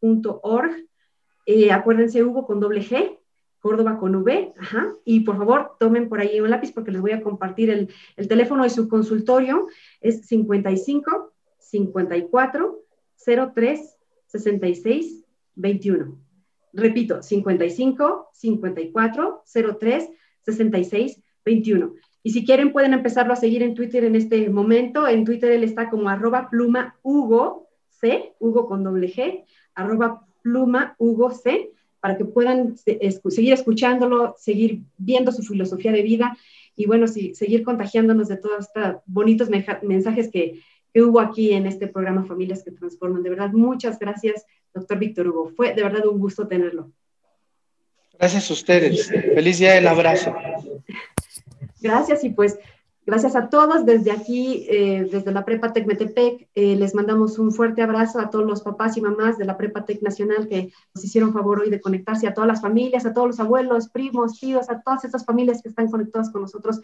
www.hugocordoba.org. 0.00 0.86
Eh, 1.46 1.72
acuérdense, 1.72 2.22
Hugo 2.22 2.46
con 2.46 2.60
doble 2.60 2.82
G, 2.82 3.18
Córdoba 3.60 3.98
con 3.98 4.14
V, 4.14 4.52
ajá, 4.58 4.94
y 5.04 5.20
por 5.20 5.36
favor 5.36 5.72
tomen 5.78 6.08
por 6.08 6.20
ahí 6.20 6.40
un 6.40 6.50
lápiz 6.50 6.72
porque 6.72 6.92
les 6.92 7.00
voy 7.00 7.12
a 7.12 7.22
compartir 7.22 7.70
el, 7.70 7.88
el 8.16 8.28
teléfono 8.28 8.62
de 8.62 8.70
su 8.70 8.88
consultorio, 8.88 9.66
es 10.00 10.26
55 10.26 11.32
54 11.58 12.78
03 13.54 13.96
66 14.26 15.24
21. 15.54 16.18
Repito, 16.72 17.22
55 17.22 18.30
54 18.32 19.42
03 19.78 20.10
66 20.42 21.22
21. 21.44 21.94
Y 22.22 22.30
si 22.30 22.44
quieren 22.44 22.72
pueden 22.72 22.92
empezarlo 22.92 23.32
a 23.32 23.36
seguir 23.36 23.62
en 23.62 23.74
Twitter 23.74 24.04
en 24.04 24.14
este 24.14 24.50
momento. 24.50 25.08
En 25.08 25.24
Twitter 25.24 25.52
él 25.52 25.64
está 25.64 25.88
como 25.88 26.08
arroba 26.08 26.50
pluma 26.50 26.98
Hugo 27.02 27.68
C, 27.88 28.34
Hugo 28.38 28.66
con 28.66 28.82
doble 28.82 29.08
G, 29.08 29.44
arroba 29.74 30.26
pluma 30.42 30.94
Hugo 30.98 31.30
C 31.30 31.70
para 32.00 32.16
que 32.16 32.24
puedan 32.24 32.76
seguir 32.78 33.52
escuchándolo, 33.52 34.34
seguir 34.38 34.80
viendo 34.96 35.32
su 35.32 35.42
filosofía 35.42 35.92
de 35.92 36.02
vida 36.02 36.36
y 36.74 36.86
bueno, 36.86 37.06
seguir 37.06 37.62
contagiándonos 37.62 38.28
de 38.28 38.38
todos 38.38 38.66
estos 38.66 38.96
bonitos 39.06 39.50
mensajes 39.82 40.30
que, 40.30 40.60
hubo 40.92 41.20
aquí 41.20 41.52
en 41.52 41.66
este 41.66 41.86
programa 41.86 42.24
Familias 42.24 42.64
que 42.64 42.72
Transforman. 42.72 43.22
De 43.22 43.30
verdad, 43.30 43.50
muchas 43.52 43.96
gracias, 44.00 44.44
doctor 44.74 44.98
Víctor 44.98 45.28
Hugo. 45.28 45.52
Fue 45.54 45.72
de 45.72 45.84
verdad 45.84 46.04
un 46.06 46.18
gusto 46.18 46.48
tenerlo. 46.48 46.90
Gracias 48.18 48.50
a 48.50 48.54
ustedes. 48.54 49.06
Feliz 49.08 49.58
día 49.58 49.74
del 49.74 49.86
abrazo. 49.86 50.34
Gracias 51.80 52.24
y 52.24 52.30
pues 52.30 52.58
Gracias 53.10 53.34
a 53.34 53.48
todos. 53.48 53.84
Desde 53.84 54.12
aquí, 54.12 54.68
eh, 54.70 55.08
desde 55.10 55.32
la 55.32 55.44
Prepa 55.44 55.72
Tec 55.72 55.84
Metepec, 55.84 56.48
eh, 56.54 56.76
les 56.76 56.94
mandamos 56.94 57.40
un 57.40 57.50
fuerte 57.50 57.82
abrazo 57.82 58.20
a 58.20 58.30
todos 58.30 58.46
los 58.46 58.62
papás 58.62 58.96
y 58.96 59.00
mamás 59.00 59.36
de 59.36 59.44
la 59.46 59.56
Prepa 59.56 59.84
Tec 59.84 60.00
Nacional 60.00 60.46
que 60.46 60.72
nos 60.94 61.04
hicieron 61.04 61.32
favor 61.32 61.58
hoy 61.58 61.70
de 61.70 61.80
conectarse, 61.80 62.28
a 62.28 62.34
todas 62.34 62.46
las 62.46 62.60
familias, 62.60 63.04
a 63.06 63.12
todos 63.12 63.26
los 63.26 63.40
abuelos, 63.40 63.88
primos, 63.88 64.38
tíos, 64.38 64.70
a 64.70 64.80
todas 64.80 65.04
estas 65.04 65.24
familias 65.24 65.60
que 65.60 65.70
están 65.70 65.90
conectadas 65.90 66.30
con 66.30 66.42
nosotros 66.42 66.82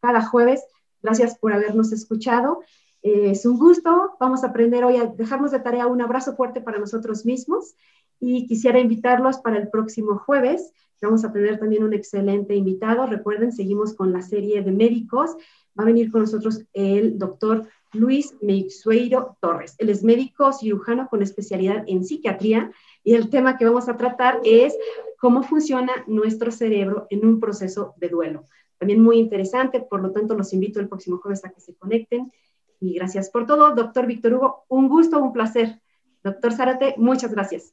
cada 0.00 0.20
jueves. 0.20 0.64
Gracias 1.00 1.38
por 1.38 1.52
habernos 1.52 1.92
escuchado. 1.92 2.58
Eh, 3.02 3.30
es 3.30 3.46
un 3.46 3.56
gusto. 3.56 4.16
Vamos 4.18 4.42
a 4.42 4.48
aprender 4.48 4.82
hoy 4.82 4.96
a 4.96 5.06
dejarnos 5.06 5.52
de 5.52 5.60
tarea 5.60 5.86
un 5.86 6.02
abrazo 6.02 6.34
fuerte 6.34 6.60
para 6.60 6.80
nosotros 6.80 7.24
mismos 7.24 7.76
y 8.18 8.48
quisiera 8.48 8.80
invitarlos 8.80 9.38
para 9.38 9.58
el 9.58 9.68
próximo 9.68 10.18
jueves. 10.18 10.72
Vamos 11.02 11.24
a 11.24 11.32
tener 11.32 11.58
también 11.58 11.84
un 11.84 11.94
excelente 11.94 12.54
invitado. 12.54 13.06
Recuerden, 13.06 13.52
seguimos 13.52 13.94
con 13.94 14.12
la 14.12 14.22
serie 14.22 14.62
de 14.62 14.72
médicos 14.72 15.36
va 15.78 15.84
a 15.84 15.86
venir 15.86 16.10
con 16.10 16.22
nosotros 16.22 16.64
el 16.72 17.18
doctor 17.18 17.68
Luis 17.92 18.34
Meixueiro 18.42 19.36
Torres. 19.40 19.74
Él 19.78 19.90
es 19.90 20.02
médico 20.02 20.52
cirujano 20.52 21.08
con 21.08 21.22
especialidad 21.22 21.84
en 21.86 22.04
psiquiatría 22.04 22.72
y 23.04 23.14
el 23.14 23.30
tema 23.30 23.56
que 23.56 23.64
vamos 23.64 23.88
a 23.88 23.96
tratar 23.96 24.40
es 24.44 24.76
cómo 25.18 25.42
funciona 25.42 25.92
nuestro 26.06 26.50
cerebro 26.50 27.06
en 27.10 27.24
un 27.24 27.40
proceso 27.40 27.94
de 27.96 28.08
duelo. 28.08 28.44
También 28.78 29.02
muy 29.02 29.18
interesante, 29.18 29.80
por 29.80 30.02
lo 30.02 30.12
tanto 30.12 30.34
los 30.34 30.52
invito 30.52 30.80
el 30.80 30.88
próximo 30.88 31.18
jueves 31.18 31.44
a 31.44 31.50
que 31.50 31.60
se 31.60 31.74
conecten. 31.74 32.32
Y 32.80 32.94
gracias 32.94 33.30
por 33.30 33.46
todo, 33.46 33.74
doctor 33.74 34.06
Víctor 34.06 34.34
Hugo. 34.34 34.64
Un 34.68 34.88
gusto, 34.88 35.18
un 35.18 35.32
placer. 35.32 35.80
Doctor 36.22 36.52
Zárate, 36.52 36.94
muchas 36.96 37.32
gracias. 37.32 37.72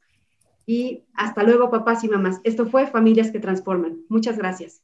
Y 0.66 1.04
hasta 1.14 1.42
luego, 1.44 1.70
papás 1.70 2.04
y 2.04 2.08
mamás. 2.08 2.40
Esto 2.44 2.66
fue 2.66 2.86
Familias 2.88 3.30
que 3.32 3.40
Transforman. 3.40 4.00
Muchas 4.08 4.38
gracias. 4.38 4.82